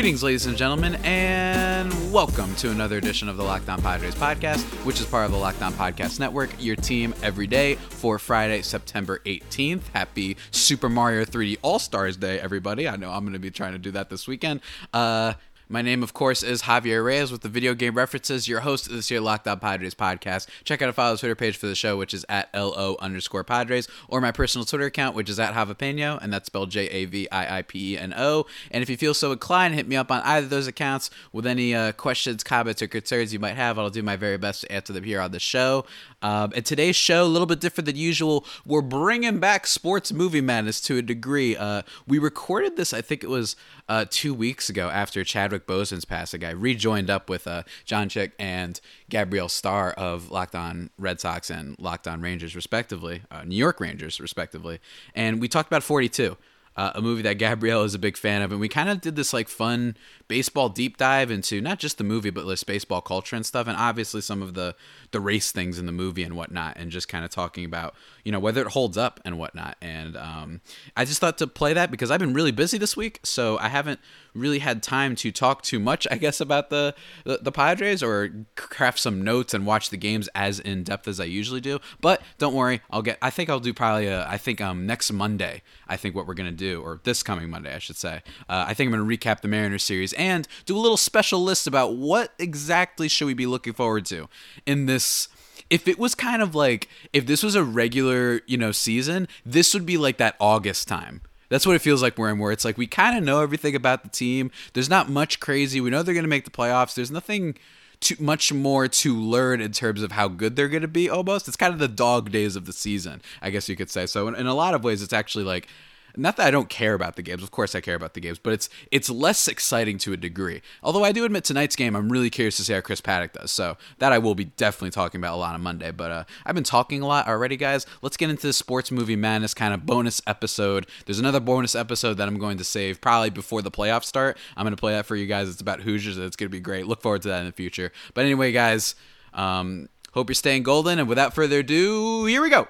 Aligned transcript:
Greetings, 0.00 0.22
ladies 0.22 0.46
and 0.46 0.56
gentlemen, 0.56 0.94
and 1.04 1.92
welcome 2.10 2.54
to 2.54 2.70
another 2.70 2.96
edition 2.96 3.28
of 3.28 3.36
the 3.36 3.42
Locked 3.42 3.68
On 3.68 3.82
Padres 3.82 4.14
podcast, 4.14 4.62
which 4.86 4.98
is 4.98 5.04
part 5.04 5.26
of 5.26 5.30
the 5.30 5.36
Locked 5.36 5.60
On 5.60 5.74
Podcast 5.74 6.18
Network, 6.18 6.48
your 6.58 6.74
team 6.74 7.12
every 7.22 7.46
day 7.46 7.74
for 7.74 8.18
Friday, 8.18 8.62
September 8.62 9.20
18th. 9.26 9.82
Happy 9.92 10.38
Super 10.52 10.88
Mario 10.88 11.26
3D 11.26 11.58
All 11.60 11.78
Stars 11.78 12.16
Day, 12.16 12.40
everybody. 12.40 12.88
I 12.88 12.96
know 12.96 13.10
I'm 13.10 13.24
going 13.24 13.34
to 13.34 13.38
be 13.38 13.50
trying 13.50 13.72
to 13.72 13.78
do 13.78 13.90
that 13.90 14.08
this 14.08 14.26
weekend. 14.26 14.62
Uh, 14.94 15.34
my 15.70 15.82
name, 15.82 16.02
of 16.02 16.12
course, 16.12 16.42
is 16.42 16.62
Javier 16.62 17.04
Reyes 17.04 17.30
with 17.30 17.42
the 17.42 17.48
Video 17.48 17.74
Game 17.74 17.94
References, 17.94 18.48
your 18.48 18.60
host 18.60 18.88
of 18.88 18.92
this 18.92 19.08
year 19.08 19.20
Locked 19.20 19.46
On 19.46 19.60
Padres 19.60 19.94
podcast. 19.94 20.48
Check 20.64 20.82
out 20.82 20.86
and 20.86 20.94
follow 20.96 21.16
Twitter 21.16 21.36
page 21.36 21.56
for 21.56 21.68
the 21.68 21.76
show, 21.76 21.96
which 21.96 22.12
is 22.12 22.26
at 22.28 22.52
LO 22.52 22.96
underscore 22.98 23.44
Padres, 23.44 23.86
or 24.08 24.20
my 24.20 24.32
personal 24.32 24.64
Twitter 24.64 24.86
account, 24.86 25.14
which 25.14 25.30
is 25.30 25.38
at 25.38 25.54
Javapeno, 25.54 26.20
and 26.20 26.32
that's 26.32 26.46
spelled 26.46 26.70
J 26.70 26.88
A 26.88 27.04
V 27.04 27.30
I 27.30 27.58
I 27.58 27.62
P 27.62 27.94
E 27.94 27.98
N 27.98 28.12
O. 28.16 28.46
And 28.72 28.82
if 28.82 28.90
you 28.90 28.96
feel 28.96 29.14
so 29.14 29.30
inclined, 29.30 29.76
hit 29.76 29.86
me 29.86 29.94
up 29.94 30.10
on 30.10 30.22
either 30.22 30.46
of 30.46 30.50
those 30.50 30.66
accounts 30.66 31.08
with 31.32 31.46
any 31.46 31.72
uh, 31.72 31.92
questions, 31.92 32.42
comments, 32.42 32.82
or 32.82 32.88
concerns 32.88 33.32
you 33.32 33.38
might 33.38 33.54
have. 33.54 33.78
I'll 33.78 33.90
do 33.90 34.02
my 34.02 34.16
very 34.16 34.38
best 34.38 34.62
to 34.62 34.72
answer 34.72 34.92
them 34.92 35.04
here 35.04 35.20
on 35.20 35.30
the 35.30 35.38
show. 35.38 35.86
Um, 36.22 36.52
and 36.54 36.64
today's 36.64 36.96
show, 36.96 37.24
a 37.24 37.24
little 37.24 37.46
bit 37.46 37.60
different 37.60 37.86
than 37.86 37.96
usual. 37.96 38.44
We're 38.66 38.82
bringing 38.82 39.38
back 39.38 39.66
sports 39.66 40.12
movie 40.12 40.40
madness 40.40 40.80
to 40.82 40.98
a 40.98 41.02
degree. 41.02 41.56
Uh, 41.56 41.82
we 42.06 42.18
recorded 42.18 42.76
this, 42.76 42.92
I 42.92 43.00
think 43.00 43.24
it 43.24 43.30
was 43.30 43.56
uh, 43.88 44.04
two 44.08 44.34
weeks 44.34 44.68
ago 44.68 44.90
after 44.90 45.24
Chadwick 45.24 45.66
Boseman's 45.66 46.04
passing. 46.04 46.44
I 46.44 46.50
rejoined 46.50 47.10
up 47.10 47.28
with 47.30 47.46
uh, 47.46 47.62
John 47.84 48.08
Chick 48.08 48.32
and 48.38 48.80
Gabrielle 49.08 49.48
Starr 49.48 49.92
of 49.92 50.30
Locked 50.30 50.54
On 50.54 50.90
Red 50.98 51.20
Sox 51.20 51.50
and 51.50 51.78
Locked 51.78 52.06
On 52.06 52.20
Rangers, 52.20 52.54
respectively, 52.54 53.22
uh, 53.30 53.42
New 53.44 53.56
York 53.56 53.80
Rangers, 53.80 54.20
respectively. 54.20 54.78
And 55.14 55.40
we 55.40 55.48
talked 55.48 55.68
about 55.68 55.82
42. 55.82 56.36
Uh, 56.80 56.92
a 56.94 57.02
movie 57.02 57.20
that 57.20 57.34
Gabrielle 57.34 57.82
is 57.82 57.94
a 57.94 57.98
big 57.98 58.16
fan 58.16 58.40
of, 58.40 58.52
and 58.52 58.58
we 58.58 58.66
kind 58.66 58.88
of 58.88 59.02
did 59.02 59.14
this 59.14 59.34
like 59.34 59.50
fun 59.50 59.98
baseball 60.28 60.70
deep 60.70 60.96
dive 60.96 61.30
into 61.30 61.60
not 61.60 61.78
just 61.78 61.98
the 61.98 62.04
movie, 62.04 62.30
but 62.30 62.46
this 62.46 62.64
baseball 62.64 63.02
culture 63.02 63.36
and 63.36 63.44
stuff, 63.44 63.66
and 63.66 63.76
obviously 63.76 64.22
some 64.22 64.40
of 64.40 64.54
the 64.54 64.74
the 65.10 65.20
race 65.20 65.52
things 65.52 65.78
in 65.78 65.84
the 65.84 65.92
movie 65.92 66.22
and 66.22 66.36
whatnot, 66.36 66.78
and 66.78 66.90
just 66.90 67.06
kind 67.06 67.22
of 67.22 67.30
talking 67.30 67.66
about 67.66 67.94
you 68.24 68.32
know 68.32 68.40
whether 68.40 68.62
it 68.62 68.68
holds 68.68 68.96
up 68.96 69.20
and 69.26 69.38
whatnot. 69.38 69.76
And 69.82 70.16
um, 70.16 70.62
I 70.96 71.04
just 71.04 71.20
thought 71.20 71.36
to 71.38 71.46
play 71.46 71.74
that 71.74 71.90
because 71.90 72.10
I've 72.10 72.20
been 72.20 72.32
really 72.32 72.52
busy 72.52 72.78
this 72.78 72.96
week, 72.96 73.20
so 73.24 73.58
I 73.58 73.68
haven't 73.68 74.00
really 74.34 74.60
had 74.60 74.82
time 74.82 75.16
to 75.16 75.32
talk 75.32 75.62
too 75.62 75.80
much, 75.80 76.06
I 76.10 76.16
guess, 76.16 76.40
about 76.40 76.70
the 76.70 76.94
the, 77.24 77.40
the 77.42 77.52
Padres 77.52 78.02
or 78.02 78.30
craft 78.56 79.00
some 79.00 79.22
notes 79.22 79.52
and 79.52 79.66
watch 79.66 79.90
the 79.90 79.96
games 79.96 80.28
as 80.34 80.60
in 80.60 80.84
depth 80.84 81.08
as 81.08 81.20
I 81.20 81.24
usually 81.24 81.60
do. 81.60 81.78
But 82.00 82.22
don't 82.38 82.54
worry, 82.54 82.80
I'll 82.90 83.02
get. 83.02 83.18
I 83.20 83.30
think 83.30 83.50
I'll 83.50 83.60
do 83.60 83.74
probably. 83.74 84.06
A, 84.06 84.26
I 84.26 84.38
think 84.38 84.60
um 84.60 84.86
next 84.86 85.12
Monday. 85.12 85.62
I 85.88 85.96
think 85.96 86.14
what 86.14 86.26
we're 86.26 86.34
gonna 86.34 86.52
do, 86.52 86.69
or 86.78 87.00
this 87.04 87.22
coming 87.22 87.50
Monday, 87.50 87.74
I 87.74 87.78
should 87.78 87.96
say. 87.96 88.22
Uh, 88.48 88.64
I 88.68 88.74
think 88.74 88.88
I'm 88.88 88.98
gonna 88.98 89.16
recap 89.16 89.40
the 89.40 89.48
Mariners 89.48 89.82
series 89.82 90.12
and 90.14 90.46
do 90.66 90.76
a 90.76 90.78
little 90.78 90.96
special 90.96 91.42
list 91.42 91.66
about 91.66 91.94
what 91.94 92.32
exactly 92.38 93.08
should 93.08 93.26
we 93.26 93.34
be 93.34 93.46
looking 93.46 93.72
forward 93.72 94.06
to 94.06 94.28
in 94.66 94.86
this 94.86 95.28
if 95.68 95.86
it 95.86 95.98
was 95.98 96.14
kind 96.14 96.42
of 96.42 96.54
like 96.54 96.88
if 97.12 97.26
this 97.26 97.42
was 97.42 97.54
a 97.54 97.64
regular 97.64 98.40
you 98.46 98.56
know 98.56 98.72
season 98.72 99.28
this 99.46 99.72
would 99.72 99.86
be 99.86 99.96
like 99.96 100.18
that 100.18 100.36
august 100.40 100.88
time. 100.88 101.22
That's 101.48 101.66
what 101.66 101.74
it 101.74 101.80
feels 101.80 102.00
like 102.00 102.16
more 102.16 102.28
and 102.28 102.38
more 102.38 102.52
it's 102.52 102.64
like 102.64 102.78
we 102.78 102.86
kind 102.86 103.16
of 103.16 103.24
know 103.24 103.40
everything 103.40 103.74
about 103.74 104.02
the 104.02 104.08
team. 104.08 104.50
There's 104.72 104.90
not 104.90 105.08
much 105.08 105.40
crazy. 105.40 105.80
We 105.80 105.90
know 105.90 106.02
they're 106.02 106.14
going 106.14 106.22
to 106.24 106.28
make 106.28 106.44
the 106.44 106.50
playoffs. 106.50 106.94
There's 106.94 107.10
nothing 107.10 107.56
too 108.00 108.16
much 108.18 108.52
more 108.52 108.88
to 108.88 109.14
learn 109.14 109.60
in 109.60 109.72
terms 109.72 110.02
of 110.02 110.12
how 110.12 110.26
good 110.28 110.56
they're 110.56 110.68
going 110.68 110.82
to 110.82 110.88
be 110.88 111.08
almost. 111.08 111.46
It's 111.48 111.56
kind 111.56 111.72
of 111.72 111.78
the 111.78 111.88
dog 111.88 112.30
days 112.30 112.56
of 112.56 112.64
the 112.64 112.72
season 112.72 113.20
i 113.42 113.50
guess 113.50 113.68
you 113.68 113.76
could 113.76 113.90
say. 113.90 114.06
So 114.06 114.26
in, 114.28 114.34
in 114.34 114.46
a 114.46 114.54
lot 114.54 114.74
of 114.74 114.82
ways 114.82 115.02
it's 115.02 115.12
actually 115.12 115.44
like 115.44 115.68
not 116.16 116.36
that 116.36 116.46
I 116.46 116.50
don't 116.50 116.68
care 116.68 116.94
about 116.94 117.16
the 117.16 117.22
games. 117.22 117.42
Of 117.42 117.50
course 117.50 117.74
I 117.74 117.80
care 117.80 117.94
about 117.94 118.14
the 118.14 118.20
games, 118.20 118.38
but 118.38 118.52
it's 118.52 118.68
it's 118.90 119.10
less 119.10 119.48
exciting 119.48 119.98
to 119.98 120.12
a 120.12 120.16
degree. 120.16 120.62
Although 120.82 121.04
I 121.04 121.12
do 121.12 121.24
admit 121.24 121.44
tonight's 121.44 121.76
game, 121.76 121.94
I'm 121.94 122.10
really 122.10 122.30
curious 122.30 122.56
to 122.58 122.64
see 122.64 122.72
how 122.72 122.80
Chris 122.80 123.00
Paddack 123.00 123.32
does. 123.32 123.50
So 123.50 123.76
that 123.98 124.12
I 124.12 124.18
will 124.18 124.34
be 124.34 124.44
definitely 124.44 124.90
talking 124.90 125.20
about 125.20 125.34
a 125.34 125.36
lot 125.36 125.54
on 125.54 125.60
Monday. 125.60 125.90
But 125.90 126.10
uh, 126.10 126.24
I've 126.44 126.54
been 126.54 126.64
talking 126.64 127.02
a 127.02 127.06
lot 127.06 127.28
already, 127.28 127.56
guys. 127.56 127.86
Let's 128.02 128.16
get 128.16 128.30
into 128.30 128.46
the 128.46 128.52
sports 128.52 128.90
movie 128.90 129.16
madness 129.16 129.54
kind 129.54 129.74
of 129.74 129.86
bonus 129.86 130.20
episode. 130.26 130.86
There's 131.06 131.18
another 131.18 131.40
bonus 131.40 131.74
episode 131.74 132.14
that 132.14 132.28
I'm 132.28 132.38
going 132.38 132.58
to 132.58 132.64
save 132.64 133.00
probably 133.00 133.30
before 133.30 133.62
the 133.62 133.70
playoffs 133.70 134.04
start. 134.04 134.38
I'm 134.56 134.64
going 134.64 134.76
to 134.76 134.80
play 134.80 134.92
that 134.92 135.06
for 135.06 135.16
you 135.16 135.26
guys. 135.26 135.48
It's 135.48 135.60
about 135.60 135.80
Hoosiers. 135.80 136.18
It's 136.18 136.36
going 136.36 136.48
to 136.48 136.56
be 136.56 136.60
great. 136.60 136.86
Look 136.86 137.02
forward 137.02 137.22
to 137.22 137.28
that 137.28 137.40
in 137.40 137.46
the 137.46 137.52
future. 137.52 137.92
But 138.14 138.24
anyway, 138.24 138.52
guys, 138.52 138.94
um, 139.32 139.88
hope 140.12 140.28
you're 140.28 140.34
staying 140.34 140.62
golden. 140.62 140.98
And 140.98 141.08
without 141.08 141.34
further 141.34 141.60
ado, 141.60 142.24
here 142.24 142.42
we 142.42 142.50
go. 142.50 142.68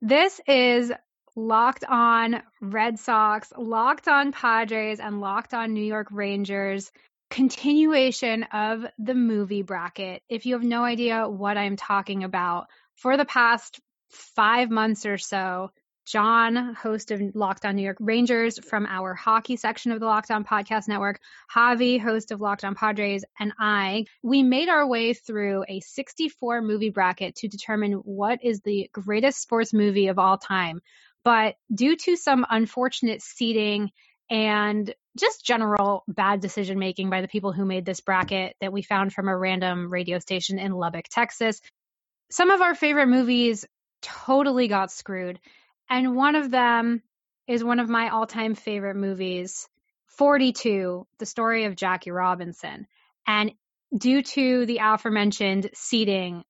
This 0.00 0.40
is 0.46 0.92
Locked 1.38 1.84
on 1.84 2.42
Red 2.60 2.98
Sox, 2.98 3.52
Locked 3.56 4.08
on 4.08 4.32
Padres, 4.32 4.98
and 4.98 5.20
Locked 5.20 5.54
on 5.54 5.72
New 5.72 5.84
York 5.84 6.08
Rangers. 6.10 6.90
Continuation 7.30 8.42
of 8.42 8.84
the 8.98 9.14
movie 9.14 9.62
bracket. 9.62 10.24
If 10.28 10.46
you 10.46 10.54
have 10.54 10.64
no 10.64 10.82
idea 10.82 11.28
what 11.28 11.56
I'm 11.56 11.76
talking 11.76 12.24
about, 12.24 12.66
for 12.96 13.16
the 13.16 13.24
past 13.24 13.78
five 14.10 14.68
months 14.68 15.06
or 15.06 15.16
so, 15.16 15.70
John, 16.08 16.74
host 16.74 17.12
of 17.12 17.20
Locked 17.34 17.64
On 17.64 17.76
New 17.76 17.82
York 17.82 17.98
Rangers 18.00 18.58
from 18.58 18.86
our 18.86 19.14
hockey 19.14 19.56
section 19.56 19.92
of 19.92 20.00
the 20.00 20.06
Locked 20.06 20.32
On 20.32 20.42
Podcast 20.42 20.88
Network, 20.88 21.20
Javi, 21.54 22.00
host 22.00 22.32
of 22.32 22.40
Locked 22.40 22.64
On 22.64 22.74
Padres, 22.74 23.24
and 23.38 23.52
I, 23.60 24.06
we 24.24 24.42
made 24.42 24.70
our 24.70 24.88
way 24.88 25.12
through 25.12 25.66
a 25.68 25.78
64 25.80 26.62
movie 26.62 26.90
bracket 26.90 27.36
to 27.36 27.48
determine 27.48 27.92
what 27.92 28.42
is 28.42 28.60
the 28.62 28.90
greatest 28.90 29.40
sports 29.40 29.72
movie 29.72 30.08
of 30.08 30.18
all 30.18 30.38
time. 30.38 30.80
But 31.24 31.56
due 31.72 31.96
to 31.96 32.16
some 32.16 32.46
unfortunate 32.48 33.22
seating 33.22 33.90
and 34.30 34.92
just 35.18 35.44
general 35.44 36.04
bad 36.06 36.40
decision 36.40 36.78
making 36.78 37.10
by 37.10 37.20
the 37.20 37.28
people 37.28 37.52
who 37.52 37.64
made 37.64 37.84
this 37.84 38.00
bracket 38.00 38.56
that 38.60 38.72
we 38.72 38.82
found 38.82 39.12
from 39.12 39.28
a 39.28 39.36
random 39.36 39.90
radio 39.90 40.18
station 40.18 40.58
in 40.58 40.72
Lubbock, 40.72 41.06
Texas, 41.10 41.60
some 42.30 42.50
of 42.50 42.60
our 42.60 42.74
favorite 42.74 43.08
movies 43.08 43.64
totally 44.02 44.68
got 44.68 44.92
screwed. 44.92 45.40
And 45.90 46.14
one 46.14 46.34
of 46.34 46.50
them 46.50 47.02
is 47.46 47.64
one 47.64 47.80
of 47.80 47.88
my 47.88 48.10
all 48.10 48.26
time 48.26 48.54
favorite 48.54 48.96
movies, 48.96 49.68
42, 50.18 51.06
the 51.18 51.26
story 51.26 51.64
of 51.64 51.76
Jackie 51.76 52.10
Robinson. 52.10 52.86
And 53.26 53.52
due 53.96 54.22
to 54.22 54.66
the 54.66 54.80
aforementioned 54.82 55.70
seating 55.74 56.44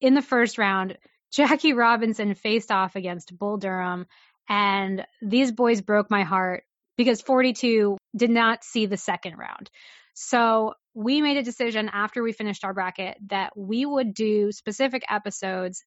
in 0.00 0.14
the 0.14 0.22
first 0.22 0.58
round, 0.58 0.98
Jackie 1.32 1.72
Robinson 1.72 2.34
faced 2.34 2.70
off 2.70 2.96
against 2.96 3.36
Bull 3.36 3.56
Durham, 3.56 4.06
and 4.48 5.06
these 5.22 5.52
boys 5.52 5.80
broke 5.80 6.10
my 6.10 6.24
heart 6.24 6.64
because 6.96 7.22
42 7.22 7.96
did 8.16 8.30
not 8.30 8.64
see 8.64 8.86
the 8.86 8.96
second 8.96 9.38
round. 9.38 9.70
So 10.14 10.74
we 10.92 11.22
made 11.22 11.36
a 11.36 11.42
decision 11.42 11.88
after 11.92 12.22
we 12.22 12.32
finished 12.32 12.64
our 12.64 12.74
bracket 12.74 13.16
that 13.28 13.56
we 13.56 13.86
would 13.86 14.12
do 14.12 14.50
specific 14.52 15.04
episodes 15.08 15.84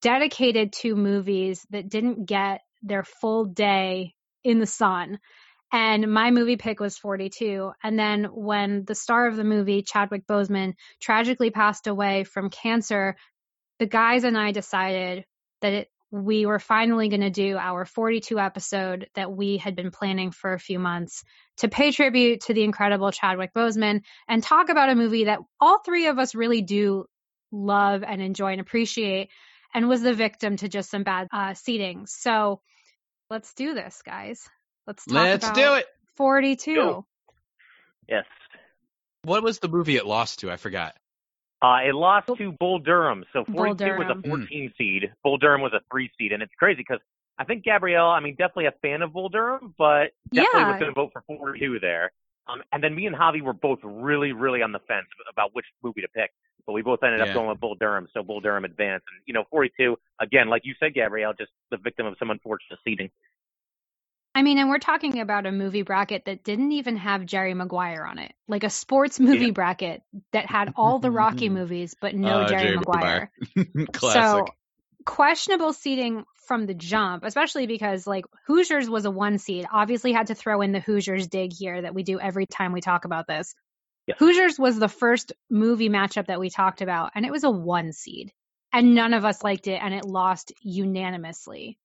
dedicated 0.00 0.72
to 0.72 0.94
movies 0.94 1.66
that 1.70 1.88
didn't 1.88 2.26
get 2.26 2.60
their 2.82 3.02
full 3.02 3.46
day 3.46 4.14
in 4.44 4.60
the 4.60 4.66
sun. 4.66 5.18
And 5.72 6.12
my 6.12 6.30
movie 6.30 6.56
pick 6.56 6.80
was 6.80 6.96
42. 6.96 7.72
And 7.82 7.98
then 7.98 8.24
when 8.32 8.84
the 8.86 8.94
star 8.94 9.26
of 9.26 9.36
the 9.36 9.44
movie, 9.44 9.82
Chadwick 9.82 10.26
Boseman, 10.26 10.74
tragically 11.00 11.50
passed 11.50 11.86
away 11.86 12.24
from 12.24 12.48
cancer 12.48 13.16
the 13.78 13.86
guys 13.86 14.24
and 14.24 14.36
I 14.36 14.52
decided 14.52 15.24
that 15.60 15.72
it, 15.72 15.90
we 16.10 16.46
were 16.46 16.58
finally 16.58 17.08
going 17.08 17.20
to 17.20 17.30
do 17.30 17.56
our 17.56 17.84
42 17.84 18.38
episode 18.38 19.08
that 19.14 19.30
we 19.30 19.58
had 19.58 19.76
been 19.76 19.90
planning 19.90 20.30
for 20.30 20.54
a 20.54 20.58
few 20.58 20.78
months 20.78 21.22
to 21.58 21.68
pay 21.68 21.92
tribute 21.92 22.40
to 22.42 22.54
the 22.54 22.64
incredible 22.64 23.12
Chadwick 23.12 23.52
Boseman 23.52 24.02
and 24.26 24.42
talk 24.42 24.70
about 24.70 24.88
a 24.88 24.94
movie 24.94 25.24
that 25.24 25.40
all 25.60 25.80
three 25.80 26.06
of 26.06 26.18
us 26.18 26.34
really 26.34 26.62
do 26.62 27.04
love 27.52 28.02
and 28.06 28.22
enjoy 28.22 28.52
and 28.52 28.60
appreciate 28.60 29.28
and 29.74 29.88
was 29.88 30.02
the 30.02 30.14
victim 30.14 30.56
to 30.56 30.68
just 30.68 30.90
some 30.90 31.02
bad 31.02 31.28
uh, 31.32 31.54
seating. 31.54 32.06
So 32.06 32.60
let's 33.28 33.52
do 33.54 33.74
this, 33.74 34.00
guys. 34.04 34.48
Let's 34.86 35.04
talk 35.04 35.14
let's 35.14 35.44
about 35.44 35.54
do 35.54 35.74
it. 35.74 35.86
42. 36.16 36.74
Go. 36.74 37.06
Yes. 38.08 38.24
What 39.22 39.42
was 39.42 39.58
the 39.58 39.68
movie 39.68 39.96
it 39.96 40.06
lost 40.06 40.40
to? 40.40 40.50
I 40.50 40.56
forgot. 40.56 40.96
Uh, 41.60 41.78
it 41.86 41.94
lost 41.94 42.28
to 42.38 42.52
Bull 42.52 42.78
Durham. 42.78 43.24
So 43.32 43.44
Bull 43.44 43.74
42 43.74 43.84
was 43.98 44.06
Durham. 44.06 44.22
a 44.24 44.28
14 44.28 44.72
seed. 44.78 45.12
Bull 45.24 45.38
Durham 45.38 45.60
was 45.60 45.72
a 45.72 45.80
three 45.90 46.10
seed. 46.18 46.32
And 46.32 46.42
it's 46.42 46.52
crazy 46.58 46.78
because 46.86 47.00
I 47.38 47.44
think 47.44 47.64
Gabrielle, 47.64 48.06
I 48.10 48.20
mean, 48.20 48.34
definitely 48.36 48.66
a 48.66 48.74
fan 48.82 49.02
of 49.02 49.12
Bull 49.12 49.28
Durham, 49.28 49.74
but 49.76 50.12
definitely 50.32 50.60
Yeah. 50.60 50.68
was 50.70 50.78
going 50.80 50.94
to 50.94 50.94
vote 50.94 51.10
for 51.12 51.22
42 51.26 51.80
there. 51.80 52.12
Um, 52.46 52.62
and 52.72 52.82
then 52.82 52.94
me 52.94 53.06
and 53.06 53.14
Javi 53.14 53.42
were 53.42 53.52
both 53.52 53.80
really, 53.82 54.32
really 54.32 54.62
on 54.62 54.72
the 54.72 54.78
fence 54.88 55.06
about 55.30 55.54
which 55.54 55.66
movie 55.82 56.00
to 56.00 56.08
pick. 56.08 56.30
But 56.66 56.72
we 56.74 56.82
both 56.82 57.02
ended 57.02 57.20
Yeah. 57.20 57.26
up 57.26 57.34
going 57.34 57.48
with 57.48 57.60
Bull 57.60 57.74
Durham. 57.74 58.06
So 58.14 58.22
Bull 58.22 58.40
Durham 58.40 58.64
advanced. 58.64 59.06
And, 59.12 59.20
you 59.26 59.34
know, 59.34 59.44
42, 59.50 59.98
again, 60.20 60.48
like 60.48 60.62
you 60.64 60.74
said, 60.78 60.94
Gabrielle, 60.94 61.32
just 61.34 61.50
the 61.70 61.76
victim 61.78 62.06
of 62.06 62.16
some 62.18 62.30
unfortunate 62.30 62.78
seeding. 62.84 63.10
I 64.38 64.42
mean, 64.42 64.58
and 64.58 64.68
we're 64.68 64.78
talking 64.78 65.18
about 65.18 65.46
a 65.46 65.50
movie 65.52 65.82
bracket 65.82 66.26
that 66.26 66.44
didn't 66.44 66.70
even 66.70 66.96
have 66.96 67.26
Jerry 67.26 67.54
Maguire 67.54 68.06
on 68.06 68.20
it. 68.20 68.32
Like 68.46 68.62
a 68.62 68.70
sports 68.70 69.18
movie 69.18 69.46
Yeah. 69.46 69.50
bracket 69.50 70.02
that 70.32 70.46
had 70.46 70.72
all 70.76 71.00
the 71.00 71.10
Rocky 71.10 71.48
movies, 71.60 71.96
but 72.00 72.14
no 72.14 72.42
Uh, 72.42 72.48
Jerry, 72.48 72.62
Jerry 72.62 72.76
Maguire. 72.76 73.30
Maguire. 73.56 73.86
Classic. 73.92 74.22
So 74.22 74.46
questionable 75.04 75.72
seeding 75.72 76.24
from 76.46 76.66
the 76.66 76.74
jump, 76.74 77.24
especially 77.24 77.66
because 77.66 78.06
like 78.06 78.26
Hoosiers 78.46 78.88
was 78.88 79.06
a 79.06 79.10
one 79.10 79.38
seed. 79.38 79.66
Obviously, 79.72 80.12
had 80.12 80.28
to 80.28 80.36
throw 80.36 80.60
in 80.60 80.70
the 80.70 80.78
Hoosiers 80.80 81.26
dig 81.26 81.52
here 81.52 81.82
that 81.82 81.94
we 81.94 82.04
do 82.04 82.20
every 82.20 82.46
time 82.46 82.72
we 82.72 82.80
talk 82.80 83.06
about 83.06 83.26
this. 83.26 83.56
Yeah. 84.06 84.14
Hoosiers 84.18 84.56
was 84.56 84.78
the 84.78 84.88
first 84.88 85.32
movie 85.50 85.88
matchup 85.88 86.26
that 86.28 86.38
we 86.38 86.48
talked 86.48 86.80
about, 86.80 87.10
and 87.16 87.26
it 87.26 87.32
was 87.32 87.42
a 87.42 87.50
one 87.50 87.92
seed, 87.92 88.30
and 88.72 88.94
none 88.94 89.14
of 89.14 89.24
us 89.24 89.42
liked 89.42 89.66
it, 89.66 89.80
and 89.82 89.92
it 89.92 90.04
lost 90.04 90.52
unanimously 90.62 91.76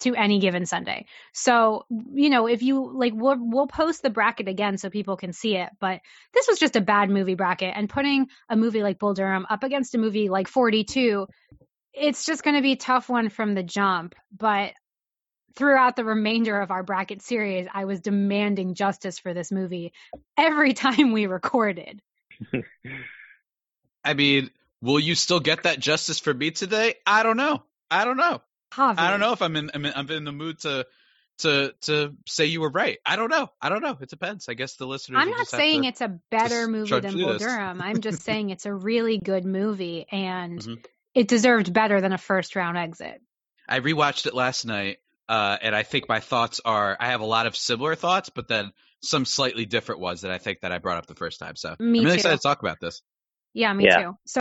to 0.00 0.14
any 0.14 0.38
given 0.38 0.66
Sunday. 0.66 1.06
So, 1.32 1.84
you 1.90 2.30
know, 2.30 2.46
if 2.46 2.62
you 2.62 2.92
like, 2.94 3.12
we'll, 3.14 3.36
we'll 3.38 3.66
post 3.66 4.02
the 4.02 4.10
bracket 4.10 4.48
again 4.48 4.78
so 4.78 4.90
people 4.90 5.16
can 5.16 5.32
see 5.32 5.56
it. 5.56 5.70
But 5.80 6.00
this 6.32 6.46
was 6.48 6.58
just 6.58 6.76
a 6.76 6.80
bad 6.80 7.10
movie 7.10 7.34
bracket, 7.34 7.74
and 7.74 7.88
putting 7.88 8.28
a 8.48 8.56
movie 8.56 8.82
like 8.82 8.98
Bull 8.98 9.14
Durham 9.14 9.46
up 9.48 9.64
against 9.64 9.94
a 9.94 9.98
movie 9.98 10.28
like 10.28 10.48
42, 10.48 11.26
it's 11.92 12.24
just 12.24 12.42
going 12.42 12.56
to 12.56 12.62
be 12.62 12.72
a 12.72 12.76
tough 12.76 13.08
one 13.08 13.28
from 13.28 13.54
the 13.54 13.62
jump. 13.62 14.14
But 14.36 14.72
throughout 15.56 15.96
the 15.96 16.04
remainder 16.04 16.60
of 16.60 16.70
our 16.70 16.84
bracket 16.84 17.20
series, 17.20 17.66
I 17.72 17.84
was 17.84 18.00
demanding 18.00 18.74
justice 18.74 19.18
for 19.18 19.34
this 19.34 19.50
movie 19.50 19.92
every 20.36 20.72
time 20.74 21.12
we 21.12 21.26
recorded. 21.26 22.00
I 24.04 24.14
mean, 24.14 24.50
will 24.80 25.00
you 25.00 25.14
still 25.16 25.40
get 25.40 25.64
that 25.64 25.80
justice 25.80 26.20
for 26.20 26.32
me 26.32 26.52
today? 26.52 26.94
I 27.04 27.24
don't 27.24 27.36
know. 27.36 27.64
I 27.90 28.04
don't 28.04 28.16
know. 28.16 28.40
Javi. 28.72 28.98
I 28.98 29.10
don't 29.10 29.20
know 29.20 29.32
if 29.32 29.42
I'm 29.42 29.56
in 29.56 29.70
I'm 29.74 29.84
in, 29.84 29.92
I'm 29.96 30.10
in 30.10 30.24
the 30.24 30.32
mood 30.32 30.58
to 30.60 30.86
to 31.38 31.72
to 31.82 32.14
say 32.26 32.46
you 32.46 32.60
were 32.60 32.70
right. 32.70 32.98
I 33.06 33.16
don't 33.16 33.30
know. 33.30 33.48
I 33.60 33.68
don't 33.68 33.82
know. 33.82 33.96
It 34.00 34.08
depends. 34.10 34.48
I 34.48 34.54
guess 34.54 34.74
the 34.76 34.86
listeners. 34.86 35.18
I'm 35.20 35.30
not 35.30 35.38
just 35.38 35.52
have 35.52 35.58
saying 35.60 35.82
to- 35.82 35.88
it's 35.88 36.00
a 36.00 36.18
better 36.30 36.66
movie 36.68 37.00
than 37.00 37.14
Bull 37.16 37.32
this. 37.34 37.42
Durham. 37.42 37.80
I'm 37.80 38.00
just 38.00 38.22
saying 38.22 38.50
it's 38.50 38.66
a 38.66 38.74
really 38.74 39.18
good 39.18 39.44
movie 39.44 40.06
and 40.10 40.58
Mhm. 40.60 40.84
it 41.14 41.28
deserved 41.28 41.72
better 41.72 42.00
than 42.00 42.12
a 42.12 42.18
first 42.18 42.56
round 42.56 42.76
exit. 42.76 43.20
I 43.68 43.80
rewatched 43.80 44.26
it 44.26 44.34
last 44.34 44.64
night, 44.64 44.98
uh, 45.28 45.58
and 45.60 45.76
I 45.76 45.82
think 45.82 46.08
my 46.08 46.20
thoughts 46.20 46.60
are 46.64 46.96
I 46.98 47.08
have 47.10 47.20
a 47.20 47.26
lot 47.26 47.46
of 47.46 47.54
similar 47.56 47.94
thoughts, 47.94 48.30
but 48.30 48.48
then 48.48 48.72
some 49.02 49.24
slightly 49.24 49.64
different 49.64 50.00
ones 50.00 50.22
that 50.22 50.30
I 50.32 50.38
think 50.38 50.60
that 50.62 50.72
I 50.72 50.78
brought 50.78 50.96
up 50.98 51.06
the 51.06 51.14
first 51.14 51.38
time. 51.38 51.54
So 51.54 51.76
Me 51.78 52.00
I'm 52.00 52.04
really 52.04 52.06
too. 52.06 52.14
excited 52.14 52.36
to 52.38 52.42
talk 52.42 52.60
about 52.60 52.80
this. 52.80 53.00
Yeah, 53.54 53.72
me 53.72 53.84
Yeah. 53.84 54.02
too. 54.02 54.18
So 54.26 54.40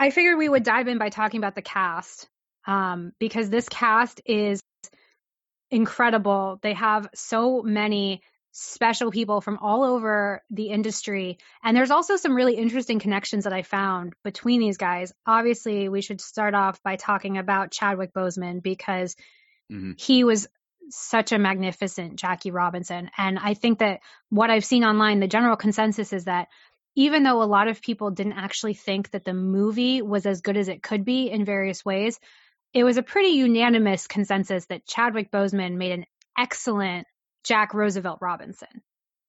I 0.00 0.10
figured 0.10 0.36
we 0.36 0.48
would 0.48 0.64
dive 0.64 0.88
in 0.88 0.98
by 0.98 1.10
talking 1.10 1.38
about 1.38 1.54
the 1.54 1.62
cast 1.62 2.28
um, 2.66 3.12
because 3.18 3.50
this 3.50 3.68
cast 3.68 4.20
is 4.24 4.62
incredible. 5.70 6.58
They 6.62 6.74
have 6.74 7.08
so 7.14 7.62
many 7.62 8.22
special 8.52 9.10
people 9.10 9.40
from 9.40 9.58
all 9.58 9.82
over 9.82 10.42
the 10.50 10.68
industry. 10.68 11.38
And 11.62 11.76
there's 11.76 11.90
also 11.90 12.14
some 12.16 12.36
really 12.36 12.54
interesting 12.54 13.00
connections 13.00 13.44
that 13.44 13.52
I 13.52 13.62
found 13.62 14.14
between 14.22 14.60
these 14.60 14.76
guys. 14.76 15.12
Obviously, 15.26 15.88
we 15.88 16.00
should 16.00 16.20
start 16.20 16.54
off 16.54 16.80
by 16.84 16.94
talking 16.94 17.36
about 17.36 17.72
Chadwick 17.72 18.12
Boseman 18.12 18.62
because 18.62 19.16
Mhm. 19.72 20.00
he 20.00 20.22
was 20.22 20.46
such 20.90 21.32
a 21.32 21.38
magnificent 21.38 22.16
Jackie 22.16 22.52
Robinson. 22.52 23.10
And 23.16 23.38
I 23.38 23.54
think 23.54 23.80
that 23.80 24.00
what 24.28 24.50
I've 24.50 24.64
seen 24.64 24.84
online, 24.84 25.18
the 25.18 25.26
general 25.26 25.56
consensus 25.56 26.12
is 26.12 26.26
that 26.26 26.48
even 26.94 27.24
though 27.24 27.42
a 27.42 27.44
lot 27.44 27.66
of 27.66 27.82
people 27.82 28.10
didn't 28.12 28.34
actually 28.34 28.74
think 28.74 29.10
that 29.10 29.24
the 29.24 29.34
movie 29.34 30.00
was 30.00 30.26
as 30.26 30.42
good 30.42 30.56
as 30.56 30.68
it 30.68 30.82
could 30.82 31.04
be 31.04 31.28
in 31.28 31.44
various 31.44 31.84
ways, 31.84 32.20
it 32.74 32.84
was 32.84 32.96
a 32.96 33.02
pretty 33.02 33.30
unanimous 33.30 34.06
consensus 34.06 34.66
that 34.66 34.86
Chadwick 34.86 35.30
Boseman 35.30 35.76
made 35.76 35.92
an 35.92 36.04
excellent 36.36 37.06
Jack 37.44 37.72
Roosevelt 37.72 38.18
Robinson. 38.20 38.82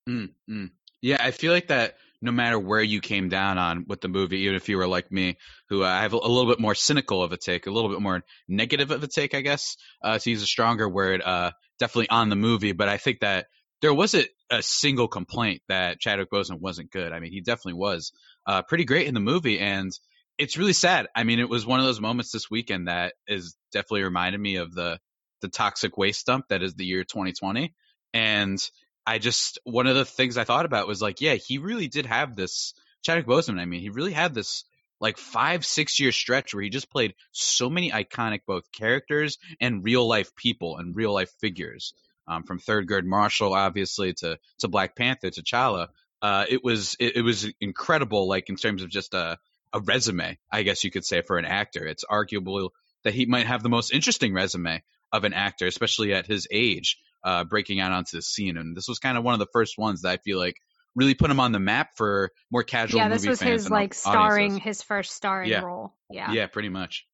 Mm, 0.09 0.30
mm. 0.50 0.71
Yeah, 1.01 1.18
I 1.19 1.31
feel 1.31 1.53
like 1.53 1.68
that 1.68 1.95
no 2.21 2.31
matter 2.31 2.57
where 2.57 2.81
you 2.81 3.01
came 3.01 3.30
down 3.30 3.59
on 3.59 3.86
with 3.88 4.01
the 4.01 4.07
movie, 4.07 4.39
even 4.39 4.56
if 4.56 4.68
you 4.68 4.77
were 4.77 4.88
like 4.88 5.12
me, 5.12 5.38
who 5.69 5.83
uh, 5.83 5.88
I 5.88 6.01
have 6.01 6.13
a, 6.13 6.18
a 6.18 6.27
little 6.27 6.51
bit 6.51 6.59
more 6.59 6.74
cynical 6.74 7.21
of 7.21 7.31
a 7.31 7.38
take, 7.38 7.68
a 7.68 7.71
little 7.71 7.89
bit 7.89 8.01
more 8.01 8.24
negative 8.47 8.89
of 8.89 9.03
a 9.03 9.07
take, 9.07 9.36
I 9.36 9.42
guess, 9.42 9.77
uh, 10.03 10.18
to 10.18 10.30
use 10.30 10.41
a 10.41 10.48
stronger 10.48 10.89
word, 10.89 11.21
uh, 11.21 11.51
definitely 11.77 12.09
on 12.09 12.30
the 12.30 12.36
movie. 12.36 12.71
But 12.71 12.89
I 12.89 12.98
think 12.98 13.19
that 13.19 13.45
there 13.81 13.94
wasn't 13.94 14.27
a 14.50 14.63
single 14.63 15.07
complaint 15.07 15.62
that 15.68 16.00
Chadwick 16.00 16.31
Boseman 16.31 16.62
wasn't 16.62 16.91
good. 16.91 17.12
I 17.12 17.19
mean, 17.19 17.31
he 17.31 17.41
definitely 17.41 17.74
was 17.74 18.12
uh, 18.48 18.63
pretty 18.63 18.86
great 18.86 19.07
in 19.07 19.13
the 19.13 19.19
movie, 19.19 19.59
and 19.59 19.91
it's 20.37 20.57
really 20.57 20.73
sad. 20.73 21.07
I 21.15 21.23
mean, 21.23 21.39
it 21.39 21.49
was 21.49 21.65
one 21.65 21.79
of 21.79 21.85
those 21.85 22.01
moments 22.01 22.31
this 22.31 22.49
weekend 22.49 22.87
that 22.87 23.13
is 23.27 23.55
definitely 23.71 24.03
reminded 24.03 24.39
me 24.39 24.57
of 24.57 24.73
the 24.73 24.99
the 25.41 25.47
toxic 25.49 25.97
waste 25.97 26.25
dump 26.25 26.45
that 26.49 26.63
is 26.63 26.73
the 26.73 26.85
year 26.85 27.03
2020, 27.03 27.73
and 28.13 28.59
I 29.05 29.19
just 29.19 29.59
one 29.63 29.87
of 29.87 29.95
the 29.95 30.05
things 30.05 30.37
I 30.37 30.43
thought 30.43 30.65
about 30.65 30.87
was 30.87 31.01
like, 31.01 31.21
yeah, 31.21 31.35
he 31.35 31.57
really 31.57 31.87
did 31.87 32.05
have 32.05 32.35
this 32.35 32.73
Chadwick 33.03 33.27
Boseman. 33.27 33.59
I 33.59 33.65
mean, 33.65 33.81
he 33.81 33.89
really 33.89 34.13
had 34.13 34.33
this 34.33 34.65
like 34.99 35.17
five 35.17 35.65
six 35.65 35.99
year 35.99 36.11
stretch 36.11 36.53
where 36.53 36.63
he 36.63 36.69
just 36.69 36.89
played 36.89 37.13
so 37.31 37.69
many 37.69 37.91
iconic 37.91 38.41
both 38.47 38.71
characters 38.71 39.38
and 39.59 39.83
real 39.83 40.07
life 40.07 40.35
people 40.35 40.77
and 40.77 40.95
real 40.95 41.13
life 41.13 41.31
figures. 41.39 41.93
Um, 42.27 42.41
from 42.41 42.57
Thurgood 42.57 43.03
Marshall, 43.03 43.53
obviously, 43.53 44.13
to 44.13 44.39
to 44.59 44.67
Black 44.67 44.95
Panther, 44.95 45.29
to 45.29 45.43
Chala. 45.43 45.89
Uh, 46.23 46.45
it 46.49 46.63
was 46.63 46.95
it, 46.99 47.17
it 47.17 47.21
was 47.21 47.47
incredible, 47.61 48.27
like 48.27 48.49
in 48.49 48.55
terms 48.55 48.81
of 48.81 48.89
just 48.89 49.13
a 49.13 49.38
a 49.73 49.79
resume, 49.79 50.38
I 50.51 50.63
guess 50.63 50.83
you 50.83 50.91
could 50.91 51.06
say 51.06 51.21
for 51.21 51.38
an 51.38 51.45
actor. 51.45 51.85
It's 51.85 52.03
arguable 52.03 52.73
that 53.03 53.13
he 53.13 53.25
might 53.25 53.45
have 53.45 53.63
the 53.63 53.69
most 53.69 53.94
interesting 53.94 54.33
resume 54.33 54.83
of 55.12 55.23
an 55.23 55.33
actor, 55.33 55.67
especially 55.67 56.13
at 56.13 56.25
his 56.25 56.47
age, 56.51 56.97
uh, 57.23 57.44
breaking 57.44 57.79
out 57.79 57.91
onto 57.91 58.17
the 58.17 58.21
scene. 58.21 58.57
And 58.57 58.75
this 58.75 58.88
was 58.88 59.00
kind 59.00 59.17
of 59.17 59.23
one 59.23 59.33
of 59.33 59.39
the 59.39 59.47
first 59.53 59.77
ones 59.77 60.01
that 60.01 60.09
I 60.09 60.17
feel 60.17 60.39
like 60.39 60.56
really 60.95 61.13
put 61.13 61.29
him 61.29 61.39
on 61.39 61.51
the 61.51 61.59
map 61.59 61.89
for 61.95 62.31
more 62.51 62.63
casual 62.63 63.00
yeah, 63.01 63.07
movie 63.09 63.17
this 63.19 63.27
was 63.27 63.39
fans 63.39 63.51
his 63.51 63.65
and 63.65 63.73
like 63.73 63.89
audiences. 63.89 64.01
starring 64.01 64.57
his 64.59 64.81
first 64.81 65.12
starring 65.12 65.50
Yeah. 65.50 65.62
role. 65.62 65.94
Yeah. 66.09 66.31
Yeah, 66.31 66.47
pretty 66.47 66.69
much. 66.69 67.06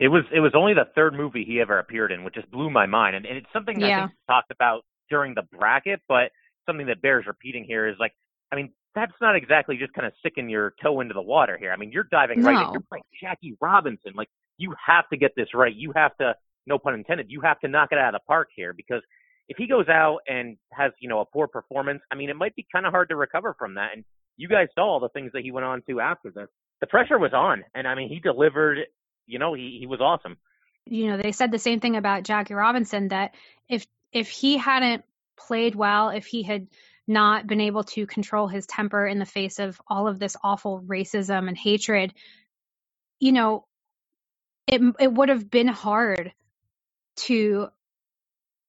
It 0.00 0.08
was 0.08 0.24
it 0.34 0.40
was 0.40 0.52
only 0.56 0.74
the 0.74 0.86
third 0.94 1.14
movie 1.14 1.44
he 1.44 1.60
ever 1.60 1.78
appeared 1.78 2.10
in, 2.10 2.24
which 2.24 2.34
just 2.34 2.50
blew 2.50 2.70
my 2.70 2.86
mind. 2.86 3.14
And, 3.14 3.26
and 3.26 3.36
it's 3.36 3.46
something 3.52 3.76
I 3.82 3.88
Yeah. 3.88 3.96
think 4.06 4.12
we 4.12 4.32
talked 4.34 4.50
about 4.50 4.84
during 5.10 5.34
the 5.34 5.42
bracket, 5.42 6.00
but 6.08 6.32
something 6.66 6.86
that 6.86 7.02
bears 7.02 7.26
repeating 7.26 7.64
here 7.64 7.86
is 7.86 7.96
like, 8.00 8.12
I 8.50 8.56
mean, 8.56 8.72
that's 8.94 9.12
not 9.20 9.36
exactly 9.36 9.76
just 9.76 9.92
kind 9.92 10.06
of 10.06 10.12
sticking 10.18 10.48
your 10.48 10.74
toe 10.82 11.00
into 11.00 11.14
the 11.14 11.22
water 11.22 11.56
here. 11.58 11.72
I 11.72 11.76
mean, 11.76 11.92
you're 11.92 12.08
diving 12.10 12.42
right 12.42 12.66
in. 12.66 12.72
You're 12.72 12.82
playing 12.82 13.04
Jackie 13.20 13.56
Robinson. 13.60 14.12
Like, 14.14 14.28
you 14.58 14.74
have 14.86 15.08
to 15.10 15.16
get 15.16 15.32
this 15.36 15.48
right. 15.54 15.74
You 15.74 15.92
have 15.96 16.16
to, 16.18 16.34
no 16.66 16.78
pun 16.78 16.94
intended, 16.94 17.26
you 17.30 17.40
have 17.40 17.58
to 17.60 17.68
knock 17.68 17.88
it 17.92 17.98
out 17.98 18.14
of 18.14 18.20
the 18.20 18.26
park 18.26 18.48
here 18.54 18.72
because 18.72 19.02
if 19.48 19.56
he 19.56 19.66
goes 19.66 19.88
out 19.88 20.18
and 20.28 20.56
has, 20.72 20.92
you 21.00 21.08
know, 21.08 21.20
a 21.20 21.24
poor 21.24 21.46
performance, 21.48 22.00
I 22.10 22.14
mean, 22.14 22.30
it 22.30 22.36
might 22.36 22.54
be 22.54 22.66
kind 22.72 22.86
of 22.86 22.92
hard 22.92 23.08
to 23.08 23.16
recover 23.16 23.54
from 23.58 23.74
that. 23.74 23.90
And 23.94 24.04
you 24.36 24.48
guys 24.48 24.68
saw 24.74 24.84
all 24.84 25.00
the 25.00 25.08
things 25.08 25.32
that 25.32 25.42
he 25.42 25.50
went 25.50 25.66
on 25.66 25.82
to 25.88 26.00
after 26.00 26.30
this. 26.30 26.48
The 26.80 26.86
pressure 26.86 27.18
was 27.18 27.32
on, 27.32 27.64
and 27.74 27.86
I 27.86 27.94
mean, 27.94 28.08
he 28.08 28.18
delivered. 28.18 28.78
You 29.26 29.38
know, 29.38 29.54
he 29.54 29.76
he 29.78 29.86
was 29.86 30.00
awesome. 30.00 30.36
you 30.86 31.08
know, 31.08 31.16
they 31.16 31.32
said 31.32 31.50
the 31.50 31.58
same 31.58 31.80
thing 31.80 31.96
about 31.96 32.24
Jackie 32.24 32.54
Robinson 32.54 33.08
that 33.08 33.34
if 33.68 33.86
if 34.12 34.28
he 34.28 34.56
hadn't 34.56 35.04
played 35.36 35.74
well, 35.74 36.10
if 36.10 36.26
he 36.26 36.42
had 36.42 36.66
not 37.06 37.46
been 37.46 37.60
able 37.60 37.84
to 37.84 38.06
control 38.06 38.46
his 38.46 38.66
temper 38.66 39.06
in 39.06 39.18
the 39.18 39.26
face 39.26 39.58
of 39.58 39.80
all 39.88 40.08
of 40.08 40.18
this 40.18 40.36
awful 40.42 40.80
racism 40.80 41.48
and 41.48 41.56
hatred, 41.56 42.14
you 43.18 43.32
know, 43.32 43.64
it 44.66 44.80
it 45.00 45.12
would 45.12 45.28
have 45.28 45.50
been 45.50 45.68
hard 45.68 46.32
to 47.16 47.68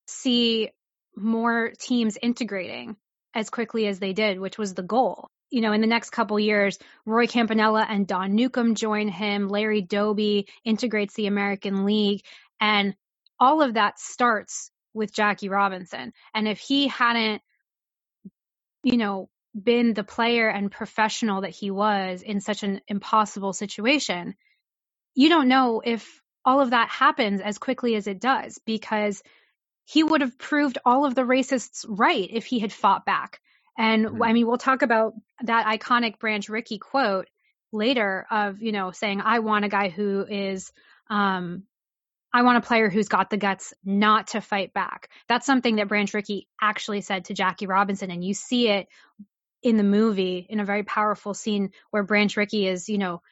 see 0.06 0.70
more 1.16 1.72
teams 1.78 2.18
integrating 2.20 2.96
as 3.34 3.50
quickly 3.50 3.86
as 3.86 3.98
they 3.98 4.12
did, 4.12 4.38
which 4.38 4.58
was 4.58 4.74
the 4.74 4.82
goal. 4.82 5.28
You 5.50 5.60
know, 5.60 5.72
in 5.72 5.80
the 5.80 5.86
next 5.86 6.10
couple 6.10 6.38
years, 6.40 6.78
Roy 7.06 7.26
Campanella 7.26 7.86
and 7.88 8.06
Don 8.06 8.34
Newcombe 8.34 8.74
join 8.74 9.08
him. 9.08 9.48
Larry 9.48 9.82
Doby 9.82 10.48
integrates 10.64 11.14
the 11.14 11.26
American 11.26 11.84
League, 11.84 12.22
and 12.60 12.96
all 13.38 13.62
of 13.62 13.74
that 13.74 13.98
starts 14.00 14.70
with 14.94 15.12
Jackie 15.12 15.48
Robinson. 15.48 16.12
And 16.34 16.48
if 16.48 16.58
he 16.58 16.88
hadn't, 16.88 17.42
you 18.84 18.96
know, 18.96 19.28
been 19.60 19.94
the 19.94 20.04
player 20.04 20.48
and 20.48 20.70
professional 20.70 21.42
that 21.42 21.50
he 21.50 21.70
was 21.70 22.22
in 22.22 22.40
such 22.40 22.62
an 22.62 22.80
impossible 22.88 23.52
situation, 23.52 24.34
you 25.14 25.28
don't 25.28 25.48
know 25.48 25.80
if 25.84 26.20
all 26.44 26.60
of 26.60 26.70
that 26.70 26.88
happens 26.90 27.40
as 27.40 27.58
quickly 27.58 27.94
as 27.94 28.06
it 28.06 28.20
does 28.20 28.58
because 28.66 29.22
he 29.84 30.02
would 30.02 30.20
have 30.20 30.38
proved 30.38 30.78
all 30.84 31.04
of 31.04 31.14
the 31.14 31.22
racists 31.22 31.84
right 31.88 32.28
if 32.30 32.46
he 32.46 32.58
had 32.58 32.72
fought 32.72 33.04
back. 33.04 33.40
And 33.76 34.06
Mhm. 34.06 34.26
I 34.28 34.32
mean, 34.32 34.46
we'll 34.46 34.58
talk 34.58 34.82
about 34.82 35.14
that 35.42 35.66
iconic 35.66 36.18
Branch 36.18 36.48
Rickey 36.48 36.78
quote 36.78 37.28
later 37.72 38.26
of, 38.30 38.60
you 38.62 38.72
know, 38.72 38.92
saying, 38.92 39.20
I 39.20 39.40
want 39.40 39.64
a 39.64 39.68
guy 39.68 39.88
who 39.88 40.24
is, 40.28 40.72
um, 41.10 41.64
I 42.34 42.42
want 42.42 42.58
a 42.58 42.66
player 42.66 42.90
who's 42.90 43.08
got 43.08 43.30
the 43.30 43.36
guts 43.36 43.72
not 43.84 44.26
to 44.28 44.40
fight 44.40 44.74
back. 44.74 45.08
That's 45.28 45.46
something 45.46 45.76
that 45.76 45.86
Branch 45.86 46.12
Rickey 46.12 46.48
actually 46.60 47.00
said 47.00 47.26
to 47.26 47.34
Jackie 47.34 47.68
Robinson. 47.68 48.10
And 48.10 48.24
you 48.24 48.34
see 48.34 48.68
it 48.68 48.88
in 49.62 49.76
the 49.76 49.84
movie 49.84 50.44
in 50.50 50.58
a 50.58 50.64
very 50.64 50.82
powerful 50.82 51.32
scene 51.32 51.70
where 51.92 52.02
Branch 52.02 52.36
Rickey 52.36 52.66
is, 52.66 52.88
you 52.88 52.98
know, 52.98 53.22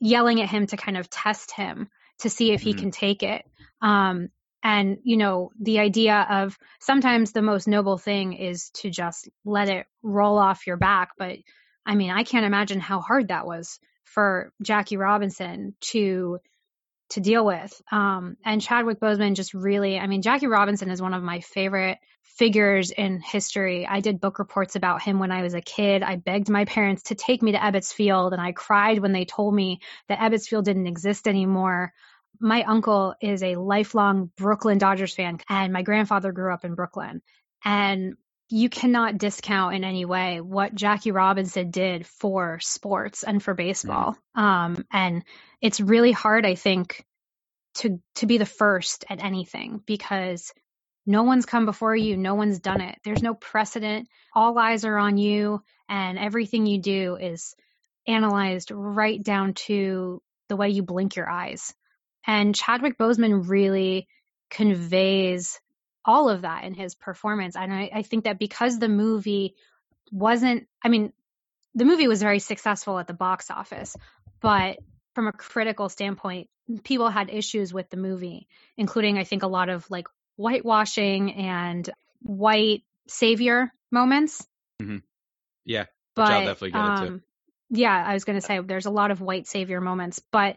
yelling 0.00 0.40
at 0.40 0.48
him 0.48 0.68
to 0.68 0.76
kind 0.76 0.96
of 0.96 1.10
test 1.10 1.50
him 1.50 1.90
to 2.20 2.30
see 2.30 2.52
if 2.52 2.62
he 2.62 2.74
Mhm. 2.74 2.78
can 2.78 2.90
take 2.92 3.24
it. 3.24 3.44
Um, 3.82 4.28
and, 4.62 4.98
you 5.02 5.16
know, 5.16 5.50
the 5.60 5.80
idea 5.80 6.24
of 6.30 6.56
sometimes 6.80 7.32
the 7.32 7.42
most 7.42 7.66
noble 7.66 7.98
thing 7.98 8.34
is 8.34 8.70
to 8.70 8.88
just 8.88 9.28
let 9.44 9.68
it 9.68 9.86
roll 10.02 10.38
off 10.38 10.66
your 10.66 10.76
back. 10.76 11.10
But 11.18 11.38
I 11.84 11.96
mean, 11.96 12.12
I 12.12 12.22
can't 12.22 12.46
imagine 12.46 12.80
how 12.80 13.00
hard 13.00 13.28
that 13.28 13.46
was 13.46 13.80
for 14.04 14.52
Jackie 14.62 14.96
Robinson 14.96 15.74
to 15.92 16.38
to 17.10 17.20
deal 17.20 17.44
with. 17.44 17.80
Um, 17.92 18.36
and 18.44 18.60
Chadwick 18.60 19.00
Boseman 19.00 19.34
just 19.34 19.54
really, 19.54 19.98
I 19.98 20.06
mean, 20.06 20.22
Jackie 20.22 20.46
Robinson 20.46 20.90
is 20.90 21.02
one 21.02 21.14
of 21.14 21.22
my 21.22 21.40
favorite 21.40 21.98
figures 22.22 22.90
in 22.90 23.20
history. 23.20 23.86
I 23.86 24.00
did 24.00 24.20
book 24.20 24.38
reports 24.38 24.74
about 24.74 25.02
him 25.02 25.18
when 25.18 25.30
I 25.30 25.42
was 25.42 25.54
a 25.54 25.60
kid. 25.60 26.02
I 26.02 26.16
begged 26.16 26.48
my 26.48 26.64
parents 26.64 27.04
to 27.04 27.14
take 27.14 27.42
me 27.42 27.52
to 27.52 27.58
Ebbets 27.58 27.92
Field, 27.92 28.32
and 28.32 28.42
I 28.42 28.52
cried 28.52 28.98
when 28.98 29.12
they 29.12 29.24
told 29.24 29.54
me 29.54 29.80
that 30.08 30.18
Ebbets 30.18 30.48
Field 30.48 30.64
didn't 30.64 30.86
exist 30.86 31.28
anymore. 31.28 31.92
My 32.40 32.64
uncle 32.64 33.14
is 33.20 33.42
a 33.42 33.56
lifelong 33.56 34.30
Brooklyn 34.36 34.78
Dodgers 34.78 35.14
fan, 35.14 35.38
and 35.48 35.72
my 35.72 35.82
grandfather 35.82 36.32
grew 36.32 36.52
up 36.52 36.64
in 36.64 36.74
Brooklyn. 36.74 37.22
And 37.64 38.16
you 38.48 38.68
cannot 38.68 39.18
discount 39.18 39.74
in 39.74 39.84
any 39.84 40.04
way 40.04 40.40
what 40.40 40.74
Jackie 40.74 41.10
Robinson 41.10 41.70
did 41.70 42.06
for 42.06 42.60
sports 42.60 43.22
and 43.22 43.42
for 43.42 43.54
baseball. 43.54 44.16
Mm. 44.36 44.42
Um, 44.42 44.84
and 44.92 45.24
it's 45.60 45.80
really 45.80 46.12
hard, 46.12 46.44
I 46.44 46.54
think, 46.54 47.04
to 47.76 48.00
to 48.16 48.26
be 48.26 48.38
the 48.38 48.46
first 48.46 49.04
at 49.08 49.22
anything 49.22 49.82
because 49.84 50.52
no 51.06 51.22
one's 51.24 51.46
come 51.46 51.66
before 51.66 51.94
you, 51.94 52.16
no 52.16 52.34
one's 52.34 52.60
done 52.60 52.80
it. 52.80 52.98
There's 53.04 53.22
no 53.22 53.34
precedent. 53.34 54.08
All 54.34 54.58
eyes 54.58 54.84
are 54.84 54.96
on 54.96 55.18
you, 55.18 55.62
and 55.88 56.18
everything 56.18 56.66
you 56.66 56.80
do 56.80 57.16
is 57.16 57.54
analyzed 58.06 58.70
right 58.70 59.22
down 59.22 59.54
to 59.54 60.22
the 60.48 60.56
way 60.56 60.70
you 60.70 60.82
blink 60.82 61.16
your 61.16 61.28
eyes. 61.28 61.74
And 62.26 62.54
Chadwick 62.54 62.96
Boseman 62.96 63.48
really 63.48 64.06
conveys 64.50 65.60
all 66.04 66.28
of 66.28 66.42
that 66.42 66.64
in 66.64 66.74
his 66.74 66.94
performance. 66.94 67.56
And 67.56 67.72
I, 67.72 67.90
I 67.92 68.02
think 68.02 68.24
that 68.24 68.38
because 68.38 68.78
the 68.78 68.88
movie 68.88 69.54
wasn't, 70.12 70.66
I 70.82 70.88
mean, 70.88 71.12
the 71.74 71.84
movie 71.84 72.08
was 72.08 72.22
very 72.22 72.38
successful 72.38 72.98
at 72.98 73.06
the 73.06 73.14
box 73.14 73.50
office, 73.50 73.96
but 74.40 74.78
from 75.14 75.26
a 75.28 75.32
critical 75.32 75.88
standpoint, 75.88 76.48
people 76.82 77.08
had 77.08 77.30
issues 77.30 77.72
with 77.72 77.90
the 77.90 77.96
movie, 77.96 78.48
including, 78.76 79.18
I 79.18 79.24
think, 79.24 79.42
a 79.42 79.48
lot 79.48 79.68
of 79.68 79.88
like 79.90 80.06
whitewashing 80.36 81.32
and 81.32 81.88
white 82.22 82.82
savior 83.08 83.72
moments. 83.90 84.46
Mm-hmm. 84.80 84.98
Yeah, 85.64 85.86
but 86.14 86.30
I'll 86.30 86.44
definitely 86.44 86.72
get 86.72 86.80
um, 86.80 87.06
into. 87.06 87.20
Yeah, 87.70 88.04
I 88.06 88.14
was 88.14 88.24
going 88.24 88.38
to 88.38 88.46
say 88.46 88.60
there's 88.60 88.86
a 88.86 88.90
lot 88.90 89.10
of 89.10 89.20
white 89.20 89.46
savior 89.46 89.80
moments, 89.80 90.20
but 90.30 90.56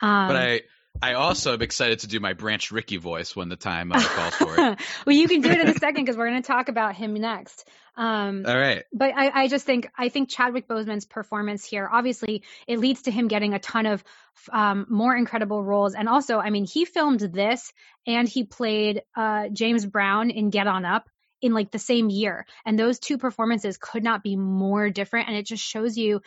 um, 0.00 0.28
but 0.28 0.36
I 0.36 0.60
I 1.02 1.14
also 1.14 1.54
am 1.54 1.62
excited 1.62 2.00
to 2.00 2.06
do 2.06 2.20
my 2.20 2.32
Branch 2.32 2.70
Rickey 2.70 2.96
voice 2.96 3.34
when 3.34 3.48
the 3.48 3.56
time 3.56 3.92
uh, 3.92 4.00
calls 4.00 4.34
for 4.34 4.54
it. 4.58 4.80
well, 5.06 5.16
you 5.16 5.28
can 5.28 5.40
do 5.40 5.50
it 5.50 5.60
in 5.60 5.68
a 5.68 5.74
second 5.74 6.04
because 6.04 6.16
we're 6.16 6.28
going 6.28 6.42
to 6.42 6.46
talk 6.46 6.68
about 6.68 6.94
him 6.94 7.14
next. 7.14 7.68
Um, 7.96 8.44
All 8.46 8.58
right. 8.58 8.84
But 8.92 9.12
I, 9.14 9.42
I, 9.42 9.48
just 9.48 9.66
think 9.66 9.88
I 9.96 10.08
think 10.08 10.28
Chadwick 10.28 10.66
Boseman's 10.66 11.04
performance 11.04 11.64
here, 11.64 11.88
obviously, 11.90 12.42
it 12.66 12.78
leads 12.78 13.02
to 13.02 13.10
him 13.10 13.28
getting 13.28 13.54
a 13.54 13.58
ton 13.58 13.86
of 13.86 14.02
um, 14.50 14.86
more 14.88 15.16
incredible 15.16 15.62
roles, 15.62 15.94
and 15.94 16.08
also, 16.08 16.38
I 16.38 16.50
mean, 16.50 16.64
he 16.64 16.84
filmed 16.84 17.20
this 17.20 17.72
and 18.06 18.28
he 18.28 18.44
played 18.44 19.02
uh, 19.16 19.48
James 19.52 19.86
Brown 19.86 20.30
in 20.30 20.50
Get 20.50 20.66
On 20.66 20.84
Up 20.84 21.08
in 21.44 21.52
like 21.52 21.70
the 21.70 21.78
same 21.78 22.08
year. 22.08 22.46
And 22.64 22.78
those 22.78 22.98
two 22.98 23.18
performances 23.18 23.76
could 23.76 24.02
not 24.02 24.22
be 24.22 24.34
more 24.34 24.88
different. 24.88 25.28
And 25.28 25.36
it 25.36 25.44
just 25.44 25.62
shows 25.62 25.96
you 25.96 26.22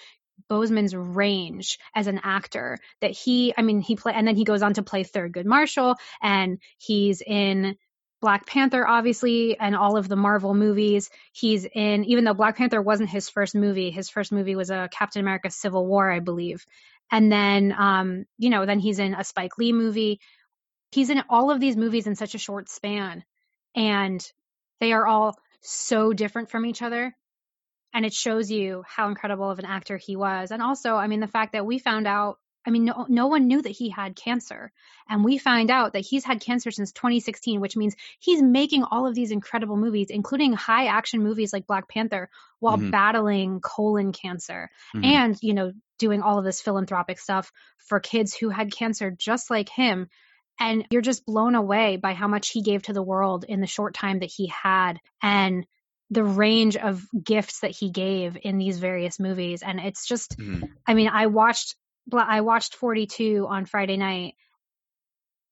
Boseman's 0.50 0.96
range 0.96 1.80
as 1.96 2.08
an 2.08 2.22
actor 2.24 2.78
that 3.02 3.12
he, 3.12 3.54
I 3.58 3.62
mean, 3.62 3.82
he 3.82 3.96
play, 3.96 4.14
and 4.16 4.28
then 4.28 4.36
he 4.36 4.44
goes 4.44 4.62
on 4.62 4.74
to 4.76 4.84
play 4.84 5.04
Thurgood 5.04 5.46
Marshall, 5.46 5.96
and 6.22 6.60
he's 6.78 7.22
in 7.22 7.76
Black 8.22 8.48
Panther, 8.48 8.88
obviously, 8.88 9.60
and 9.60 9.76
all 9.76 9.98
of 9.98 10.10
the 10.10 10.16
Marvel 10.16 10.54
movies. 10.54 11.10
He's 11.34 11.66
in, 11.66 12.04
even 12.06 12.24
though 12.24 12.34
Black 12.34 12.58
Panther 12.58 12.82
wasn't 12.82 13.10
his 13.10 13.30
first 13.30 13.54
movie, 13.56 13.92
his 13.92 14.10
first 14.10 14.32
movie 14.32 14.56
was 14.56 14.70
a 14.72 14.90
Captain 14.92 15.22
America 15.22 15.52
Civil 15.52 15.86
War, 15.86 16.10
I 16.10 16.20
believe. 16.20 16.66
And 17.12 17.32
then, 17.32 17.74
um, 17.78 18.26
you 18.38 18.50
know, 18.50 18.66
then 18.66 18.80
he's 18.80 19.00
in 19.00 19.14
a 19.14 19.24
Spike 19.24 19.58
Lee 19.58 19.72
movie. 19.72 20.20
He's 20.92 21.10
in 21.10 21.22
all 21.30 21.52
of 21.52 21.60
these 21.60 21.78
movies 21.78 22.08
in 22.08 22.16
such 22.16 22.34
a 22.34 22.40
short 22.40 22.70
span, 22.70 23.24
and 23.76 24.26
they 24.80 24.94
are 24.94 25.06
all 25.06 25.38
so 25.62 26.14
different 26.14 26.50
from 26.50 26.66
each 26.66 26.82
other 26.82 27.16
and 27.98 28.06
it 28.06 28.14
shows 28.14 28.52
you 28.52 28.84
how 28.88 29.08
incredible 29.08 29.50
of 29.50 29.58
an 29.58 29.66
actor 29.66 29.98
he 29.98 30.16
was. 30.16 30.52
And 30.52 30.62
also, 30.62 30.94
I 30.94 31.08
mean, 31.08 31.20
the 31.20 31.26
fact 31.26 31.54
that 31.54 31.66
we 31.66 31.80
found 31.80 32.06
out, 32.06 32.38
I 32.64 32.70
mean, 32.70 32.86
no, 32.86 33.08
no 33.10 33.26
one 33.26 33.48
knew 33.48 33.60
that 33.60 33.72
he 33.72 33.90
had 33.90 34.16
cancer. 34.16 34.72
And 35.10 35.26
we 35.26 35.40
find 35.40 35.72
out 35.72 35.94
that 35.94 36.06
he's 36.06 36.24
had 36.24 36.40
cancer 36.40 36.70
since 36.70 36.92
2016, 36.92 37.60
which 37.60 37.76
means 37.76 37.96
he's 38.20 38.40
making 38.40 38.84
all 38.84 39.08
of 39.08 39.16
these 39.16 39.32
incredible 39.32 39.78
movies, 39.78 40.12
including 40.12 40.54
high 40.54 40.86
action 40.86 41.24
movies 41.24 41.52
like 41.52 41.66
Black 41.66 41.90
Panther, 41.90 42.30
while 42.60 42.78
mm-hmm. 42.78 42.92
battling 42.92 43.62
colon 43.62 44.12
cancer 44.12 44.70
mm-hmm. 44.96 45.04
and, 45.04 45.38
you 45.42 45.56
know, 45.56 45.72
doing 45.98 46.22
all 46.22 46.38
of 46.38 46.46
this 46.46 46.62
philanthropic 46.62 47.18
stuff 47.18 47.52
for 47.88 48.00
kids 48.00 48.36
who 48.36 48.50
had 48.50 48.72
cancer 48.72 49.10
just 49.10 49.50
like 49.50 49.70
him. 49.70 50.08
And 50.60 50.86
you're 50.92 51.02
just 51.02 51.26
blown 51.26 51.56
away 51.56 51.98
by 51.98 52.14
how 52.14 52.28
much 52.28 52.50
he 52.50 52.62
gave 52.62 52.84
to 52.84 52.94
the 52.94 53.02
world 53.02 53.44
in 53.50 53.60
the 53.60 53.66
short 53.66 53.96
time 53.96 54.20
that 54.20 54.30
he 54.30 54.46
had. 54.46 55.00
And 55.24 55.66
the 56.10 56.24
range 56.24 56.78
of 56.78 57.06
gifts 57.22 57.60
that 57.62 57.72
he 57.72 57.90
gave 57.90 58.38
in 58.42 58.58
these 58.58 58.80
various 58.80 59.20
movies 59.20 59.62
and 59.62 59.80
it's 59.80 60.08
just 60.08 60.38
mm. 60.38 60.68
i 60.86 60.94
mean 60.94 61.10
i 61.10 61.28
watched 61.28 61.76
i 62.14 62.42
watched 62.42 62.76
42 62.76 63.46
on 63.48 63.66
friday 63.66 63.98
night 63.98 64.36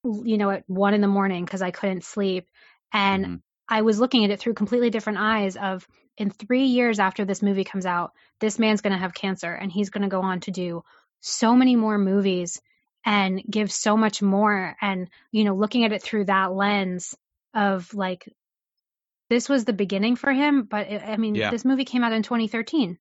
you 0.04 0.38
know 0.38 0.50
at 0.50 0.64
one 0.66 0.94
in 0.94 1.00
the 1.00 1.08
morning 1.08 1.44
because 1.44 1.62
i 1.62 1.70
couldn't 1.70 2.04
sleep 2.04 2.48
and 2.92 3.26
mm. 3.26 3.40
i 3.68 3.82
was 3.82 4.00
looking 4.00 4.24
at 4.24 4.30
it 4.30 4.40
through 4.40 4.54
completely 4.54 4.90
different 4.90 5.18
eyes 5.18 5.56
of 5.56 5.86
in 6.16 6.30
three 6.30 6.64
years 6.64 6.98
after 6.98 7.24
this 7.24 7.42
movie 7.42 7.64
comes 7.64 7.84
out 7.84 8.12
this 8.40 8.58
man's 8.58 8.80
going 8.80 8.92
to 8.94 8.98
have 8.98 9.12
cancer 9.12 9.52
and 9.52 9.70
he's 9.70 9.90
going 9.90 10.02
to 10.02 10.08
go 10.08 10.22
on 10.22 10.40
to 10.40 10.50
do 10.50 10.82
so 11.20 11.54
many 11.54 11.76
more 11.76 11.98
movies 11.98 12.60
and 13.04 13.42
give 13.48 13.70
so 13.70 13.96
much 13.96 14.22
more 14.22 14.76
and 14.80 15.08
you 15.32 15.44
know 15.44 15.54
looking 15.54 15.84
at 15.84 15.92
it 15.92 16.02
through 16.02 16.24
that 16.24 16.52
lens 16.52 17.14
of 17.54 17.92
like 17.94 18.28
this 19.30 19.48
was 19.48 19.64
the 19.64 19.72
beginning 19.72 20.16
for 20.16 20.32
him. 20.32 20.62
But 20.64 20.88
it, 20.88 21.02
I 21.04 21.16
mean, 21.16 21.34
yeah. 21.34 21.50
this 21.50 21.64
movie 21.64 21.84
came 21.84 22.04
out 22.04 22.12
in 22.12 22.22
2013. 22.22 22.98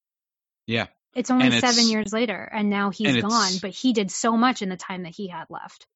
Yeah. 0.67 0.87
It's 1.13 1.31
only 1.31 1.45
and 1.45 1.55
seven 1.55 1.79
it's, 1.79 1.91
years 1.91 2.13
later, 2.13 2.49
and 2.53 2.69
now 2.69 2.89
he's 2.89 3.15
and 3.15 3.21
gone. 3.21 3.51
But 3.61 3.71
he 3.71 3.93
did 3.93 4.11
so 4.11 4.35
much 4.35 4.61
in 4.61 4.69
the 4.69 4.75
time 4.75 5.03
that 5.03 5.15
he 5.15 5.29
had 5.29 5.45
left. 5.49 5.87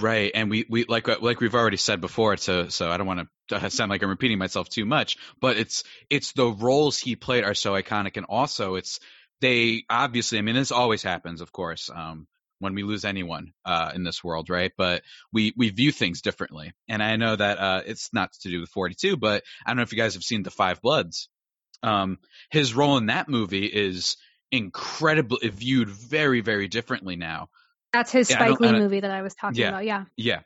Right, 0.00 0.32
and 0.34 0.48
we, 0.48 0.64
we 0.70 0.86
like 0.88 1.06
like 1.20 1.40
we've 1.40 1.54
already 1.54 1.76
said 1.76 2.00
before, 2.00 2.38
so 2.38 2.68
so 2.68 2.90
I 2.90 2.96
don't 2.96 3.06
want 3.06 3.28
to 3.48 3.70
sound 3.70 3.90
like 3.90 4.02
I'm 4.02 4.08
repeating 4.08 4.38
myself 4.38 4.70
too 4.70 4.86
much, 4.86 5.18
but 5.42 5.58
it's 5.58 5.84
it's 6.08 6.32
the 6.32 6.46
roles 6.46 6.98
he 6.98 7.16
played 7.16 7.44
are 7.44 7.52
so 7.52 7.74
iconic, 7.74 8.16
and 8.16 8.24
also 8.26 8.76
it's 8.76 8.98
they 9.42 9.84
obviously, 9.90 10.38
I 10.38 10.40
mean, 10.40 10.54
this 10.54 10.72
always 10.72 11.02
happens, 11.02 11.42
of 11.42 11.52
course. 11.52 11.90
Um, 11.94 12.26
when 12.58 12.74
we 12.74 12.82
lose 12.82 13.04
anyone 13.04 13.52
uh, 13.64 13.92
in 13.94 14.04
this 14.04 14.22
world, 14.22 14.50
right? 14.50 14.72
But 14.76 15.02
we 15.32 15.52
we 15.56 15.70
view 15.70 15.92
things 15.92 16.22
differently, 16.22 16.72
and 16.88 17.02
I 17.02 17.16
know 17.16 17.36
that 17.36 17.58
uh, 17.58 17.82
it's 17.86 18.10
not 18.12 18.32
to 18.42 18.48
do 18.48 18.60
with 18.60 18.70
42, 18.70 19.16
but 19.16 19.42
I 19.64 19.70
don't 19.70 19.76
know 19.76 19.82
if 19.82 19.92
you 19.92 19.98
guys 19.98 20.14
have 20.14 20.22
seen 20.22 20.42
The 20.42 20.50
Five 20.50 20.80
Bloods. 20.80 21.28
Um, 21.82 22.18
his 22.50 22.74
role 22.74 22.96
in 22.96 23.06
that 23.06 23.28
movie 23.28 23.66
is 23.66 24.16
incredibly 24.50 25.48
viewed 25.48 25.88
very 25.88 26.40
very 26.40 26.68
differently 26.68 27.16
now. 27.16 27.48
That's 27.92 28.10
his 28.10 28.28
Spike 28.28 28.58
Lee 28.60 28.72
movie 28.72 29.00
that 29.00 29.10
I 29.10 29.22
was 29.22 29.34
talking 29.34 29.60
yeah, 29.60 29.68
about. 29.68 29.84
Yeah, 29.84 30.04
yeah. 30.16 30.40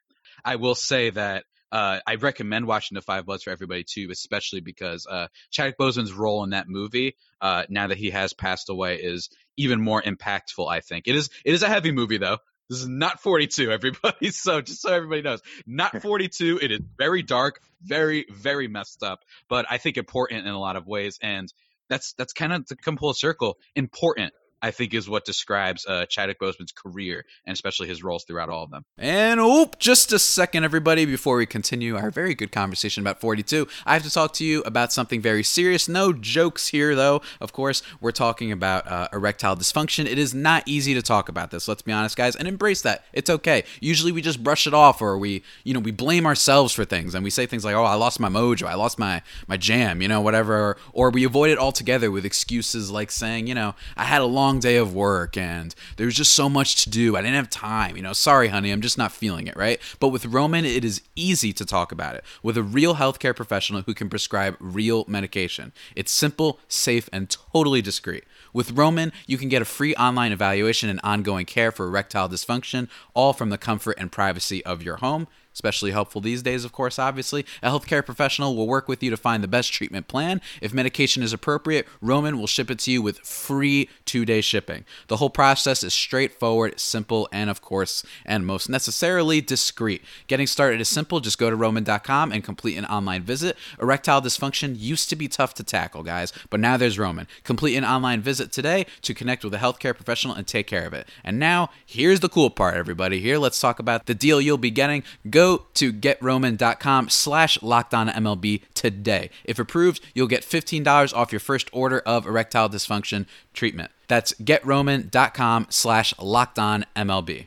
I 0.44 0.56
will 0.56 0.74
say 0.74 1.10
that 1.10 1.44
uh, 1.70 2.00
I 2.06 2.14
recommend 2.16 2.66
watching 2.66 2.94
The 2.94 3.02
Five 3.02 3.26
Bloods 3.26 3.42
for 3.42 3.50
everybody 3.50 3.84
too, 3.84 4.08
especially 4.10 4.60
because 4.60 5.06
uh, 5.06 5.28
Chadwick 5.50 5.78
Boseman's 5.78 6.12
role 6.12 6.44
in 6.44 6.50
that 6.50 6.68
movie, 6.68 7.16
uh, 7.40 7.64
now 7.68 7.88
that 7.88 7.98
he 7.98 8.10
has 8.10 8.32
passed 8.32 8.70
away, 8.70 8.96
is 8.96 9.28
even 9.56 9.80
more 9.80 10.02
impactful. 10.02 10.70
I 10.70 10.80
think 10.80 11.08
it 11.08 11.14
is. 11.14 11.30
It 11.44 11.54
is 11.54 11.62
a 11.62 11.68
heavy 11.68 11.92
movie 11.92 12.18
though. 12.18 12.38
This 12.70 12.82
is 12.82 12.88
not 12.88 13.20
42, 13.20 13.70
everybody. 13.70 14.30
So 14.30 14.60
just 14.60 14.82
so 14.82 14.92
everybody 14.92 15.22
knows, 15.22 15.40
not 15.66 16.02
42. 16.02 16.60
It 16.62 16.72
is 16.72 16.80
very 16.96 17.22
dark, 17.22 17.60
very 17.82 18.26
very 18.30 18.68
messed 18.68 19.02
up, 19.02 19.20
but 19.48 19.66
I 19.68 19.78
think 19.78 19.96
important 19.96 20.46
in 20.46 20.52
a 20.52 20.60
lot 20.60 20.76
of 20.76 20.86
ways, 20.86 21.18
and 21.22 21.52
that's 21.88 22.14
that's 22.14 22.32
kind 22.32 22.52
of 22.52 22.66
to 22.66 22.76
come 22.76 22.96
full 22.96 23.14
circle. 23.14 23.58
Important 23.74 24.32
I 24.62 24.70
think 24.70 24.94
is 24.94 25.08
what 25.08 25.24
describes 25.24 25.86
uh, 25.86 26.06
Chadwick 26.06 26.40
Boseman's 26.40 26.72
career 26.72 27.24
and 27.46 27.54
especially 27.54 27.88
his 27.88 28.02
roles 28.02 28.24
throughout 28.24 28.48
all 28.48 28.64
of 28.64 28.70
them. 28.70 28.84
And 28.96 29.40
oop, 29.40 29.78
just 29.78 30.12
a 30.12 30.18
second, 30.18 30.64
everybody, 30.64 31.04
before 31.04 31.36
we 31.36 31.46
continue 31.46 31.96
our 31.96 32.10
very 32.10 32.34
good 32.34 32.52
conversation 32.52 33.02
about 33.02 33.20
42, 33.20 33.68
I 33.86 33.94
have 33.94 34.02
to 34.02 34.10
talk 34.10 34.32
to 34.34 34.44
you 34.44 34.62
about 34.62 34.92
something 34.92 35.20
very 35.20 35.42
serious. 35.42 35.88
No 35.88 36.12
jokes 36.12 36.68
here, 36.68 36.94
though. 36.94 37.22
Of 37.40 37.52
course, 37.52 37.82
we're 38.00 38.12
talking 38.12 38.52
about 38.52 38.86
uh, 38.88 39.08
erectile 39.12 39.56
dysfunction. 39.56 40.06
It 40.06 40.18
is 40.18 40.34
not 40.34 40.62
easy 40.66 40.94
to 40.94 41.02
talk 41.02 41.28
about 41.28 41.50
this. 41.50 41.68
Let's 41.68 41.82
be 41.82 41.92
honest, 41.92 42.16
guys, 42.16 42.36
and 42.36 42.48
embrace 42.48 42.82
that. 42.82 43.04
It's 43.12 43.30
okay. 43.30 43.64
Usually, 43.80 44.12
we 44.12 44.22
just 44.22 44.42
brush 44.42 44.66
it 44.66 44.74
off, 44.74 45.00
or 45.00 45.18
we, 45.18 45.42
you 45.64 45.74
know, 45.74 45.80
we 45.80 45.90
blame 45.90 46.26
ourselves 46.26 46.72
for 46.72 46.84
things, 46.84 47.14
and 47.14 47.24
we 47.24 47.30
say 47.30 47.46
things 47.46 47.64
like, 47.64 47.74
"Oh, 47.74 47.84
I 47.84 47.94
lost 47.94 48.20
my 48.20 48.28
mojo, 48.28 48.66
I 48.66 48.74
lost 48.74 48.98
my 48.98 49.22
my 49.46 49.56
jam," 49.56 50.02
you 50.02 50.08
know, 50.08 50.20
whatever, 50.20 50.56
or, 50.56 50.76
or 50.92 51.10
we 51.10 51.24
avoid 51.24 51.50
it 51.50 51.58
altogether 51.58 52.10
with 52.10 52.24
excuses 52.24 52.90
like 52.90 53.10
saying, 53.10 53.46
you 53.46 53.54
know, 53.54 53.74
I 53.96 54.04
had 54.04 54.22
a 54.22 54.26
long 54.26 54.47
long 54.48 54.60
day 54.60 54.76
of 54.76 54.94
work 54.94 55.36
and 55.36 55.74
there 55.96 56.06
was 56.06 56.14
just 56.14 56.32
so 56.32 56.48
much 56.48 56.82
to 56.82 56.90
do. 56.90 57.16
I 57.16 57.20
didn't 57.20 57.36
have 57.36 57.50
time. 57.50 57.96
You 57.96 58.02
know, 58.02 58.14
sorry, 58.14 58.48
honey, 58.48 58.70
I'm 58.70 58.80
just 58.80 58.96
not 58.96 59.12
feeling 59.12 59.46
it, 59.46 59.54
right? 59.56 59.78
But 60.00 60.08
with 60.08 60.24
Roman, 60.24 60.64
it 60.64 60.86
is 60.86 61.02
easy 61.14 61.52
to 61.52 61.66
talk 61.66 61.92
about 61.92 62.14
it 62.14 62.24
with 62.42 62.56
a 62.56 62.62
real 62.62 62.94
healthcare 62.94 63.36
professional 63.36 63.82
who 63.82 63.92
can 63.92 64.08
prescribe 64.08 64.56
real 64.58 65.04
medication. 65.06 65.72
It's 65.94 66.10
simple, 66.10 66.60
safe, 66.66 67.10
and 67.12 67.28
totally 67.28 67.82
discreet. 67.82 68.24
With 68.54 68.72
Roman, 68.72 69.12
you 69.26 69.36
can 69.36 69.50
get 69.50 69.60
a 69.60 69.66
free 69.66 69.94
online 69.96 70.32
evaluation 70.32 70.88
and 70.88 71.00
ongoing 71.04 71.44
care 71.44 71.70
for 71.70 71.86
erectile 71.86 72.30
dysfunction, 72.30 72.88
all 73.12 73.34
from 73.34 73.50
the 73.50 73.58
comfort 73.58 73.96
and 73.98 74.10
privacy 74.10 74.64
of 74.64 74.82
your 74.82 74.96
home 74.96 75.26
especially 75.52 75.90
helpful 75.90 76.20
these 76.20 76.42
days, 76.42 76.64
of 76.64 76.72
course, 76.72 76.98
obviously. 76.98 77.44
A 77.62 77.70
healthcare 77.70 78.04
professional 78.04 78.54
will 78.54 78.66
work 78.66 78.88
with 78.88 79.02
you 79.02 79.10
to 79.10 79.16
find 79.16 79.42
the 79.42 79.48
best 79.48 79.72
treatment 79.72 80.08
plan. 80.08 80.40
If 80.62 80.72
medication 80.72 81.22
is 81.22 81.32
appropriate, 81.32 81.86
Roman 82.00 82.38
will 82.38 82.46
ship 82.46 82.70
it 82.70 82.78
to 82.80 82.90
you 82.90 83.02
with 83.02 83.18
free 83.18 83.88
two 84.04 84.24
day 84.24 84.40
shipping. 84.40 84.84
The 85.08 85.16
whole 85.16 85.30
process 85.30 85.82
is 85.82 85.92
straightforward, 85.92 86.78
simple, 86.78 87.28
and 87.32 87.50
of 87.50 87.60
course, 87.60 88.04
and 88.24 88.46
most 88.46 88.68
necessarily, 88.68 89.40
discreet. 89.40 90.02
Getting 90.26 90.46
started 90.46 90.80
is 90.80 90.88
simple. 90.88 91.20
Just 91.20 91.38
go 91.38 91.50
to 91.50 91.56
Roman.com 91.56 92.32
and 92.32 92.44
complete 92.44 92.76
an 92.76 92.84
online 92.86 93.22
visit. 93.22 93.56
Erectile 93.80 94.22
dysfunction 94.22 94.78
used 94.78 95.10
to 95.10 95.16
be 95.16 95.28
tough 95.28 95.54
to 95.54 95.64
tackle, 95.64 96.02
guys, 96.02 96.32
but 96.50 96.60
now 96.60 96.76
there's 96.76 96.98
Roman. 96.98 97.26
Complete 97.42 97.76
an 97.76 97.84
online 97.84 98.20
visit 98.20 98.52
today 98.52 98.86
to 99.02 99.14
connect 99.14 99.44
with 99.44 99.54
a 99.54 99.58
healthcare 99.58 99.94
professional 99.94 100.34
and 100.34 100.46
take 100.46 100.66
care 100.66 100.86
of 100.86 100.92
it. 100.94 101.08
And 101.24 101.38
now, 101.38 101.70
here's 101.84 102.20
the 102.20 102.28
cool 102.28 102.50
part, 102.50 102.76
everybody. 102.76 103.20
Here, 103.20 103.38
let's 103.38 103.60
talk 103.60 103.78
about 103.78 104.06
the 104.06 104.14
deal 104.14 104.40
you'll 104.40 104.58
be 104.58 104.70
getting. 104.70 105.02
Go 105.48 105.64
to 105.74 105.94
getroman.com 105.94 107.08
slash 107.08 107.58
MLB 107.58 108.60
today. 108.74 109.30
If 109.44 109.58
approved, 109.58 110.02
you'll 110.12 110.26
get 110.26 110.42
$15 110.42 111.14
off 111.14 111.32
your 111.32 111.40
first 111.40 111.70
order 111.72 112.00
of 112.00 112.26
erectile 112.26 112.68
dysfunction 112.68 113.24
treatment. 113.54 113.90
That's 114.08 114.34
getroman.com 114.34 115.68
slash 115.70 116.12
MLB. 116.12 117.46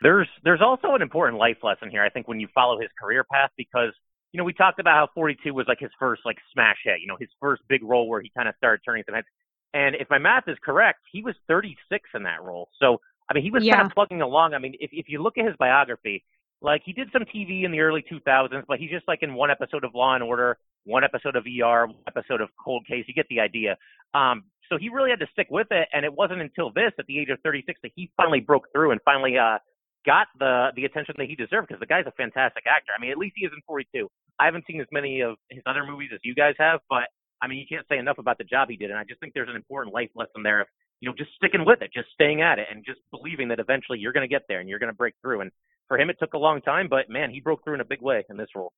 There's, 0.00 0.28
there's 0.42 0.62
also 0.62 0.94
an 0.94 1.02
important 1.02 1.38
life 1.38 1.58
lesson 1.62 1.90
here, 1.90 2.02
I 2.02 2.08
think, 2.08 2.28
when 2.28 2.40
you 2.40 2.48
follow 2.54 2.80
his 2.80 2.88
career 2.98 3.24
path 3.30 3.50
because 3.58 3.92
you 4.32 4.38
know, 4.38 4.44
we 4.44 4.54
talked 4.54 4.80
about 4.80 4.94
how 4.94 5.08
42 5.14 5.52
was 5.52 5.66
like 5.68 5.80
his 5.80 5.90
first 5.98 6.22
like 6.24 6.38
smash 6.50 6.78
hit, 6.82 7.00
you 7.02 7.06
know, 7.06 7.16
his 7.20 7.28
first 7.40 7.60
big 7.68 7.82
role 7.84 8.08
where 8.08 8.22
he 8.22 8.32
kind 8.34 8.48
of 8.48 8.54
started 8.56 8.82
turning 8.86 9.04
some 9.04 9.14
heads. 9.14 9.26
And 9.74 9.96
if 9.96 10.08
my 10.08 10.18
math 10.18 10.48
is 10.48 10.56
correct, 10.64 11.00
he 11.12 11.22
was 11.22 11.34
36 11.46 12.08
in 12.14 12.22
that 12.22 12.42
role. 12.42 12.70
So, 12.80 13.02
I 13.30 13.34
mean, 13.34 13.44
he 13.44 13.50
was 13.50 13.64
yeah. 13.64 13.74
kind 13.74 13.86
of 13.86 13.92
plugging 13.92 14.22
along. 14.22 14.54
I 14.54 14.58
mean, 14.58 14.74
if 14.80 14.90
if 14.92 15.08
you 15.08 15.22
look 15.22 15.38
at 15.38 15.44
his 15.44 15.54
biography, 15.56 16.24
like 16.64 16.82
he 16.84 16.92
did 16.92 17.08
some 17.12 17.22
TV 17.22 17.64
in 17.64 17.70
the 17.70 17.80
early 17.80 18.02
2000s, 18.10 18.64
but 18.66 18.78
he's 18.78 18.90
just 18.90 19.06
like 19.06 19.22
in 19.22 19.34
one 19.34 19.50
episode 19.50 19.84
of 19.84 19.94
Law 19.94 20.14
and 20.14 20.24
Order, 20.24 20.56
one 20.84 21.04
episode 21.04 21.36
of 21.36 21.44
ER, 21.44 21.86
one 21.86 21.96
episode 22.08 22.40
of 22.40 22.48
Cold 22.62 22.86
Case. 22.86 23.04
You 23.06 23.14
get 23.14 23.26
the 23.28 23.40
idea. 23.40 23.76
Um, 24.14 24.44
so 24.70 24.78
he 24.78 24.88
really 24.88 25.10
had 25.10 25.20
to 25.20 25.26
stick 25.32 25.48
with 25.50 25.66
it, 25.70 25.88
and 25.92 26.04
it 26.04 26.12
wasn't 26.12 26.40
until 26.40 26.72
this, 26.72 26.92
at 26.98 27.04
the 27.06 27.20
age 27.20 27.28
of 27.28 27.38
36, 27.44 27.78
that 27.82 27.92
he 27.94 28.10
finally 28.16 28.40
broke 28.40 28.72
through 28.72 28.92
and 28.92 29.00
finally 29.04 29.36
uh, 29.36 29.58
got 30.06 30.28
the 30.38 30.68
the 30.74 30.86
attention 30.86 31.14
that 31.18 31.26
he 31.28 31.36
deserved. 31.36 31.68
Because 31.68 31.80
the 31.80 31.86
guy's 31.86 32.06
a 32.06 32.12
fantastic 32.12 32.64
actor. 32.66 32.92
I 32.96 33.00
mean, 33.00 33.10
at 33.10 33.18
least 33.18 33.34
he 33.36 33.44
is 33.44 33.52
in 33.54 33.60
42. 33.66 34.08
I 34.40 34.46
haven't 34.46 34.64
seen 34.66 34.80
as 34.80 34.86
many 34.90 35.20
of 35.20 35.36
his 35.50 35.62
other 35.66 35.84
movies 35.84 36.10
as 36.14 36.20
you 36.24 36.34
guys 36.34 36.54
have, 36.58 36.80
but 36.88 37.12
I 37.42 37.46
mean, 37.46 37.58
you 37.58 37.66
can't 37.68 37.86
say 37.90 37.98
enough 37.98 38.16
about 38.18 38.38
the 38.38 38.44
job 38.44 38.68
he 38.70 38.76
did, 38.76 38.90
and 38.90 38.98
I 38.98 39.04
just 39.04 39.20
think 39.20 39.34
there's 39.34 39.50
an 39.50 39.56
important 39.56 39.94
life 39.94 40.10
lesson 40.14 40.42
there 40.42 40.62
of 40.62 40.66
you 41.00 41.10
know 41.10 41.14
just 41.16 41.30
sticking 41.36 41.66
with 41.66 41.82
it, 41.82 41.90
just 41.92 42.08
staying 42.14 42.40
at 42.40 42.58
it, 42.58 42.68
and 42.72 42.82
just 42.86 43.00
believing 43.10 43.48
that 43.48 43.60
eventually 43.60 43.98
you're 43.98 44.14
going 44.14 44.26
to 44.26 44.32
get 44.32 44.42
there 44.48 44.60
and 44.60 44.68
you're 44.68 44.78
going 44.78 44.92
to 44.92 44.96
break 44.96 45.14
through. 45.20 45.42
And 45.42 45.50
for 45.88 45.98
him, 45.98 46.10
it 46.10 46.16
took 46.18 46.34
a 46.34 46.38
long 46.38 46.60
time, 46.60 46.88
but 46.88 47.08
man, 47.08 47.30
he 47.30 47.40
broke 47.40 47.64
through 47.64 47.74
in 47.74 47.80
a 47.80 47.84
big 47.84 48.00
way 48.00 48.24
in 48.28 48.36
this 48.36 48.48
role. 48.54 48.72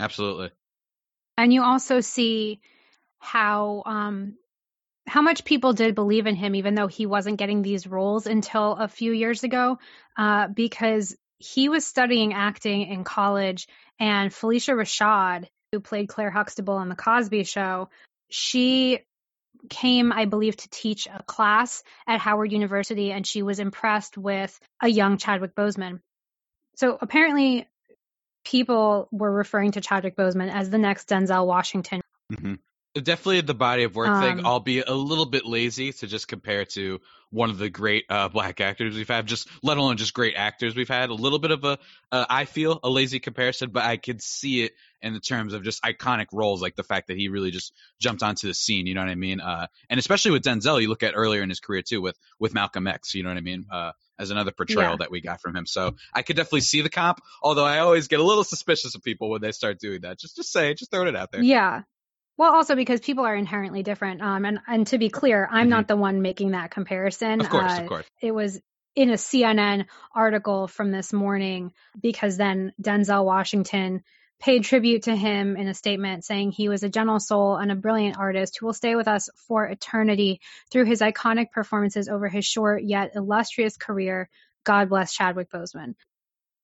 Absolutely. 0.00 0.50
And 1.36 1.52
you 1.52 1.62
also 1.62 2.00
see 2.00 2.60
how 3.18 3.82
um, 3.86 4.36
how 5.06 5.22
much 5.22 5.44
people 5.44 5.72
did 5.72 5.94
believe 5.94 6.26
in 6.26 6.36
him, 6.36 6.54
even 6.54 6.74
though 6.74 6.86
he 6.86 7.06
wasn't 7.06 7.38
getting 7.38 7.62
these 7.62 7.86
roles 7.86 8.26
until 8.26 8.72
a 8.76 8.88
few 8.88 9.12
years 9.12 9.44
ago, 9.44 9.78
uh, 10.16 10.48
because 10.48 11.16
he 11.38 11.68
was 11.68 11.84
studying 11.84 12.34
acting 12.34 12.82
in 12.82 13.04
college, 13.04 13.66
and 13.98 14.30
Phylicia 14.30 14.74
Rashad, 14.74 15.46
who 15.72 15.80
played 15.80 16.08
Claire 16.08 16.30
Huxtable 16.30 16.74
on 16.74 16.88
The 16.88 16.94
Cosby 16.94 17.44
Show, 17.44 17.88
she 18.30 19.00
came, 19.68 20.12
I 20.12 20.24
believe, 20.24 20.56
to 20.56 20.68
teach 20.70 21.06
a 21.06 21.22
class 21.22 21.82
at 22.06 22.20
Howard 22.20 22.52
University, 22.52 23.12
and 23.12 23.26
she 23.26 23.42
was 23.42 23.58
impressed 23.58 24.16
with 24.16 24.58
a 24.80 24.88
young 24.88 25.18
Chadwick 25.18 25.54
Boseman. 25.54 26.00
So 26.76 26.98
apparently, 27.00 27.68
people 28.44 29.08
were 29.12 29.30
referring 29.30 29.72
to 29.72 29.80
Chadwick 29.80 30.16
Boseman 30.16 30.52
as 30.52 30.70
the 30.70 30.78
next 30.78 31.08
Denzel 31.08 31.46
Washington. 31.46 32.00
Mm-hmm. 32.32 32.54
Definitely 32.94 33.40
the 33.40 33.54
body 33.54 33.84
of 33.84 33.96
work 33.96 34.08
um, 34.08 34.22
thing, 34.22 34.64
be 34.64 34.80
a 34.80 34.92
little 34.92 35.24
bit 35.24 35.46
lazy 35.46 35.92
to 35.94 36.06
just 36.06 36.28
compare 36.28 36.66
to 36.66 37.00
one 37.30 37.48
of 37.48 37.56
the 37.56 37.70
great 37.70 38.04
uh, 38.10 38.28
black 38.28 38.60
actors 38.60 38.94
we've 38.94 39.08
had, 39.08 39.26
just 39.26 39.48
let 39.62 39.78
alone 39.78 39.96
just 39.96 40.12
great 40.12 40.34
actors 40.36 40.76
we've 40.76 40.88
had. 40.88 41.08
A 41.08 41.14
little 41.14 41.38
bit 41.38 41.52
of 41.52 41.64
a, 41.64 41.78
uh, 42.10 42.26
I 42.28 42.44
feel, 42.44 42.78
a 42.82 42.90
lazy 42.90 43.18
comparison, 43.18 43.70
but 43.70 43.84
I 43.84 43.96
could 43.96 44.20
see 44.20 44.64
it 44.64 44.72
in 45.00 45.14
the 45.14 45.20
terms 45.20 45.54
of 45.54 45.64
just 45.64 45.82
iconic 45.82 46.26
roles, 46.34 46.60
like 46.60 46.76
the 46.76 46.82
fact 46.82 47.08
that 47.08 47.16
he 47.16 47.28
really 47.28 47.50
just 47.50 47.72
jumped 47.98 48.22
onto 48.22 48.46
the 48.46 48.52
scene. 48.52 48.86
You 48.86 48.94
know 48.94 49.00
what 49.00 49.08
I 49.08 49.14
mean? 49.14 49.40
Uh, 49.40 49.68
and 49.88 49.98
especially 49.98 50.32
with 50.32 50.42
Denzel, 50.42 50.82
you 50.82 50.90
look 50.90 51.02
at 51.02 51.14
earlier 51.16 51.42
in 51.42 51.48
his 51.48 51.60
career 51.60 51.80
too, 51.80 52.02
with 52.02 52.18
with 52.38 52.52
Malcolm 52.52 52.86
X. 52.86 53.14
You 53.14 53.22
know 53.22 53.30
what 53.30 53.38
I 53.38 53.42
mean? 53.42 53.64
As 54.22 54.30
another 54.30 54.52
portrayal 54.52 54.92
yeah. 54.92 54.96
that 55.00 55.10
we 55.10 55.20
got 55.20 55.40
from 55.40 55.56
him. 55.56 55.66
So 55.66 55.96
I 56.14 56.22
could 56.22 56.36
definitely 56.36 56.60
see 56.60 56.80
the 56.80 56.88
comp, 56.88 57.18
although 57.42 57.64
I 57.64 57.80
always 57.80 58.06
get 58.06 58.20
a 58.20 58.22
little 58.22 58.44
suspicious 58.44 58.94
of 58.94 59.02
people 59.02 59.30
when 59.30 59.40
they 59.40 59.50
start 59.50 59.80
doing 59.80 60.02
that. 60.02 60.20
Just 60.20 60.36
just 60.36 60.52
say, 60.52 60.74
just 60.74 60.92
throwing 60.92 61.08
it 61.08 61.16
out 61.16 61.32
there. 61.32 61.42
Yeah. 61.42 61.82
Well, 62.38 62.54
also 62.54 62.76
because 62.76 63.00
people 63.00 63.24
are 63.24 63.34
inherently 63.34 63.82
different. 63.82 64.22
Um, 64.22 64.44
and, 64.44 64.60
and 64.66 64.86
to 64.88 64.98
be 64.98 65.10
clear, 65.10 65.46
I'm 65.50 65.62
mm-hmm. 65.64 65.70
not 65.70 65.88
the 65.88 65.96
one 65.96 66.22
making 66.22 66.52
that 66.52 66.70
comparison. 66.70 67.40
Of 67.40 67.50
course, 67.50 67.72
uh, 67.72 67.82
of 67.82 67.88
course. 67.88 68.06
It 68.20 68.32
was 68.32 68.60
in 68.94 69.10
a 69.10 69.14
CNN 69.14 69.86
article 70.14 70.68
from 70.68 70.92
this 70.92 71.12
morning 71.12 71.72
because 72.00 72.36
then 72.36 72.72
Denzel 72.80 73.24
Washington 73.24 74.02
paid 74.42 74.64
tribute 74.64 75.04
to 75.04 75.14
him 75.14 75.56
in 75.56 75.68
a 75.68 75.74
statement 75.74 76.24
saying 76.24 76.50
he 76.50 76.68
was 76.68 76.82
a 76.82 76.88
gentle 76.88 77.20
soul 77.20 77.56
and 77.56 77.70
a 77.70 77.76
brilliant 77.76 78.18
artist 78.18 78.58
who 78.58 78.66
will 78.66 78.72
stay 78.72 78.96
with 78.96 79.06
us 79.06 79.28
for 79.46 79.64
eternity 79.64 80.40
through 80.70 80.84
his 80.84 81.00
iconic 81.00 81.52
performances 81.52 82.08
over 82.08 82.28
his 82.28 82.44
short 82.44 82.82
yet 82.82 83.12
illustrious 83.14 83.76
career. 83.76 84.28
God 84.64 84.88
bless 84.88 85.14
Chadwick 85.14 85.48
Boseman. 85.50 85.94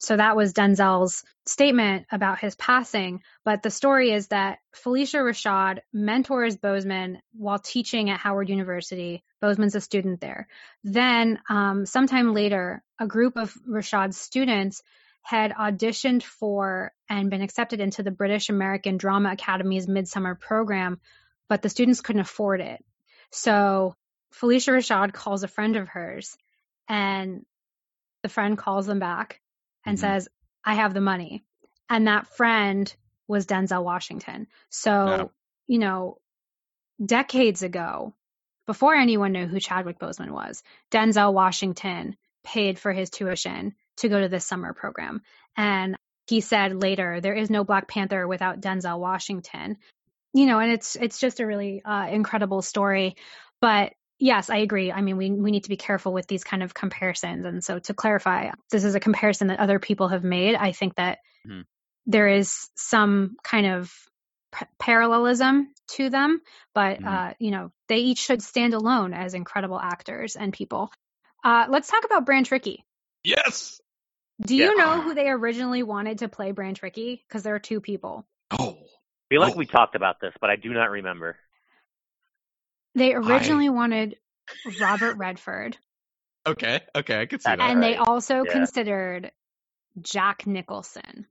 So 0.01 0.17
that 0.17 0.37
was 0.37 0.53
Denzel's 0.53 1.25
statement 1.47 2.07
about 2.11 2.41
his 2.41 2.57
passing. 2.57 3.21
But 3.45 3.63
the 3.63 3.71
story 3.71 4.13
is 4.13 4.29
that 4.29 4.59
Phylicia 4.75 5.21
Rashad 5.21 5.79
mentors 5.93 6.57
Boseman 6.57 7.19
while 7.33 7.59
teaching 7.59 8.11
at 8.11 8.21
Howard 8.21 8.49
University. 8.49 9.23
Boseman's 9.43 9.75
a 9.77 9.81
student 9.81 10.21
there. 10.21 10.49
Then, 10.83 11.41
um, 11.49 11.87
sometime 11.87 12.35
later, 12.35 12.83
a 12.99 13.07
group 13.07 13.37
of 13.37 13.55
Rashad's 13.69 14.17
students 14.17 14.83
had 15.23 15.53
auditioned 15.53 16.23
for 16.23 16.93
and 17.09 17.31
been 17.31 17.43
accepted 17.43 17.81
into 17.81 18.03
the 18.03 18.11
British 18.11 18.49
American 18.49 18.97
Drama 18.97 19.31
Academy's 19.31 19.89
Midsummer 19.89 20.35
program, 20.35 21.01
but 21.49 21.63
the 21.63 21.69
students 21.69 22.01
couldn't 22.01 22.21
afford 22.21 22.61
it. 22.61 22.83
So 23.31 23.95
Phylicia 24.35 24.73
Rashad 24.73 25.13
calls 25.13 25.43
a 25.43 25.49
friend 25.49 25.77
of 25.77 25.89
hers, 25.89 26.37
and 26.89 27.45
the 28.23 28.29
friend 28.29 28.57
calls 28.57 28.87
them 28.87 28.99
back 28.99 29.41
and 29.85 29.97
mm-hmm. 29.97 30.07
says, 30.07 30.29
I 30.65 30.75
have 30.75 30.95
the 30.95 31.01
money. 31.01 31.45
And 31.89 32.07
that 32.07 32.27
friend 32.37 32.95
was 33.27 33.47
Denzel 33.47 33.85
Washington. 33.85 34.47
So, 34.71 34.91
yeah. 35.07 35.25
you 35.67 35.79
know, 35.79 36.19
decades 37.05 37.63
ago, 37.63 38.15
before 38.67 38.95
anyone 38.95 39.33
knew 39.33 39.47
who 39.47 39.61
Chadwick 39.61 39.99
Boseman 39.99 40.31
was, 40.31 40.63
Denzel 40.91 41.33
Washington 41.33 42.17
paid 42.45 42.79
for 42.79 42.93
his 42.93 43.11
tuition 43.11 43.75
to 43.99 44.09
go 44.09 44.21
to 44.21 44.29
this 44.29 44.45
summer 44.45 44.73
program. 44.73 45.23
And 45.57 45.97
he 46.27 46.41
said 46.41 46.81
later, 46.81 47.21
there 47.21 47.35
is 47.35 47.51
no 47.51 47.65
Black 47.65 47.89
Panther 47.89 48.27
without 48.27 48.61
Denzel 48.61 48.99
Washington. 48.99 49.79
You 50.35 50.47
know, 50.47 50.59
and 50.59 50.73
it's 50.73 50.97
it's 50.97 51.19
just 51.19 51.41
a 51.41 51.47
really 51.47 51.83
uh, 51.85 52.09
incredible 52.11 52.63
story. 52.63 53.17
But 53.61 53.93
Yes, 54.21 54.51
I 54.51 54.59
agree. 54.59 54.91
I 54.91 55.01
mean, 55.01 55.17
we 55.17 55.31
we 55.31 55.51
need 55.53 55.65
to 55.65 55.69
be 55.69 55.77
careful 55.77 56.13
with 56.13 56.27
these 56.27 56.43
kind 56.43 56.63
of 56.63 56.75
comparisons. 56.75 57.47
And 57.47 57.63
so 57.63 57.79
to 57.79 57.95
clarify, 57.95 58.51
this 58.71 58.83
is 58.83 58.97
a 58.97 59.01
comparison 59.01 59.49
that 59.49 59.61
other 59.61 59.79
people 59.79 60.09
have 60.09 60.25
made. 60.25 60.57
I 60.57 60.73
think 60.73 60.97
that 60.97 61.19
mm-hmm. 61.47 61.61
there 62.07 62.27
is 62.27 62.69
some 62.75 63.37
kind 63.45 63.67
of 63.67 63.93
p- 64.53 64.67
parallelism 64.79 65.69
to 65.93 66.11
them, 66.11 66.41
but 66.75 66.99
mm-hmm. 66.99 67.07
uh, 67.07 67.33
you 67.39 67.53
know, 67.53 67.71
they 67.89 67.99
each 67.99 68.19
should 68.19 68.43
stand 68.43 68.75
alone 68.75 69.15
as 69.15 69.35
incredible 69.35 69.79
actors 69.79 70.35
and 70.35 70.53
people. 70.53 70.91
Uh, 71.45 71.67
let's 71.69 71.89
talk 71.89 72.05
about 72.05 72.27
Branch 72.27 72.51
Rickey. 72.51 72.85
Yes. 73.23 73.81
Do 74.41 74.55
you 74.55 74.75
yeah. 74.77 74.85
know 74.85 75.01
who 75.01 75.15
they 75.15 75.29
originally 75.29 75.83
wanted 75.83 76.19
to 76.19 76.29
play 76.29 76.53
Branch 76.53 76.81
Rickey? 76.83 77.23
Because 77.27 77.43
there 77.43 77.55
are 77.55 77.61
two 77.61 77.81
people. 77.81 78.27
Oh. 78.51 78.77
I 79.31 79.35
feel 79.35 79.41
like 79.41 79.55
oh. 79.55 79.59
we 79.59 79.67
talked 79.67 79.95
about 79.95 80.21
this, 80.21 80.33
but 80.41 80.49
I 80.49 80.57
do 80.57 80.71
not 80.71 80.91
remember. 80.91 81.37
They 82.95 83.13
originally 83.13 83.67
I... 83.67 83.71
wanted 83.71 84.17
Robert 84.81 85.17
Redford. 85.17 85.77
Okay, 86.47 86.81
okay, 86.95 87.21
I 87.21 87.27
could 87.27 87.43
see 87.43 87.51
that. 87.51 87.61
And 87.61 87.83
they 87.83 87.97
also 87.97 88.43
yeah. 88.45 88.53
considered 88.53 89.33
Jack 90.01 90.47
Nicholson. 90.47 91.27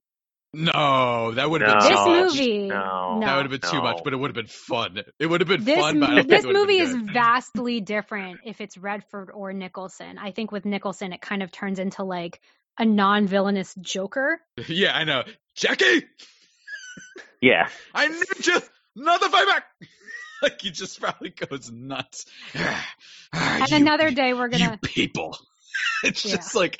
No, 0.53 1.33
that 1.33 1.49
would 1.49 1.61
have 1.61 1.83
no, 1.83 1.89
been 1.89 2.23
this 2.23 2.35
movie. 2.35 2.67
No, 2.67 3.19
that 3.21 3.35
would 3.35 3.51
have 3.51 3.61
been 3.61 3.69
no. 3.69 3.71
too 3.71 3.81
much, 3.81 4.01
but 4.03 4.13
it 4.13 4.15
would 4.15 4.29
have 4.29 4.35
been 4.35 4.47
fun. 4.47 5.03
It 5.19 5.25
would 5.25 5.41
have 5.41 5.47
been 5.47 5.63
this, 5.63 5.79
fun. 5.79 5.99
But 5.99 6.27
this 6.27 6.45
movie 6.45 6.79
is 6.79 6.95
vastly 6.95 7.81
different 7.81 8.41
if 8.45 8.61
it's 8.61 8.77
Redford 8.77 9.29
or 9.33 9.53
Nicholson. 9.53 10.17
I 10.17 10.31
think 10.31 10.51
with 10.51 10.65
Nicholson, 10.65 11.13
it 11.13 11.21
kind 11.21 11.43
of 11.43 11.51
turns 11.51 11.79
into 11.79 12.03
like 12.03 12.39
a 12.77 12.85
non-villainous 12.85 13.75
Joker. 13.81 14.39
Yeah, 14.67 14.95
I 14.95 15.03
know, 15.03 15.23
Jackie. 15.55 16.03
Yeah, 17.41 17.69
I 17.93 18.07
need 18.07 18.45
you. 18.47 18.59
Another 18.95 19.29
fight 19.29 19.47
back. 19.47 19.63
like 20.41 20.61
he 20.61 20.71
just 20.71 20.99
probably 20.99 21.29
goes 21.29 21.71
nuts. 21.71 22.25
and 23.33 23.71
another 23.71 24.11
day 24.11 24.33
we're 24.33 24.47
gonna 24.49 24.71
you 24.71 24.77
people. 24.89 25.37
It's 26.03 26.25
Yeah. 26.25 26.37
just 26.37 26.55
like, 26.55 26.75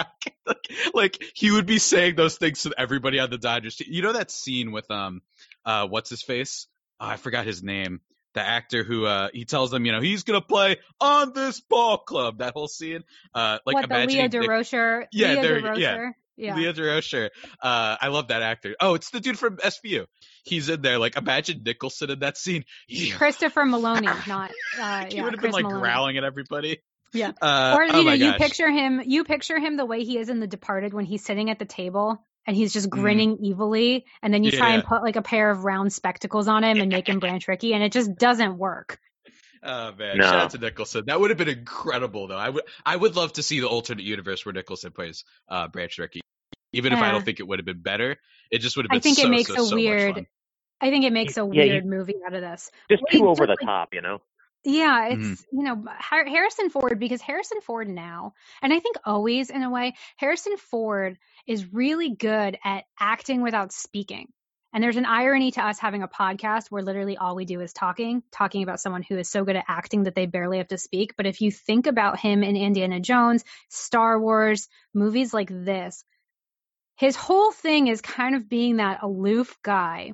like 0.47 0.67
like 0.93 1.23
he 1.35 1.51
would 1.51 1.67
be 1.67 1.77
saying 1.77 2.15
those 2.15 2.37
things 2.37 2.63
to 2.63 2.73
everybody 2.77 3.19
on 3.19 3.29
the 3.29 3.37
Dodgers. 3.37 3.79
You 3.79 4.01
know 4.01 4.13
that 4.13 4.31
scene 4.31 4.71
with 4.71 4.89
um 4.89 5.21
uh 5.65 5.87
what's 5.87 6.09
his 6.09 6.23
face? 6.23 6.67
Oh, 6.99 7.05
I 7.07 7.17
forgot 7.17 7.45
his 7.45 7.61
name. 7.61 8.01
The 8.37 8.43
actor 8.43 8.83
who 8.83 9.03
uh 9.03 9.29
he 9.33 9.45
tells 9.45 9.71
them, 9.71 9.83
you 9.85 9.91
know, 9.91 9.99
he's 9.99 10.21
gonna 10.21 10.41
play 10.41 10.77
on 11.01 11.33
this 11.33 11.59
ball 11.59 11.97
club. 11.97 12.37
That 12.37 12.53
whole 12.53 12.67
scene. 12.67 13.03
Uh 13.33 13.57
like 13.65 13.73
what 13.73 13.89
the 13.89 13.95
Leah 13.95 14.03
imagining 14.03 14.29
Durocher. 14.29 15.05
Yeah, 15.11 15.29
Leah 15.29 15.41
there 15.41 15.59
you 15.59 15.81
yeah. 15.81 15.97
Durocher. 15.97 16.11
Yeah. 16.37 16.55
Leo 16.55 16.71
Durocher. 16.71 17.29
Uh, 17.63 17.97
I 17.99 18.09
love 18.09 18.27
that 18.27 18.43
actor. 18.43 18.75
Oh, 18.79 18.93
it's 18.93 19.09
the 19.09 19.19
dude 19.19 19.39
from 19.39 19.57
SVU. 19.57 20.05
He's 20.43 20.69
in 20.69 20.83
there. 20.83 20.99
Like, 20.99 21.17
imagine 21.17 21.63
Nicholson 21.65 22.11
in 22.11 22.19
that 22.19 22.37
scene. 22.37 22.63
Yeah. 22.87 23.15
Christopher 23.17 23.63
Meloni, 23.63 24.27
not 24.27 24.51
uh, 24.79 25.05
he 25.09 25.15
yeah, 25.15 25.23
would 25.23 25.33
have 25.33 25.39
Chris 25.39 25.55
been 25.55 25.63
like 25.63 25.65
Meloni. 25.65 25.81
growling 25.81 26.17
at 26.19 26.23
everybody. 26.23 26.77
Yeah. 27.11 27.31
Uh, 27.41 27.75
or 27.75 27.85
you 27.85 27.91
oh 27.91 28.01
know, 28.03 28.13
you 28.13 28.33
picture 28.33 28.69
him, 28.69 29.01
you 29.03 29.23
picture 29.23 29.57
him 29.57 29.77
the 29.77 29.85
way 29.85 30.03
he 30.03 30.19
is 30.19 30.29
in 30.29 30.39
The 30.39 30.45
Departed 30.45 30.93
when 30.93 31.05
he's 31.05 31.25
sitting 31.25 31.49
at 31.49 31.57
the 31.57 31.65
table 31.65 32.23
and 32.47 32.55
he's 32.55 32.73
just 32.73 32.89
grinning 32.89 33.37
evilly, 33.45 34.05
and 34.23 34.33
then 34.33 34.43
you 34.43 34.51
try 34.51 34.71
and 34.71 34.81
Mm-hmm. 34.83 34.89
Put 34.95 35.03
like 35.03 35.17
a 35.17 35.21
pair 35.21 35.51
of 35.51 35.63
round 35.65 35.91
spectacles 35.93 36.47
on 36.47 36.63
him 36.63 36.79
and 36.79 36.89
make 36.91 37.07
him 37.09 37.19
Branch 37.19 37.45
Rickey, 37.47 37.73
and 37.73 37.83
it 37.83 37.91
just 37.91 38.15
doesn't 38.15 38.57
work. 38.57 38.97
Oh 39.63 39.91
man, 39.97 40.17
No. 40.19 40.23
shout 40.23 40.35
out 40.35 40.49
to 40.51 40.59
Nicholson. 40.59 41.03
That 41.07 41.19
would 41.19 41.31
have 41.31 41.37
been 41.37 41.49
incredible, 41.49 42.27
though. 42.27 42.37
I 42.37 42.47
would, 42.47 42.63
I 42.85 42.95
would 42.95 43.15
love 43.15 43.33
to 43.33 43.43
see 43.43 43.59
the 43.59 43.67
alternate 43.67 44.03
universe 44.05 44.45
where 44.45 44.53
Nicholson 44.53 44.91
plays 44.91 45.25
uh, 45.49 45.67
Branch 45.67 45.97
Rickey. 45.97 46.21
Even 46.73 46.93
if 46.93 46.99
I 46.99 47.11
don't 47.11 47.25
think 47.25 47.39
it 47.39 47.47
would 47.47 47.57
have 47.57 47.65
been 47.65 47.81
better, 47.81 48.17
it 48.51 48.59
just 48.59 48.77
would 48.77 48.85
have 48.85 48.89
been. 48.91 48.97
I 48.97 49.01
think 49.01 49.17
it 49.19 49.29
makes 49.29 49.47
so, 49.53 49.63
a 49.63 49.65
so 49.65 49.75
weird- 49.75 50.27
I 50.79 50.91
think 50.91 51.05
it 51.05 51.11
makes 51.11 51.37
a 51.37 51.41
Yeah, 51.51 51.63
you- 51.63 51.71
weird 51.71 51.85
movie 51.87 52.13
out 52.25 52.33
of 52.35 52.41
this. 52.41 52.69
Just 52.89 53.03
too 53.11 53.27
over 53.27 53.47
the 53.47 53.53
like- 53.53 53.59
top, 53.65 53.95
you 53.95 54.01
know. 54.01 54.19
Yeah, 54.63 55.07
it's 55.09 55.23
Mhm. 55.23 55.45
you 55.51 55.63
know 55.63 55.85
Harrison 55.99 56.69
Ford 56.69 56.99
because 56.99 57.21
Harrison 57.21 57.61
Ford 57.61 57.87
now, 57.87 58.33
and 58.61 58.73
I 58.73 58.79
think 58.79 58.97
always 59.05 59.49
in 59.49 59.63
a 59.63 59.69
way, 59.69 59.95
Harrison 60.17 60.57
Ford 60.57 61.17
is 61.45 61.71
really 61.73 62.09
good 62.15 62.57
at 62.63 62.85
acting 62.99 63.41
without 63.41 63.71
speaking. 63.71 64.33
And 64.73 64.83
there's 64.83 64.97
an 64.97 65.05
irony 65.05 65.51
to 65.51 65.65
us 65.65 65.79
having 65.79 66.03
a 66.03 66.07
podcast 66.09 66.67
where 66.69 66.83
literally 66.83 67.17
all 67.17 67.35
we 67.35 67.45
do 67.45 67.61
is 67.61 67.71
talking, 67.71 68.21
talking 68.31 68.63
about 68.63 68.81
someone 68.81 69.01
who 69.01 69.17
is 69.17 69.29
so 69.29 69.45
good 69.45 69.55
at 69.55 69.65
acting 69.67 70.03
that 70.03 70.13
they 70.15 70.25
barely 70.25 70.57
have 70.57 70.67
to 70.67 70.77
speak. 70.77 71.15
But 71.15 71.25
if 71.25 71.39
you 71.41 71.51
think 71.51 71.87
about 71.87 72.19
him 72.19 72.43
in 72.43 72.57
Indiana 72.57 72.99
Jones, 72.99 73.43
Star 73.69 74.19
Wars, 74.19 74.67
movies 74.93 75.33
like 75.33 75.49
this, 75.49 76.03
his 76.97 77.15
whole 77.15 77.51
thing 77.51 77.87
is 77.87 78.01
kind 78.01 78.35
of 78.35 78.49
being 78.49 78.77
that 78.77 79.01
aloof 79.01 79.57
guy 79.63 80.13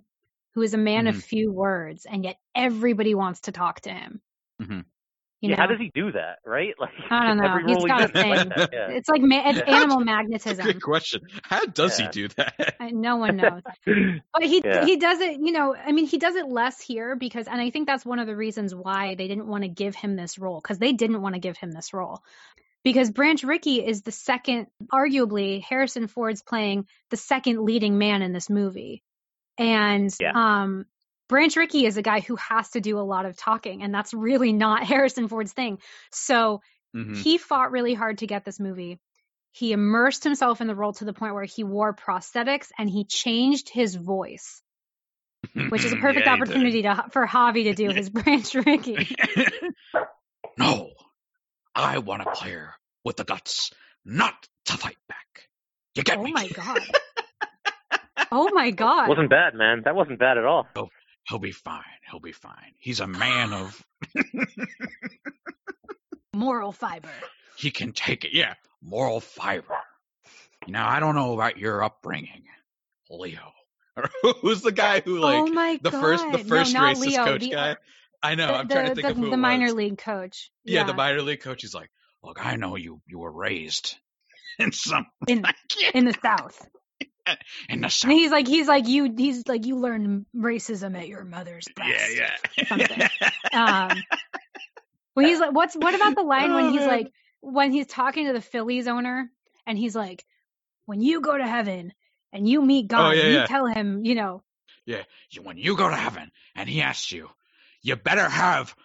who 0.54 0.62
is 0.62 0.74
a 0.76 0.78
man 0.78 1.08
of 1.08 1.16
few 1.18 1.52
words, 1.52 2.06
and 2.06 2.24
yet 2.24 2.38
everybody 2.54 3.16
wants 3.16 3.42
to 3.42 3.52
talk 3.52 3.82
to 3.82 3.90
him. 3.92 4.22
Mhm. 4.64 4.86
You 5.42 5.50
yeah, 5.50 5.56
know? 5.58 5.62
how 5.64 5.68
does 5.68 5.80
he 5.80 5.92
do 5.94 6.12
that? 6.14 6.38
Right? 6.46 6.74
Like 6.80 6.92
I 7.10 7.28
don't 7.28 7.38
know. 7.38 7.50
Every 7.50 7.66
He's 7.74 7.84
got 7.84 8.00
a 8.00 8.04
like 8.04 8.14
thing. 8.14 8.50
that, 8.56 8.70
yeah. 8.72 8.90
It's 8.92 9.10
like 9.10 9.22
ma- 9.22 9.50
it's 9.50 9.60
animal 9.68 10.00
magnetism. 10.00 10.66
good 10.66 10.82
question. 10.82 11.22
How 11.44 11.66
does 11.66 12.00
Yeah. 12.00 12.06
he 12.06 12.12
do 12.12 12.28
that? 12.38 12.76
No 12.94 13.18
one 13.18 13.36
knows. 13.38 13.62
But 14.34 14.44
he 14.44 14.62
Yeah. 14.64 14.86
he 14.86 14.96
does 14.98 15.20
it, 15.20 15.40
you 15.42 15.52
know, 15.52 15.76
I 15.76 15.92
mean 15.92 16.06
he 16.06 16.18
does 16.18 16.36
it 16.36 16.48
less 16.48 16.80
here 16.82 17.16
because 17.18 17.48
and 17.48 17.60
I 17.60 17.72
think 17.72 17.88
that's 17.88 18.06
one 18.06 18.20
of 18.20 18.28
the 18.28 18.36
reasons 18.36 18.74
why 18.74 19.16
they 19.16 19.28
didn't 19.28 19.48
want 19.48 19.64
to 19.64 19.70
give 19.70 19.96
him 19.96 20.16
this 20.16 20.40
role 20.40 20.62
cuz 20.62 20.78
they 20.78 20.94
didn't 20.94 21.22
want 21.22 21.36
to 21.36 21.40
give 21.42 21.58
him 21.58 21.72
this 21.72 21.94
role. 21.94 22.24
Because 22.84 23.12
Branch 23.12 23.42
Rickey 23.44 23.86
is 23.86 24.02
the 24.02 24.12
second 24.12 24.68
arguably 24.92 25.62
Harrison 25.62 26.08
Ford's 26.08 26.42
playing 26.42 26.88
the 27.10 27.18
second 27.18 27.60
leading 27.62 27.98
man 27.98 28.22
in 28.22 28.32
this 28.34 28.50
movie. 28.50 29.04
And 29.58 30.10
Yeah. 30.20 30.32
um 30.36 30.86
Branch 31.30 31.56
Rickey 31.56 31.86
is 31.86 31.98
a 31.98 32.02
guy 32.02 32.20
who 32.20 32.36
has 32.36 32.70
to 32.72 32.82
do 32.82 33.00
a 33.00 33.02
lot 33.02 33.26
of 33.26 33.38
talking 33.38 33.82
and 33.82 33.94
that's 33.94 34.14
really 34.14 34.54
not 34.54 34.84
Harrison 34.88 35.28
Ford's 35.28 35.54
thing. 35.54 35.80
So 36.12 36.62
Mhm. 36.96 37.24
he 37.24 37.38
fought 37.38 37.72
really 37.72 37.94
hard 37.94 38.20
to 38.20 38.28
get 38.28 38.46
this 38.46 38.60
movie. 38.60 39.00
He 39.52 39.72
immersed 39.72 40.24
himself 40.24 40.62
in 40.62 40.68
the 40.68 40.76
role 40.76 40.94
to 40.94 41.06
the 41.06 41.14
point 41.14 41.34
where 41.34 41.44
he 41.46 41.64
wore 41.64 41.94
prosthetics 41.94 42.68
and 42.78 42.90
he 42.90 43.06
changed 43.06 43.70
his 43.70 43.96
voice, 43.96 44.62
which 45.70 45.84
is 45.84 45.92
a 45.92 45.96
perfect 46.02 46.26
Yeah, 46.28 46.34
opportunity 46.34 46.82
to, 46.84 47.06
for 47.12 47.26
Javi 47.26 47.64
to 47.66 47.74
do 47.74 47.92
his 47.96 48.10
Branch 48.10 48.54
Rickey. 48.56 49.16
no, 50.58 50.90
I 51.76 52.00
want 52.00 52.24
a 52.24 52.32
player 52.32 52.74
with 53.06 53.18
the 53.18 53.24
guts 53.24 53.72
not 54.06 54.34
to 54.66 54.74
fight 54.78 54.98
back. 55.08 55.48
You 55.96 56.04
get 56.04 56.20
Oh 56.20 56.24
me? 56.24 56.32
my 56.34 56.48
god! 56.48 56.82
Oh 58.32 58.50
my 58.54 58.72
god! 58.72 59.10
wasn't 59.10 59.30
bad, 59.30 59.54
man. 59.54 59.82
That 59.86 59.96
wasn't 59.96 60.20
bad 60.20 60.38
at 60.38 60.46
all. 60.46 60.68
He'll 61.28 61.40
be 61.40 61.52
fine. 61.52 61.82
He'll 62.10 62.20
be 62.20 62.32
fine. 62.34 62.74
He's 62.80 63.00
a 63.00 63.08
man 63.08 63.54
of. 63.54 63.86
Moral 66.34 66.72
fiber. 66.72 67.10
he 67.58 67.70
can 67.72 67.92
take 67.92 68.26
it. 68.26 68.32
Yeah, 68.34 68.56
moral 68.82 69.20
fiber. 69.20 69.78
Now 70.68 70.90
I 70.90 71.00
don't 71.00 71.16
know 71.16 71.34
about 71.34 71.58
your 71.58 71.84
upbringing, 71.84 72.44
Leo. 73.10 73.52
Who's 74.42 74.62
the 74.62 74.72
guy 74.72 75.02
who 75.02 75.20
like 75.20 75.36
oh 75.36 75.46
my 75.48 75.80
the 75.82 75.92
god! 75.92 76.02
first 76.02 76.26
the 76.32 76.38
first 76.40 76.74
no, 76.74 76.80
racist 76.82 77.00
Leo, 77.02 77.26
coach 77.26 77.42
the, 77.42 77.50
guy? 77.52 77.72
Uh, 77.72 77.76
I 78.24 78.36
know. 78.36 78.48
The, 78.48 78.54
I'm 78.56 78.68
trying 78.68 78.86
to 78.86 78.96
the- 78.96 79.02
think 79.02 79.08
of 79.12 79.16
the- 79.18 79.22
who 79.26 79.30
the 79.30 79.38
minor 79.38 79.66
was. 79.66 79.76
league 79.76 79.98
coach. 80.00 80.50
Yeah, 80.64 80.84
the 80.86 80.94
minor 80.96 81.22
league 81.22 81.42
coach. 81.42 81.62
He's 81.62 81.76
like, 81.76 81.92
look, 82.24 82.44
I 82.44 82.56
know 82.56 82.76
you. 82.78 83.02
You 83.08 83.20
were 83.20 83.32
raised 83.32 83.96
in 84.60 84.72
some 84.72 85.06
in 85.28 85.44
in 85.94 86.06
the 86.06 86.16
South. 86.20 86.68
In 87.70 87.82
the 87.82 87.90
And 88.02 88.12
south. 88.12 88.12
he's 88.12 88.32
like, 88.32 88.48
he's 88.48 88.68
like 88.68 88.88
you. 88.88 89.14
He's 89.18 89.48
like 89.48 89.66
you 89.66 89.78
learned 89.78 90.26
racism 90.36 90.98
at 90.98 91.08
your 91.08 91.24
mother's 91.24 91.70
breast. 91.70 92.12
Yeah, 92.16 92.32
yeah. 92.76 92.88
something. 92.90 93.10
um 93.54 94.06
when 95.14 95.26
he's 95.26 95.40
like 95.40 95.54
what's 95.54 95.76
what 95.76 95.96
about 95.96 96.16
the 96.16 96.24
line 96.24 96.54
when 96.54 96.66
Oh, 96.66 96.72
he's 96.72 96.86
man. 96.86 96.88
like 96.88 97.12
when 97.42 97.72
he's 97.72 97.88
talking 97.88 98.28
to 98.28 98.34
the 98.34 98.42
Phillies 98.42 98.88
owner 98.88 99.30
and 99.68 99.78
he's 99.78 99.96
like 99.96 100.26
when 100.86 101.02
you 101.02 101.22
go 101.22 101.38
to 101.38 101.46
heaven 101.48 101.94
and 102.34 102.48
you 102.48 102.62
meet 102.62 102.88
God 102.88 103.10
Oh, 103.10 103.12
yeah, 103.12 103.24
you 103.24 103.40
yeah. 103.40 103.48
tell 103.48 103.66
him 103.68 104.04
you 104.06 104.16
know 104.16 104.44
Yeah, 104.86 105.04
when 105.42 105.58
you 105.58 105.78
go 105.78 105.90
to 105.90 105.96
heaven 105.96 106.32
and 106.56 106.68
he 106.70 106.82
asks 106.82 107.12
you, 107.12 107.30
you 107.82 107.96
better 107.96 108.28
have 108.28 108.76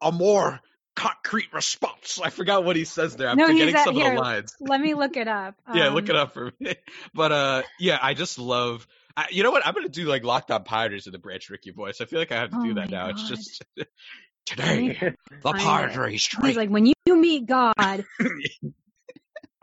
a 0.00 0.10
more 0.12 0.60
concrete 0.94 1.52
response. 1.52 2.20
I 2.24 2.30
forgot 2.30 2.64
what 2.64 2.76
he 2.76 2.84
says 2.84 3.16
there. 3.16 3.28
I'm 3.28 3.36
No, 3.36 3.46
forgetting 3.46 3.74
at- 3.74 3.84
some 3.84 3.94
here. 3.94 4.10
of 4.10 4.14
the 4.16 4.20
lines. 4.20 4.54
let 4.60 4.80
me 4.80 4.94
look 4.94 5.16
it 5.16 5.28
up 5.28 5.54
yeah, 5.74 5.88
Um, 5.88 5.94
look 5.94 6.08
it 6.08 6.16
up 6.16 6.34
for 6.34 6.52
me. 6.60 6.74
But 7.14 7.32
uh, 7.32 7.62
yeah, 7.78 7.98
I 8.00 8.14
just 8.14 8.38
love. 8.38 8.86
I, 9.16 9.26
you 9.30 9.42
know 9.44 9.52
what? 9.52 9.64
I'm 9.66 9.74
gonna 9.74 9.88
do 9.88 10.06
like 10.06 10.24
Locked 10.24 10.50
On 10.50 10.64
Padres 10.64 11.06
in 11.06 11.12
the 11.12 11.18
Branch 11.18 11.48
Rickey 11.48 11.70
voice. 11.70 12.00
I 12.00 12.04
feel 12.04 12.18
like 12.18 12.32
I 12.32 12.36
have 12.36 12.50
to 12.50 12.56
Oh 12.58 12.64
do 12.64 12.74
that 12.74 12.90
now. 12.90 13.08
It's 13.10 13.28
just 13.28 13.62
today 14.46 15.14
the. 15.42 15.52
Padres 15.52 16.28
he's 16.42 16.56
like 16.56 16.68
when 16.68 16.86
you 16.86 16.94
meet 17.06 17.46
God 17.46 18.04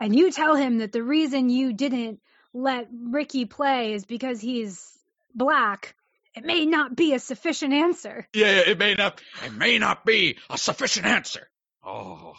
and 0.00 0.16
you 0.16 0.32
tell 0.32 0.54
him 0.56 0.78
that 0.78 0.92
the 0.92 1.02
reason 1.02 1.50
you 1.50 1.72
didn't 1.72 2.20
let 2.54 2.88
Ricky 2.92 3.44
play 3.44 3.92
is 3.94 4.04
because 4.04 4.40
he's 4.40 4.90
black 5.34 5.94
it 6.34 6.44
may 6.44 6.66
not 6.66 6.94
be 6.96 7.12
a 7.14 7.18
sufficient 7.18 7.72
answer 7.72 8.26
yeah, 8.34 8.60
it 8.66 8.78
may 8.78 8.94
not. 8.94 9.20
It 9.44 9.52
may 9.52 9.78
not 9.78 10.04
be 10.06 10.38
a 10.50 10.58
sufficient 10.58 11.06
answer. 11.06 11.48
Oh. 11.84 12.32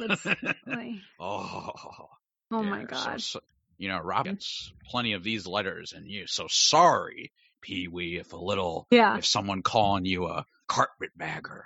Oh. 1.20 1.70
oh 2.50 2.62
my 2.62 2.80
Yeah, 2.80 2.86
so- 2.86 3.10
god 3.10 3.22
so- 3.22 3.40
you 3.78 3.88
know, 3.88 3.98
Rob 4.00 4.26
gets 4.26 4.72
plenty 4.90 5.14
of 5.14 5.22
these 5.22 5.46
letters, 5.46 5.94
and 5.96 6.06
you. 6.06 6.26
So 6.26 6.46
sorry, 6.50 7.32
Pee 7.62 7.88
Wee, 7.88 8.18
if 8.18 8.32
a 8.34 8.36
little, 8.36 8.86
yeah 8.90 9.16
if 9.16 9.24
someone 9.24 9.62
calling 9.62 10.04
you 10.04 10.26
a 10.26 10.44
carpetbagger 10.68 11.64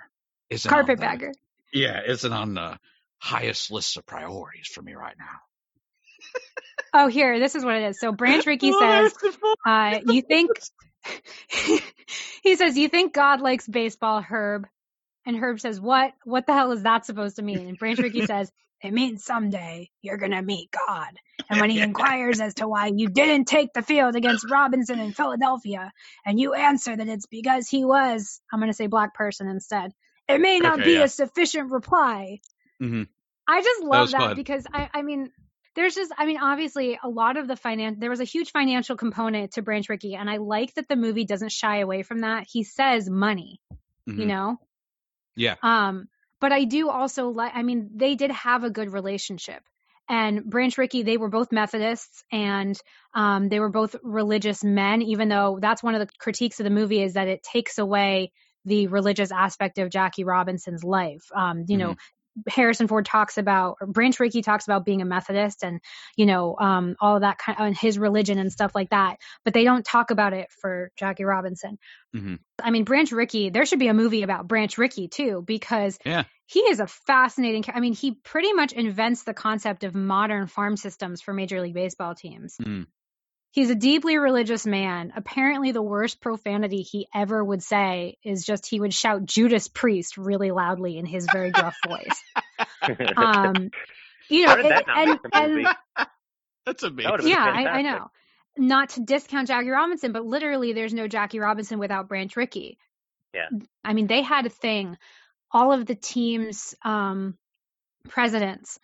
isn't 0.49 0.69
the- 0.69 0.73
carpetbagger 0.73 1.33
yeah, 1.73 2.01
isn't 2.07 2.31
on 2.31 2.53
the 2.53 2.79
highest 3.17 3.69
list 3.71 3.97
of 3.97 4.05
priorities 4.05 4.67
for 4.67 4.81
me 4.81 4.93
right 4.93 5.15
now. 5.19 5.39
Oh, 6.93 7.07
here, 7.07 7.37
this 7.39 7.55
is 7.55 7.65
what 7.65 7.75
it 7.75 7.83
is. 7.89 7.99
So 7.99 8.11
Branch 8.13 8.45
Rickey 8.45 8.71
says, 8.71 9.13
uh, 9.65 9.99
you 10.07 10.21
think, 10.21 10.51
he 12.43 12.55
says, 12.55 12.77
you 12.77 12.89
think 12.89 13.13
God 13.13 13.41
likes 13.41 13.67
baseball, 13.67 14.21
Herb? 14.21 14.67
And 15.25 15.35
Herb 15.37 15.59
says, 15.59 15.79
what? 15.81 16.13
What 16.23 16.45
the 16.45 16.53
hell 16.53 16.71
is 16.71 16.83
that 16.83 17.05
supposed 17.05 17.37
to 17.37 17.41
mean? 17.41 17.67
And 17.67 17.79
Branch 17.79 18.01
Rickey 18.01 18.21
says, 18.25 18.51
it 18.81 18.93
means 18.93 19.23
someday 19.23 19.89
you're 20.01 20.17
going 20.17 20.31
to 20.31 20.41
meet 20.41 20.69
God. 20.71 21.13
And 21.49 21.59
when 21.59 21.69
he 21.69 21.79
inquires 21.81 22.39
as 22.39 22.55
to 22.55 22.67
why 22.67 22.91
you 22.95 23.09
didn't 23.09 23.45
take 23.45 23.73
the 23.73 23.81
field 23.81 24.15
against 24.15 24.45
Robinson 24.45 24.99
in 24.99 25.13
Philadelphia, 25.13 25.91
and 26.25 26.39
you 26.39 26.53
answer 26.53 26.95
that 26.95 27.07
it's 27.07 27.25
because 27.25 27.67
he 27.67 27.85
was, 27.85 28.41
I'm 28.51 28.59
going 28.59 28.71
to 28.71 28.75
say 28.75 28.87
black 28.87 29.13
person 29.15 29.47
instead, 29.47 29.91
it 30.27 30.39
may 30.41 30.59
not 30.59 30.79
Okay, 30.79 30.85
be 30.85 30.95
yeah. 30.97 31.03
a 31.03 31.07
sufficient 31.07 31.71
reply. 31.71 32.39
Mhm. 32.81 33.07
I 33.47 33.61
just 33.61 33.83
love 33.83 33.91
was 33.91 34.11
that, 34.11 34.35
because 34.35 34.65
I, 34.73 34.89
I 34.93 35.01
mean, 35.03 35.31
there's 35.75 35.95
just, 35.95 36.11
I 36.17 36.25
mean, 36.25 36.37
obviously, 36.41 36.97
a 37.03 37.09
lot 37.09 37.37
of 37.37 37.47
the 37.47 37.55
finance, 37.55 37.97
there 37.99 38.09
was 38.09 38.21
a 38.21 38.25
huge 38.25 38.51
financial 38.51 38.95
component 38.95 39.53
to 39.53 39.61
Branch 39.61 39.87
Rickey, 39.89 40.15
and 40.15 40.29
I 40.29 40.37
like 40.37 40.73
that 40.75 40.87
the 40.87 40.95
movie 40.95 41.25
doesn't 41.25 41.51
shy 41.51 41.79
away 41.79 42.03
from 42.03 42.21
that. 42.21 42.47
He 42.49 42.63
says 42.63 43.09
money, 43.09 43.59
you 44.05 44.13
Mhm. 44.25 44.27
know? 44.27 44.59
Yeah. 45.35 45.55
Um, 45.61 46.07
but 46.39 46.51
I 46.51 46.63
do 46.63 46.89
also 46.89 47.29
like, 47.29 47.51
I 47.55 47.63
mean, 47.63 47.89
they 47.95 48.15
did 48.15 48.31
have 48.31 48.63
a 48.63 48.69
good 48.69 48.91
relationship. 48.91 49.63
And 50.07 50.45
Branch 50.45 50.77
Rickey, 50.77 51.01
they 51.01 51.17
were 51.17 51.29
both 51.29 51.51
Methodists 51.51 52.23
and 52.31 52.79
um, 53.15 53.49
they 53.49 53.59
were 53.59 53.71
both 53.71 53.95
religious 54.03 54.63
men, 54.63 55.01
even 55.01 55.29
though 55.29 55.57
that's 55.59 55.81
one 55.81 55.95
of 55.95 55.99
the 55.99 56.13
critiques 56.19 56.59
of 56.59 56.63
the 56.63 56.69
movie 56.69 57.01
is 57.01 57.13
that 57.13 57.27
it 57.27 57.41
takes 57.41 57.79
away 57.79 58.31
the 58.65 58.87
religious 58.87 59.31
aspect 59.31 59.79
of 59.79 59.89
Jackie 59.89 60.23
Robinson's 60.23 60.83
life. 60.83 61.23
Um, 61.35 61.65
you 61.67 61.77
know, 61.77 61.95
Harrison 62.49 62.87
Ford 62.87 63.05
talks 63.05 63.37
about, 63.37 63.77
or 63.81 63.87
Branch 63.87 64.19
Rickey 64.19 64.41
talks 64.41 64.65
about 64.65 64.85
being 64.85 65.01
a 65.01 65.05
Methodist 65.05 65.63
and, 65.63 65.79
you 66.17 66.25
know, 66.25 66.55
um, 66.59 66.95
all 66.99 67.15
of 67.15 67.21
that 67.21 67.37
kind 67.37 67.57
of, 67.59 67.65
and 67.67 67.77
his 67.77 67.97
religion 67.97 68.37
and 68.39 68.51
stuff 68.51 68.73
like 68.75 68.89
that. 68.89 69.17
But 69.43 69.53
they 69.53 69.63
don't 69.63 69.85
talk 69.85 70.11
about 70.11 70.33
it 70.33 70.51
for 70.51 70.91
Jackie 70.97 71.23
Robinson. 71.23 71.77
Mhm. 72.15 72.39
I 72.63 72.71
mean, 72.71 72.83
Branch 72.83 73.11
Rickey, 73.11 73.49
there 73.49 73.65
should 73.65 73.79
be 73.79 73.87
a 73.87 73.93
movie 73.93 74.23
about 74.23 74.47
Branch 74.47 74.77
Rickey 74.77 75.07
too, 75.07 75.43
because 75.45 75.97
Yeah. 76.05 76.23
he 76.45 76.59
is 76.61 76.79
a 76.79 76.87
fascinating, 76.87 77.63
I 77.73 77.79
mean, 77.79 77.93
he 77.93 78.11
pretty 78.13 78.53
much 78.53 78.73
invents 78.73 79.23
the 79.23 79.33
concept 79.33 79.83
of 79.83 79.95
modern 79.95 80.47
farm 80.47 80.77
systems 80.77 81.21
for 81.21 81.33
Major 81.33 81.61
League 81.61 81.73
Baseball 81.73 82.15
teams. 82.15 82.55
Mm. 82.61 82.87
He's 83.55 83.69
a 83.69 83.75
deeply 83.75 84.17
religious 84.17 84.65
man. 84.65 85.13
Apparently, 85.15 85.71
the 85.71 85.81
worst 85.81 86.19
profanity 86.19 86.81
he 86.81 87.07
ever 87.15 87.41
would 87.41 87.63
say 87.63 88.17
is 88.21 88.45
just 88.45 88.67
he 88.67 88.81
would 88.81 88.93
shout 88.93 89.23
Judas 89.23 89.69
Priest 89.69 90.17
really 90.17 90.51
loudly 90.51 90.97
in 90.97 91.05
his 91.05 91.25
very 91.31 91.51
gruff 91.51 91.75
voice. 91.87 92.23
Um, 93.17 93.71
you 94.29 94.45
know, 94.45 94.55
How 94.55 94.61
that 94.61 94.85
and, 94.87 94.97
and, 94.97 95.09
make 95.09 95.21
the 95.23 95.47
movie? 95.47 95.65
and 95.97 96.07
That's 96.65 96.83
amazing. 96.83 97.17
been 97.17 97.27
yeah, 97.29 97.45
I, 97.45 97.65
I 97.65 97.81
know. 97.81 98.11
Not 98.57 98.89
to 98.89 98.99
discount 98.99 99.47
Jackie 99.47 99.69
Robinson, 99.69 100.11
but 100.11 100.25
literally, 100.25 100.73
there's 100.73 100.93
no 100.93 101.07
Jackie 101.07 101.39
Robinson 101.39 101.79
without 101.79 102.07
Branch 102.09 102.35
Rickey. 102.35 102.77
Yeah. 103.33 103.47
I 103.83 103.93
mean, 103.93 104.07
they 104.07 104.21
had 104.21 104.45
a 104.45 104.49
thing. 104.49 104.97
All 105.51 105.71
of 105.71 105.85
the 105.85 105.95
team's 105.95 106.75
um, 106.83 107.37
presidents 108.07 108.77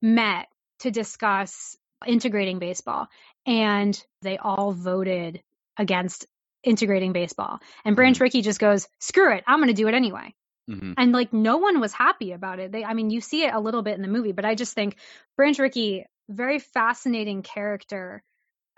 met 0.00 0.46
to 0.80 0.90
discuss 0.90 1.76
integrating 2.06 2.58
baseball, 2.58 3.08
and 3.46 4.02
they 4.22 4.38
all 4.38 4.72
voted 4.72 5.42
against 5.78 6.26
integrating 6.62 7.12
baseball. 7.12 7.58
And 7.84 7.96
Branch 7.96 8.16
Mhm. 8.18 8.20
Rickey 8.20 8.42
just 8.42 8.60
goes, 8.60 8.86
"Screw 8.98 9.32
it, 9.34 9.44
I'm 9.46 9.58
going 9.60 9.68
to 9.68 9.74
do 9.74 9.88
it 9.88 9.94
anyway." 9.94 10.34
Mhm. 10.68 10.94
and 10.98 11.10
like 11.10 11.32
no 11.32 11.56
one 11.56 11.80
was 11.80 11.92
happy 11.92 12.30
about 12.30 12.60
it. 12.60 12.70
They, 12.70 12.84
I 12.84 12.94
mean, 12.94 13.10
you 13.10 13.20
see 13.20 13.42
it 13.42 13.52
a 13.52 13.58
little 13.58 13.82
bit 13.82 13.96
in 13.96 14.02
the 14.02 14.08
movie, 14.08 14.30
but 14.30 14.44
I 14.44 14.54
just 14.54 14.72
think 14.74 14.96
Branch 15.36 15.58
Rickey, 15.58 16.04
very 16.28 16.60
fascinating 16.60 17.42
character. 17.42 18.22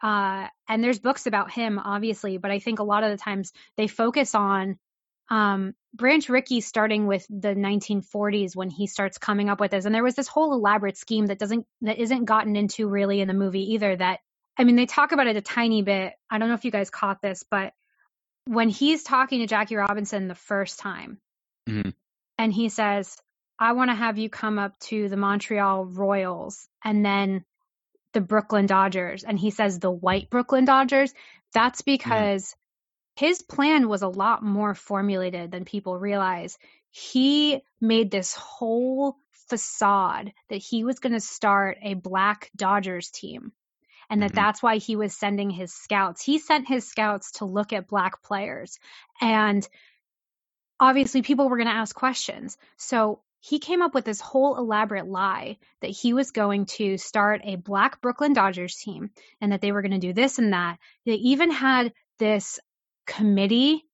Uh, 0.03 0.49
and 0.69 0.83
there's 0.83 0.99
books 0.99 1.27
about 1.27 1.51
him, 1.51 1.79
obviously, 1.79 2.39
but 2.39 2.51
I 2.51 2.61
think 2.61 2.79
a 2.79 2.85
lot 2.85 3.05
of 3.05 3.11
the 3.11 3.19
times 3.19 3.53
they 3.77 3.89
focus 3.89 4.35
on 4.35 4.79
um, 5.29 5.75
Branch 5.95 6.27
Rickey 6.29 6.61
starting 6.61 7.07
with 7.07 7.27
the 7.29 7.55
1940s 7.55 8.57
when 8.57 8.71
he 8.71 8.87
starts 8.87 9.19
coming 9.19 9.49
up 9.51 9.61
with 9.61 9.71
this. 9.71 9.85
And 9.85 9.95
there 9.95 10.03
was 10.03 10.15
this 10.15 10.29
whole 10.29 10.55
elaborate 10.55 10.97
scheme 10.97 11.27
that 11.27 11.39
doesn't 11.39 11.67
that 11.83 11.99
isn't 11.99 12.25
gotten 12.25 12.57
into 12.57 12.89
really 12.89 13.21
in 13.21 13.29
the 13.29 13.35
movie 13.35 13.75
either. 13.75 13.97
That 13.97 14.21
I 14.59 14.65
mean, 14.65 14.77
they 14.77 14.87
talk 14.87 15.13
about 15.13 15.27
it 15.27 15.37
a 15.37 15.41
tiny 15.41 15.83
bit. 15.83 16.15
I 16.31 16.39
don't 16.39 16.49
know 16.49 16.55
if 16.55 16.65
you 16.65 16.71
guys 16.71 16.91
caught 16.91 17.23
this, 17.23 17.45
but 17.51 17.73
when 18.45 18.69
he's 18.69 19.03
talking 19.03 19.41
to 19.41 19.47
Jackie 19.47 19.77
Robinson 19.77 20.29
the 20.29 20.35
first 20.35 20.79
time, 20.79 21.21
Mhm. 21.69 21.95
and 22.39 22.53
he 22.53 22.69
says, 22.69 23.17
I 23.59 23.73
want 23.73 23.91
to 23.91 23.95
have 23.95 24.19
you 24.19 24.29
come 24.29 24.59
up 24.59 24.79
to 24.81 25.09
the 25.09 25.17
Montreal 25.17 25.85
Royals 25.87 26.69
and 26.85 27.05
then 27.05 27.45
the 28.13 28.21
Brooklyn 28.21 28.67
Dodgers. 28.67 29.25
And 29.25 29.39
he 29.39 29.51
says 29.51 29.79
the 29.79 29.91
white 29.91 30.29
Brooklyn 30.29 30.65
Dodgers. 30.65 31.15
That's 31.55 31.83
because 31.83 32.55
his 33.17 33.43
plan 33.43 33.89
was 33.89 34.03
a 34.03 34.09
lot 34.09 34.43
more 34.43 34.75
formulated 34.75 35.51
than 35.51 35.65
people 35.65 35.97
realize. 35.97 36.59
He 36.91 37.63
made 37.81 38.11
this 38.11 38.35
whole 38.35 39.17
facade 39.49 40.33
that 40.49 40.57
he 40.57 40.85
was 40.85 40.99
going 40.99 41.13
to 41.13 41.21
start 41.21 41.79
a 41.83 41.95
black 41.95 42.51
Dodgers 42.57 43.11
team 43.11 43.53
and 44.13 44.23
that 44.23 44.33
Mhm. 44.33 44.37
that's 44.37 44.63
why 44.63 44.77
he 44.77 44.97
was 44.97 45.17
sending 45.17 45.51
his 45.51 45.73
scouts. 45.73 46.23
He 46.23 46.39
sent 46.39 46.69
his 46.69 46.87
scouts 46.87 47.33
to 47.35 47.47
look 47.47 47.73
at 47.73 47.89
black 47.89 48.23
players 48.23 48.79
and 49.23 49.67
obviously 50.79 51.23
people 51.23 51.49
were 51.49 51.57
going 51.57 51.69
to 51.69 51.75
ask 51.75 51.97
questions. 51.97 52.59
So 52.77 53.23
he 53.41 53.59
came 53.59 53.83
up 53.83 53.95
with 53.95 54.05
this 54.05 54.21
whole 54.21 54.57
elaborate 54.59 55.09
lie 55.09 55.59
that 55.81 55.91
he 55.91 56.13
was 56.13 56.31
going 56.33 56.67
to 56.67 56.99
start 56.99 57.41
a 57.45 57.57
black 57.57 58.03
Brooklyn 58.03 58.35
Dodgers 58.35 58.77
team 58.77 59.11
and 59.41 59.53
that 59.53 59.63
they 59.63 59.73
were 59.73 59.83
going 59.83 59.93
to 59.93 60.07
do 60.07 60.13
this 60.13 60.39
and 60.39 60.53
that. 60.53 60.79
They 61.07 61.15
even 61.15 61.51
had 61.51 61.95
this 62.19 62.61
committee 63.07 63.85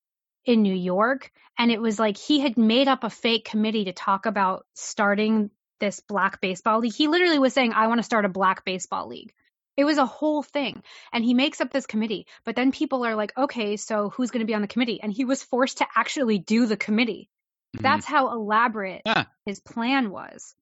in 0.44 0.62
New 0.62 0.74
York 0.74 1.31
and 1.59 1.70
it 1.70 1.81
was 1.81 1.98
like 1.98 2.16
he 2.16 2.40
had 2.40 2.59
made 2.59 2.88
up 2.88 3.04
a 3.04 3.11
fake 3.11 3.44
committee 3.44 3.85
to 3.87 3.92
talk 3.92 4.26
about 4.26 4.66
starting 4.74 5.50
this 5.81 6.00
black 6.00 6.40
baseball 6.40 6.81
league. 6.81 6.94
He 6.94 7.09
literally 7.09 7.38
was 7.38 7.54
saying, 7.54 7.72
I 7.72 7.87
want 7.87 8.00
to 8.00 8.04
start 8.04 8.24
a 8.24 8.31
black 8.31 8.64
baseball 8.64 9.09
league. 9.09 9.33
It 9.79 9.85
was 9.85 9.97
a 9.97 10.05
whole 10.05 10.43
thing. 10.43 10.83
And 11.12 11.25
he 11.25 11.33
makes 11.33 11.61
up 11.62 11.73
this 11.73 11.87
committee. 11.87 12.27
But 12.45 12.57
then 12.57 12.73
people 12.73 13.07
are 13.07 13.14
like, 13.14 13.33
okay, 13.38 13.77
so 13.77 14.11
who's 14.11 14.33
going 14.33 14.41
to 14.41 14.47
be 14.47 14.55
on 14.55 14.61
the 14.61 14.69
committee? 14.69 15.01
And 15.01 15.12
he 15.12 15.25
was 15.25 15.43
forced 15.43 15.79
to 15.79 15.87
actually 15.97 16.38
do 16.38 16.67
the 16.67 16.77
committee. 16.77 17.31
Mhm. 17.77 17.83
That's 17.83 18.05
how 18.05 18.33
elaborate 18.33 19.03
Yeah. 19.07 19.25
his 19.47 19.61
plan 19.61 20.11
was. 20.11 20.55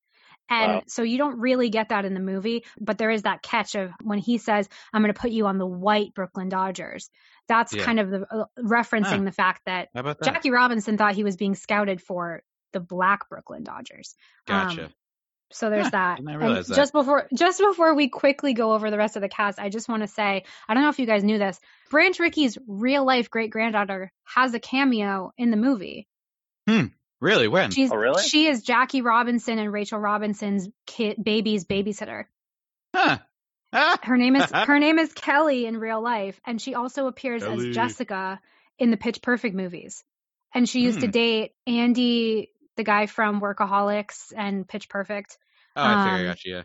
And 0.49 0.75
Wow. 0.75 0.83
so 0.87 1.03
you 1.03 1.19
don't 1.19 1.41
really 1.41 1.71
get 1.71 1.89
that 1.89 2.05
in 2.05 2.15
the 2.15 2.21
movie, 2.21 2.65
but 2.81 2.99
there 2.99 3.11
is 3.11 3.23
that 3.23 3.43
catch 3.43 3.75
of 3.75 3.91
when 4.03 4.19
he 4.19 4.39
says, 4.39 4.69
I'm 4.93 5.03
going 5.03 5.13
to 5.13 5.21
put 5.21 5.33
you 5.33 5.47
on 5.47 5.59
the 5.59 5.67
white 5.67 6.15
Brooklyn 6.15 6.49
Dodgers. 6.51 7.11
That's 7.49 7.75
Yeah. 7.75 7.85
kind 7.85 7.99
of 7.99 8.11
the, 8.11 8.27
uh, 8.31 8.45
referencing 8.61 9.19
Huh. 9.21 9.25
the 9.25 9.33
fact 9.33 9.63
that 9.67 9.89
that? 9.95 10.23
Jackie 10.23 10.51
Robinson 10.51 10.99
thought 10.99 11.15
he 11.15 11.25
was 11.25 11.37
being 11.37 11.55
scouted 11.55 12.01
for 12.03 12.43
the 12.73 12.81
black 12.81 13.29
Brooklyn 13.29 13.65
Dodgers. 13.65 14.15
Gotcha. 14.47 14.85
Um, 14.85 14.91
so 15.53 15.71
there's 15.71 15.87
Huh, 15.87 15.91
that. 15.93 16.17
didn't 16.17 16.29
I 16.29 16.33
And 16.35 16.43
realize 16.43 16.67
that. 16.69 16.77
just 16.77 16.93
before 16.93 17.29
just 17.35 17.61
before 17.61 17.95
we 17.95 18.09
quickly 18.09 18.53
go 18.55 18.73
over 18.75 18.91
the 18.91 18.99
rest 18.99 19.17
of 19.17 19.23
the 19.23 19.29
cast, 19.29 19.59
I 19.59 19.69
just 19.69 19.89
want 19.89 20.03
to 20.03 20.09
say, 20.09 20.45
I 20.69 20.75
don't 20.75 20.83
know 20.83 20.89
if 20.89 20.99
you 20.99 21.07
guys 21.07 21.23
knew 21.25 21.39
this. 21.39 21.59
Branch 21.91 22.19
Rickey's 22.19 22.59
real 22.67 23.05
life 23.05 23.31
great 23.31 23.51
granddaughter 23.51 24.13
has 24.25 24.55
a 24.55 24.61
cameo 24.61 25.33
in 25.39 25.51
the 25.51 25.57
movie. 25.57 26.09
Hmm. 26.69 26.87
really? 27.21 27.49
When? 27.49 27.71
She's 27.71 27.93
Oh, 27.93 27.97
really? 27.97 28.23
she 28.25 28.47
is 28.49 28.63
Jackie 28.63 29.03
Robinson 29.03 29.59
and 29.59 29.73
Rachel 29.73 29.99
Robinson's 30.01 30.69
kid 30.87 31.23
baby's 31.23 31.65
babysitter. 31.65 32.25
Huh. 32.95 33.19
Ah. 33.73 33.99
Her 34.03 34.17
name 34.17 34.37
is 34.37 34.51
her 34.55 34.79
name 34.79 34.99
is 34.99 35.13
Kelly 35.13 35.67
in 35.67 35.79
real 35.79 36.01
life, 36.03 36.41
and 36.45 36.61
she 36.61 36.75
also 36.75 37.07
appears 37.07 37.43
Kelly. 37.43 37.69
as 37.71 37.75
Jessica 37.75 38.41
in 38.79 38.91
the 38.91 38.97
Pitch 38.97 39.23
Perfect 39.23 39.55
movies. 39.55 40.03
And 40.55 40.69
she 40.69 40.81
used 40.81 41.01
to 41.01 41.07
Hmm. 41.07 41.11
date 41.13 41.53
Andy, 41.67 42.51
the 42.77 42.85
guy 42.85 43.07
from 43.07 43.41
Workaholics 43.41 44.33
and 44.37 44.67
Pitch 44.67 44.89
Perfect. 44.89 45.39
Oh, 45.75 45.83
I 45.83 46.05
think 46.05 46.15
I 46.15 46.21
um, 46.21 46.27
got 46.27 46.45
you. 46.45 46.55
Yeah. 46.55 46.63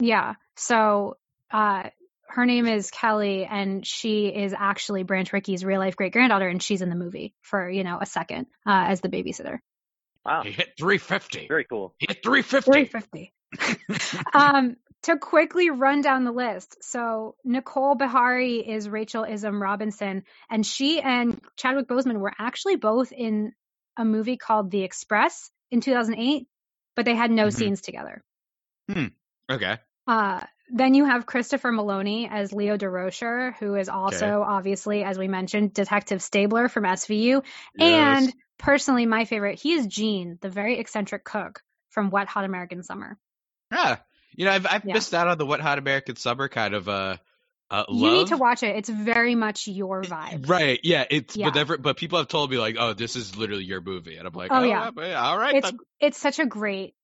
Yeah. 0.00 0.34
So 0.56 1.16
uh 1.50 1.84
her 2.28 2.46
name 2.46 2.66
is 2.66 2.90
Kelly 2.90 3.44
and 3.44 3.86
she 3.86 4.28
is 4.28 4.54
actually 4.58 5.02
Branch 5.02 5.30
Rickey's 5.32 5.64
real 5.64 5.80
life 5.80 5.96
great 5.96 6.12
granddaughter 6.12 6.48
and 6.48 6.62
she's 6.62 6.82
in 6.82 6.88
the 6.88 6.96
movie 6.96 7.34
for, 7.42 7.68
you 7.68 7.84
know, 7.84 7.98
a 8.00 8.06
second 8.06 8.46
uh 8.66 8.86
as 8.88 9.00
the 9.00 9.08
babysitter. 9.08 9.58
Wow. 10.24 10.42
He 10.42 10.52
hit 10.52 10.74
350. 10.78 11.46
Very 11.48 11.64
cool. 11.64 11.94
He 11.98 12.06
hit 12.08 12.22
350. 12.22 13.32
350. 13.56 14.18
um 14.34 14.76
to 15.02 15.18
quickly 15.18 15.70
run 15.70 16.00
down 16.00 16.24
the 16.24 16.32
list. 16.32 16.82
So 16.82 17.34
Nicole 17.44 17.96
Beharie 17.96 18.66
is 18.66 18.88
Rachel 18.88 19.24
Isum 19.24 19.60
Robinson 19.60 20.24
and 20.50 20.64
she 20.64 21.00
and 21.00 21.40
Chadwick 21.56 21.88
Boseman 21.88 22.18
were 22.18 22.32
actually 22.38 22.76
both 22.76 23.12
in 23.12 23.52
a 23.96 24.04
movie 24.04 24.36
called 24.36 24.70
The 24.70 24.82
Express 24.82 25.50
in 25.70 25.80
2008, 25.80 26.46
but 26.96 27.04
they 27.04 27.14
had 27.14 27.30
no 27.30 27.46
Mhm. 27.46 27.52
scenes 27.54 27.80
together. 27.82 28.22
Hmm. 28.90 29.06
Okay. 29.50 29.78
Uh, 30.06 30.40
then 30.74 30.94
you 30.94 31.04
have 31.04 31.26
Christopher 31.26 31.70
Meloni 31.70 32.28
as 32.30 32.52
Leo 32.52 32.76
Durocher, 32.76 33.54
who 33.58 33.74
is 33.74 33.88
also 33.88 34.26
Okay. 34.26 34.50
obviously, 34.50 35.04
as 35.04 35.18
we 35.18 35.28
mentioned, 35.28 35.74
Detective 35.74 36.22
Stabler 36.22 36.68
from 36.68 36.84
SVU. 36.84 37.42
Yes. 37.74 38.22
And 38.24 38.32
personally, 38.58 39.06
my 39.06 39.24
favorite, 39.24 39.60
he 39.60 39.74
is 39.74 39.86
Gene, 39.86 40.38
the 40.40 40.48
very 40.48 40.78
eccentric 40.78 41.24
cook 41.24 41.62
from 41.90 42.10
Wet 42.10 42.28
Hot 42.28 42.44
American 42.44 42.82
Summer. 42.82 43.18
Yeah. 43.70 43.98
You 44.34 44.46
know, 44.46 44.52
I've 44.52 44.66
I've 44.66 44.84
Yeah. 44.84 44.94
missed 44.94 45.12
out 45.12 45.28
on 45.28 45.36
the 45.36 45.44
Wet 45.46 45.60
Hot 45.60 45.78
American 45.78 46.16
Summer 46.16 46.48
kind 46.48 46.74
of 46.74 46.88
uh, 46.88 47.16
uh 47.72 47.84
You 47.88 48.10
need 48.10 48.26
to 48.28 48.36
watch 48.36 48.62
it. 48.62 48.76
It's 48.76 48.88
very 48.88 49.34
much 49.34 49.66
your 49.66 50.02
vibe. 50.02 50.48
Right, 50.48 50.78
yeah, 50.82 51.04
it's 51.10 51.36
Yeah. 51.36 51.50
but 51.50 51.82
but 51.82 51.96
people 51.96 52.18
have 52.18 52.28
told 52.28 52.50
me 52.50 52.58
like, 52.58 52.76
oh, 52.78 52.92
this 52.92 53.16
is 53.16 53.36
literally 53.36 53.64
your 53.64 53.80
movie, 53.80 54.16
and 54.16 54.26
I'm 54.28 54.34
like, 54.34 54.50
Oh, 54.52 54.60
oh, 54.60 54.62
yeah. 54.62 54.90
yeah, 54.96 55.22
all 55.22 55.38
right, 55.38 55.56
It's 55.56 55.72
it's 56.00 56.18
such 56.18 56.38
a 56.38 56.46
great 56.46 56.94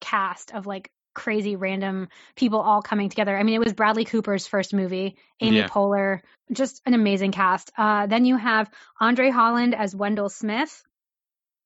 cast 0.00 0.52
of 0.54 0.66
like 0.66 0.90
crazy 1.14 1.56
random 1.56 2.08
people 2.36 2.60
all 2.60 2.82
coming 2.82 3.08
together. 3.08 3.36
I 3.36 3.42
mean, 3.42 3.54
it 3.54 3.58
was 3.58 3.72
Bradley 3.72 4.04
Cooper's 4.04 4.46
first 4.46 4.72
movie, 4.72 5.16
Amy 5.40 5.56
Yeah. 5.56 5.68
Poehler, 5.68 6.20
just 6.52 6.80
an 6.86 6.94
amazing 6.94 7.32
cast. 7.32 7.72
Uh, 7.76 8.06
then 8.06 8.24
you 8.24 8.36
have 8.36 8.70
Andre 9.00 9.30
Holland 9.30 9.74
as 9.74 9.94
Wendell 9.94 10.28
Smith, 10.28 10.82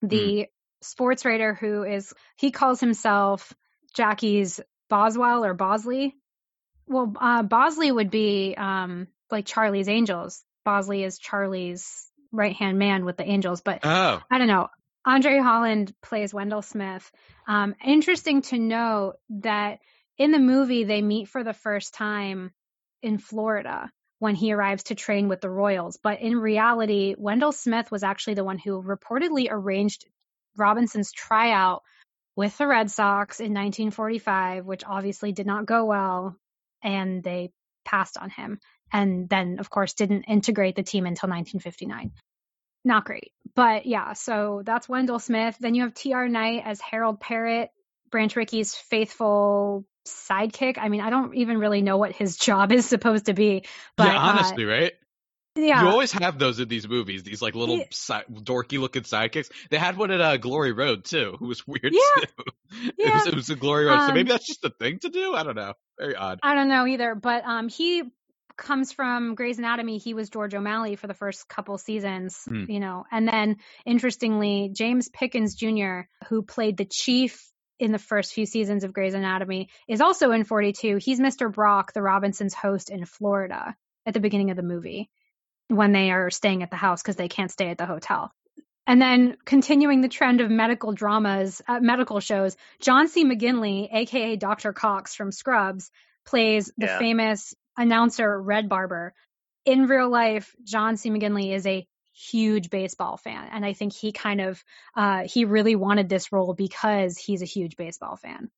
the 0.03 0.47
sports 0.83 1.25
writer 1.25 1.55
who 1.55 1.83
is 1.83 2.13
he 2.37 2.51
calls 2.51 2.81
himself 2.81 3.53
Jackie's 3.95 4.61
Boswell 4.89 5.45
or 5.45 5.55
Bosley. 5.55 6.15
Well, 6.87 7.15
uh, 7.19 7.43
Bosley 7.43 7.91
would 7.91 8.11
be 8.11 8.55
um, 8.57 9.09
like 9.31 9.47
Charlie's 9.47 9.89
Angels. 9.89 10.43
Bosley 10.65 11.05
is 11.05 11.19
Charlie's 11.19 12.07
right 12.33 12.55
hand 12.55 12.79
man 12.79 13.05
with 13.05 13.17
the 13.17 13.25
Angels, 13.29 13.61
but 13.61 13.81
Oh, 13.85 14.21
I 14.31 14.39
don't 14.39 14.49
know. 14.49 14.69
Andre 15.07 15.39
Holland 15.39 15.95
plays 16.03 16.33
Wendell 16.33 16.63
Smith. 16.63 17.11
Um, 17.47 17.75
interesting 17.85 18.43
to 18.43 18.59
know 18.59 19.15
that 19.41 19.81
in 20.17 20.31
the 20.31 20.39
movie 20.39 20.85
they 20.85 21.03
meet 21.03 21.29
for 21.29 21.45
the 21.45 21.53
first 21.53 21.95
time 21.95 22.53
in 23.03 23.19
Florida, 23.19 23.91
when 24.19 24.35
he 24.35 24.53
arrives 24.53 24.85
to 24.85 24.95
train 24.95 25.29
with 25.29 25.43
the 25.43 25.51
Royals. 25.51 25.99
But 26.03 26.21
in 26.21 26.39
reality, 26.39 27.15
Wendell 27.19 27.53
Smith 27.53 27.91
was 27.91 28.03
actually 28.03 28.35
the 28.35 28.45
one 28.45 28.59
who 28.59 28.83
reportedly 28.83 29.49
arranged 29.51 30.07
Robinson's 30.57 31.13
tryout 31.13 31.83
with 32.35 32.57
the 32.57 32.67
Red 32.67 32.91
Sox 32.91 33.41
in 33.41 33.53
1945, 33.53 34.65
which 34.65 34.83
obviously 34.87 35.33
did 35.33 35.47
not 35.47 35.67
go 35.67 35.85
well, 35.85 36.37
and 36.85 37.23
they 37.25 37.51
passed 37.85 38.17
on 38.19 38.31
him. 38.31 38.61
And 38.93 39.29
then, 39.29 39.59
of 39.59 39.71
course, 39.71 39.95
didn't 39.95 40.25
integrate 40.25 40.77
the 40.77 40.83
team 40.85 41.07
until 41.07 41.29
1959. 41.29 42.13
Not 42.85 43.05
great. 43.07 43.33
But 43.57 43.87
yeah, 43.87 44.13
so 44.13 44.63
that's 44.65 44.89
Wendell 44.89 45.19
Smith. 45.19 45.57
Then 45.59 45.75
you 45.75 45.83
have 45.83 45.95
T.R. 45.95 46.29
Knight 46.29 46.63
as 46.65 46.81
Harold 46.81 47.19
Parrott, 47.19 47.71
Branch 48.11 48.37
Rickey's 48.37 48.75
faithful 48.75 49.87
sidekick. 50.07 50.77
I 50.79 50.89
mean, 50.91 51.01
I 51.01 51.11
don't 51.11 51.35
even 51.35 51.59
really 51.59 51.81
know 51.83 51.97
what 51.97 52.13
his 52.13 52.37
job 52.49 52.73
is 52.73 52.87
supposed 52.87 53.27
to 53.27 53.33
be. 53.35 53.65
But 53.97 54.09
yeah, 54.09 54.19
honestly, 54.19 54.65
uh, 54.65 54.69
right? 54.69 54.93
Yeah. 55.57 55.83
You 55.83 55.89
always 55.89 56.11
have 56.13 56.39
those 56.39 56.59
in 56.59 56.69
these 56.69 56.87
movies, 56.89 57.23
these 57.23 57.41
like 57.41 57.55
little 57.55 57.79
Yeah. 57.79 57.85
si- 57.93 58.13
dorky 58.43 58.79
looking 58.81 59.03
sidekicks. 59.05 59.51
They 59.71 59.79
had 59.79 59.97
one 59.97 60.11
at 60.11 60.21
uh, 60.21 60.37
Glory 60.37 60.73
Road 60.73 61.05
too, 61.05 61.37
who 61.39 61.47
was 61.47 61.67
weird 61.67 61.93
Yeah. 61.93 62.25
too. 62.25 62.45
It 62.99 63.13
was 63.15 63.27
it 63.27 63.35
was 63.35 63.51
a 63.51 63.57
Glory 63.57 63.87
so 63.87 63.93
Um, 63.95 64.15
maybe 64.15 64.31
that's 64.31 64.47
just 64.47 64.65
a 64.65 64.71
thing 64.71 64.99
to 65.01 65.09
do. 65.09 65.35
I 65.35 65.43
don't 65.43 65.57
know. 65.57 65.75
Very 65.99 66.17
odd. 66.17 66.41
I 66.43 66.55
don't 66.55 66.69
know 66.69 66.87
either, 66.87 67.15
but 67.15 67.45
um, 67.45 67.69
he 67.69 68.03
comes 68.57 68.93
from 68.93 69.35
Grey's 69.35 69.59
Anatomy. 69.59 69.99
He 69.99 70.15
was 70.15 70.31
George 70.31 70.55
O'Malley 70.55 70.97
for 70.97 71.07
the 71.09 71.15
first 71.15 71.49
couple 71.49 71.77
seasons, 71.79 72.41
Hmm. 72.47 72.65
you 72.69 72.79
know, 72.81 73.05
and 73.11 73.27
then 73.27 73.57
interestingly, 73.85 74.71
James 74.73 75.09
Pickens 75.09 75.55
Jr., 75.55 76.03
who 76.29 76.43
played 76.43 76.77
the 76.77 76.85
chief 76.91 77.41
in 77.81 77.91
the 77.91 77.99
first 77.99 78.33
few 78.33 78.47
seasons 78.47 78.85
of 78.85 78.93
Grey's 78.93 79.15
Anatomy, 79.15 79.69
is 79.89 80.01
also 80.01 80.31
in 80.31 80.45
42. 80.45 80.99
He's 80.99 81.19
Mr. 81.21 81.53
Brock, 81.53 81.93
the 81.93 82.03
Robinsons' 82.03 82.55
host 82.55 82.91
in 82.91 83.05
Florida 83.05 83.75
at 84.07 84.15
the 84.15 84.21
beginning 84.21 84.51
of 84.51 84.57
the 84.57 84.63
movie 84.63 85.11
when 85.69 85.91
they 85.93 86.11
are 86.13 86.31
staying 86.31 86.63
at 86.63 86.71
the 86.71 86.77
house 86.77 87.03
because 87.03 87.17
they 87.17 87.29
can't 87.29 87.51
stay 87.51 87.71
at 87.71 87.79
the 87.79 87.87
hotel. 87.87 88.31
And 88.87 89.01
then 89.01 89.37
continuing 89.45 90.03
the 90.03 90.09
trend 90.09 90.41
of 90.41 90.51
medical 90.51 90.93
dramas, 90.93 91.63
uh, 91.67 91.81
medical 91.81 92.21
shows, 92.21 92.57
John 92.81 93.09
C. 93.09 93.25
McGinley, 93.25 93.89
aka 93.93 94.37
Dr. 94.37 94.73
Cox 94.73 95.15
from 95.15 95.33
Scrubs, 95.33 95.91
plays 96.27 96.71
the 96.77 96.87
Yeah. 96.87 96.99
famous 96.99 97.55
announcer 97.77 98.41
Red 98.41 98.69
Barber. 98.69 99.15
In 99.65 99.87
real 99.87 100.11
life, 100.11 100.55
John 100.65 100.97
C. 100.99 101.11
McGinley 101.11 101.55
is 101.55 101.67
a 101.67 101.87
huge 102.13 102.69
baseball 102.71 103.17
fan, 103.17 103.49
and 103.51 103.65
I 103.65 103.73
think 103.73 103.95
he 103.95 104.13
kind 104.13 104.41
of 104.43 104.63
uh, 104.95 105.23
he 105.27 105.47
really 105.47 105.77
wanted 105.77 106.09
this 106.09 106.31
role 106.31 106.53
because 106.55 107.17
he's 107.17 107.43
a 107.43 107.47
huge 107.47 107.77
baseball 107.77 108.17
fan. 108.17 108.51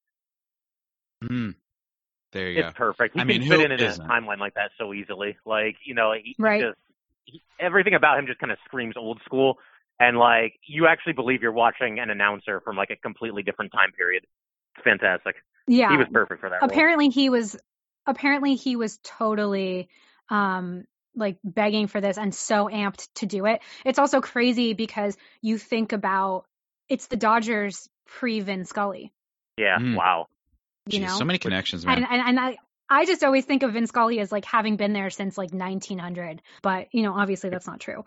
Mm. 1.24 1.54
There 2.32 2.50
you 2.50 2.60
It's 2.60 2.72
go. 2.72 2.76
perfect. 2.76 3.14
He 3.14 3.20
I 3.20 3.24
can 3.24 3.28
mean, 3.28 3.40
fit 3.40 3.60
who 3.60 3.60
in 3.60 3.72
in 3.72 3.80
a 3.82 3.92
isn't? 3.92 4.08
timeline 4.08 4.38
like 4.38 4.54
that 4.54 4.70
so 4.78 4.92
easily. 4.92 5.36
Like, 5.46 5.76
you 5.84 5.94
know, 5.94 6.12
he, 6.12 6.36
he 6.42 6.42
Right. 6.42 6.60
just 6.60 6.78
he, 7.24 7.42
everything 7.58 7.94
about 7.94 8.18
him 8.18 8.26
just 8.26 8.38
kind 8.40 8.52
of 8.52 8.58
screams 8.66 8.96
old 8.96 9.20
school, 9.24 9.58
and 9.98 10.18
like 10.18 10.54
you 10.66 10.86
actually 10.86 11.12
believe 11.14 11.42
you're 11.42 11.52
watching 11.52 11.98
an 11.98 12.10
announcer 12.10 12.60
from 12.60 12.76
like 12.76 12.90
a 12.90 12.96
completely 12.96 13.42
different 13.42 13.72
time 13.72 13.92
period. 13.92 14.24
It's 14.76 14.84
fantastic. 14.84 15.36
Yeah, 15.66 15.90
He 15.90 15.96
was 15.96 16.06
perfect 16.12 16.40
for 16.40 16.50
that 16.50 16.60
role. 16.62 16.70
apparently 16.70 17.08
he 17.08 17.28
was 17.30 17.56
apparently 18.06 18.54
he 18.54 18.76
was 18.76 18.98
totally 19.02 19.88
um 20.30 20.84
like 21.14 21.38
begging 21.42 21.86
for 21.86 22.00
this 22.00 22.18
and 22.18 22.34
so 22.34 22.68
amped 22.68 23.08
to 23.16 23.26
do 23.26 23.46
it. 23.46 23.60
It's 23.84 23.98
also 23.98 24.20
crazy 24.20 24.74
because 24.74 25.16
you 25.40 25.56
think 25.58 25.92
about 25.92 26.44
it's 26.88 27.06
the 27.06 27.16
Dodgers 27.16 27.88
pre 28.06 28.40
Vin 28.40 28.64
Scully, 28.64 29.12
Yeah. 29.56 29.78
Mm. 29.78 29.96
Wow. 29.96 30.26
you 30.88 31.00
Jeez, 31.00 31.06
know. 31.06 31.16
so 31.18 31.24
many 31.24 31.38
connections, 31.38 31.84
man. 31.86 31.98
and, 31.98 32.06
and 32.08 32.28
and 32.28 32.38
I 32.40 32.58
I 32.88 33.04
just 33.06 33.24
always 33.24 33.44
think 33.44 33.64
of 33.64 33.72
Vin 33.72 33.88
Scully 33.88 34.20
as 34.20 34.30
like 34.30 34.44
having 34.44 34.76
been 34.76 34.92
there 34.92 35.10
since 35.10 35.36
like 35.36 35.52
1900, 35.52 36.40
but 36.62 36.86
you 36.92 37.02
know, 37.02 37.14
obviously 37.14 37.50
that's 37.50 37.66
not 37.66 37.80
true. 37.80 38.04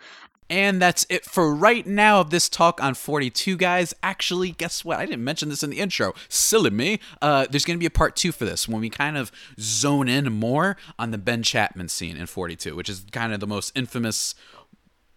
And 0.50 0.82
that's 0.82 1.06
it 1.10 1.26
for 1.26 1.54
right 1.54 1.86
now 1.86 2.22
of 2.22 2.32
this 2.32 2.50
talk 2.50 2.82
on 2.82 2.96
42, 2.96 3.56
guys. 3.56 3.94
Actually, 4.02 4.52
guess 4.52 4.84
what? 4.84 4.98
I 4.98 5.06
didn't 5.06 5.24
mention 5.24 5.50
this 5.50 5.62
in 5.62 5.70
the 5.70 5.80
intro. 5.80 6.14
Silly 6.28 6.72
me. 6.72 7.00
Uh, 7.22 7.46
there's 7.50 7.66
going 7.66 7.78
to 7.78 7.80
be 7.80 7.86
a 7.86 7.92
part 7.92 8.16
two 8.16 8.32
for 8.32 8.46
this 8.46 8.68
when 8.68 8.82
we 8.82 8.90
kind 8.90 9.16
of 9.16 9.32
zone 9.60 10.08
in 10.08 10.34
more 10.34 10.76
on 10.98 11.12
the 11.12 11.20
Ben 11.20 11.44
Chapman 11.44 11.90
scene 11.90 12.18
in 12.18 12.26
42, 12.26 12.76
which 12.76 12.90
is 12.90 13.06
kind 13.12 13.32
of 13.32 13.40
the 13.40 13.48
most 13.48 13.72
infamous, 13.78 14.34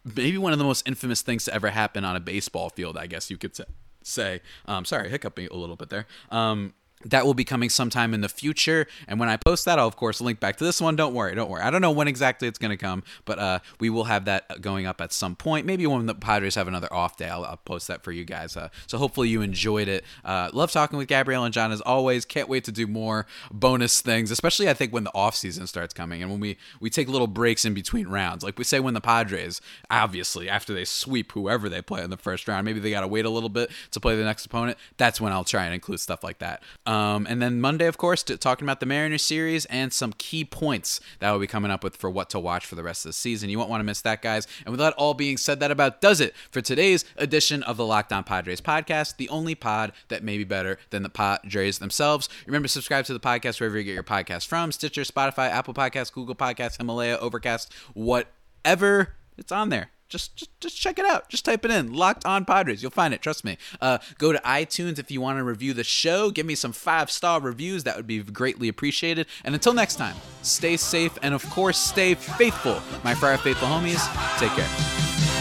maybe 0.05 0.37
one 0.37 0.53
of 0.53 0.59
the 0.59 0.65
most 0.65 0.87
infamous 0.87 1.23
things 1.23 1.47
to 1.47 1.55
ever 1.55 1.71
happen 1.71 2.05
on 2.05 2.15
a 2.15 2.21
baseball 2.21 2.69
field, 2.69 2.99
I 2.99 3.07
guess 3.07 3.31
you 3.31 3.39
could 3.39 3.57
sa- 3.57 3.65
say. 4.03 4.41
Um, 4.67 4.85
sorry, 4.85 5.09
hiccuping 5.09 5.49
a 5.51 5.57
little 5.57 5.77
bit 5.77 5.89
there. 5.89 6.07
Um, 6.31 6.75
that 7.05 7.27
will 7.27 7.35
be 7.35 7.45
coming 7.45 7.69
sometime 7.69 8.15
in 8.15 8.21
the 8.21 8.29
future. 8.29 8.87
And 9.09 9.19
when 9.21 9.29
I 9.29 9.37
post 9.37 9.65
that, 9.65 9.79
I'll 9.79 9.89
of 9.89 9.97
course 9.97 10.21
link 10.21 10.41
back 10.41 10.57
to 10.57 10.65
this 10.65 10.81
one. 10.81 10.97
Don't 10.97 11.15
worry, 11.15 11.35
don't 11.35 11.51
worry. 11.51 11.63
I 11.63 11.71
don't 11.71 11.83
know 11.83 11.91
when 11.91 12.09
exactly 12.09 12.49
it's 12.49 12.59
going 12.59 12.71
to 12.71 12.77
come, 12.77 13.03
but 13.25 13.39
uh, 13.39 13.59
we 13.81 13.91
will 13.91 14.05
have 14.05 14.25
that 14.27 14.61
going 14.61 14.87
up 14.87 15.01
at 15.01 15.13
some 15.13 15.37
point. 15.37 15.67
Maybe 15.67 15.87
when 15.87 16.07
the 16.07 16.15
Padres 16.15 16.55
have 16.55 16.69
another 16.69 16.93
off 16.93 17.17
day, 17.17 17.29
I'll, 17.29 17.45
I'll 17.45 17.57
post 17.57 17.89
that 17.89 18.03
for 18.03 18.13
you 18.13 18.25
guys. 18.25 18.57
Uh, 18.57 18.69
so 18.87 18.99
hopefully 18.99 19.29
you 19.29 19.43
enjoyed 19.43 19.89
it. 19.89 20.05
Uh, 20.25 20.51
love 20.53 20.71
talking 20.71 20.99
with 20.99 21.09
Gabrielle 21.09 21.45
and 21.45 21.53
John 21.53 21.73
as 21.73 21.81
always. 21.81 22.25
Can't 22.25 22.49
wait 22.49 22.65
to 22.65 22.73
do 22.73 22.87
more 22.87 23.27
bonus 23.51 24.01
things, 24.01 24.31
especially 24.31 24.69
I 24.69 24.75
think 24.75 24.93
when 24.93 25.05
the 25.05 25.15
off 25.15 25.37
season 25.37 25.67
starts 25.67 25.95
coming 25.95 26.23
and 26.23 26.31
when 26.31 26.41
we 26.41 26.57
we 26.81 26.91
take 26.91 27.09
little 27.09 27.27
breaks 27.27 27.65
in 27.65 27.75
between 27.75 28.09
rounds. 28.09 28.43
Like 28.43 28.59
we 28.59 28.65
say 28.65 28.81
when 28.81 28.95
the 28.95 29.01
Padres, 29.01 29.61
obviously 29.91 30.49
after 30.49 30.75
they 30.75 30.85
sweep 30.85 31.33
whoever 31.33 31.69
they 31.69 31.83
play 31.83 32.03
in 32.03 32.11
the 32.11 32.17
first 32.17 32.49
round, 32.49 32.65
maybe 32.65 32.81
they 32.81 32.91
got 32.91 33.01
to 33.01 33.09
wait 33.09 33.25
a 33.25 33.31
little 33.31 33.49
bit 33.49 33.71
to 33.91 34.01
play 34.01 34.17
the 34.17 34.25
next 34.25 34.47
opponent. 34.47 34.79
That's 34.97 35.21
when 35.21 35.33
I'll 35.33 35.45
try 35.45 35.65
and 35.65 35.75
include 35.75 36.01
stuff 36.01 36.23
like 36.23 36.39
that. 36.39 36.63
Um, 36.93 37.27
and 37.27 37.41
then 37.41 37.59
Monday, 37.59 37.87
of 37.87 37.97
course, 37.97 38.23
to, 38.25 38.37
talking 38.37 38.67
about 38.67 38.81
the 38.81 38.87
Mariners 38.87 39.23
series 39.23 39.65
and 39.67 39.95
some 39.95 40.13
key 40.19 40.45
points 40.45 41.01
that 41.21 41.31
will 41.31 41.39
be 41.39 41.47
coming 41.47 41.71
up 41.71 41.83
with 41.83 41.97
for 41.97 42.11
what 42.11 42.29
to 42.31 42.39
watch 42.39 42.67
for 42.67 42.75
the 42.75 42.83
rest 42.83 43.07
of 43.07 43.09
the 43.09 43.15
season. 43.15 43.49
You 43.49 43.59
won't 43.59 43.71
want 43.71 43.81
to 43.81 43.85
miss 43.85 44.03
that, 44.03 44.21
guys. 44.21 44.47
And 44.67 44.73
with 44.73 44.81
that 44.81 44.93
all 44.99 45.15
being 45.15 45.39
said, 45.39 45.59
that 45.61 45.71
about 45.71 46.03
does 46.03 46.21
it 46.21 46.35
for 46.51 46.61
today's 46.61 47.07
edition 47.17 47.63
of 47.63 47.79
the 47.79 47.87
Locked 47.87 48.13
On 48.13 48.23
Padres 48.23 48.61
podcast, 48.61 49.17
the 49.17 49.31
only 49.31 49.55
pod 49.55 49.93
that 50.09 50.23
may 50.23 50.37
be 50.37 50.45
better 50.45 50.79
than 50.91 51.03
the 51.03 51.09
Padres 51.09 51.79
themselves. 51.79 52.29
Remember, 52.47 52.69
to 52.69 52.73
subscribe 52.73 53.07
to 53.07 53.15
the 53.15 53.21
podcast 53.21 53.59
wherever 53.59 53.79
you 53.79 53.85
get 53.85 53.95
your 53.95 54.03
podcast 54.03 54.47
from 54.47 54.71
Stitcher, 54.71 55.03
Spotify, 55.03 55.49
Apple 55.49 55.73
Podcasts, 55.73 56.13
Google 56.13 56.35
Podcasts, 56.35 56.77
Himalaya, 56.77 57.17
Overcast, 57.17 57.73
whatever. 57.95 59.15
It's 59.39 59.51
on 59.51 59.71
there 59.71 59.89
just, 60.13 60.37
just 60.37 60.61
just 60.61 60.81
check 60.81 60.99
it 60.99 61.07
out. 61.07 61.29
Just 61.29 61.45
type 61.45 61.65
it 61.65 61.71
in. 61.71 61.93
Locked 61.93 62.25
on 62.25 62.45
Padres. 62.45 62.83
You'll 62.83 62.91
find 62.91 63.13
it. 63.13 63.23
Trust 63.23 63.45
me. 63.45 63.57
Uh, 63.81 63.99
go 64.19 64.33
to 64.33 64.39
iTunes 64.41 64.99
if 64.99 65.11
you 65.11 65.21
want 65.21 65.39
to 65.39 65.43
review 65.43 65.73
the 65.73 65.85
show. 65.85 66.31
Give 66.31 66.47
me 66.47 66.55
some 66.55 66.73
five 66.73 67.11
star 67.11 67.41
reviews. 67.41 67.85
That 67.85 67.97
would 67.97 68.07
be 68.07 68.23
greatly 68.23 68.69
appreciated. 68.69 69.27
And 69.45 69.55
until 69.55 69.73
next 69.73 69.97
time, 69.97 70.17
stay 70.43 70.77
safe 70.77 71.19
and 71.23 71.35
of 71.35 71.49
course 71.51 71.79
stay 71.79 72.15
faithful. 72.15 72.81
My 73.03 73.15
Friar 73.15 73.39
Faithful 73.39 73.69
homies. 73.69 74.03
Take 74.39 74.53
care. 74.53 75.32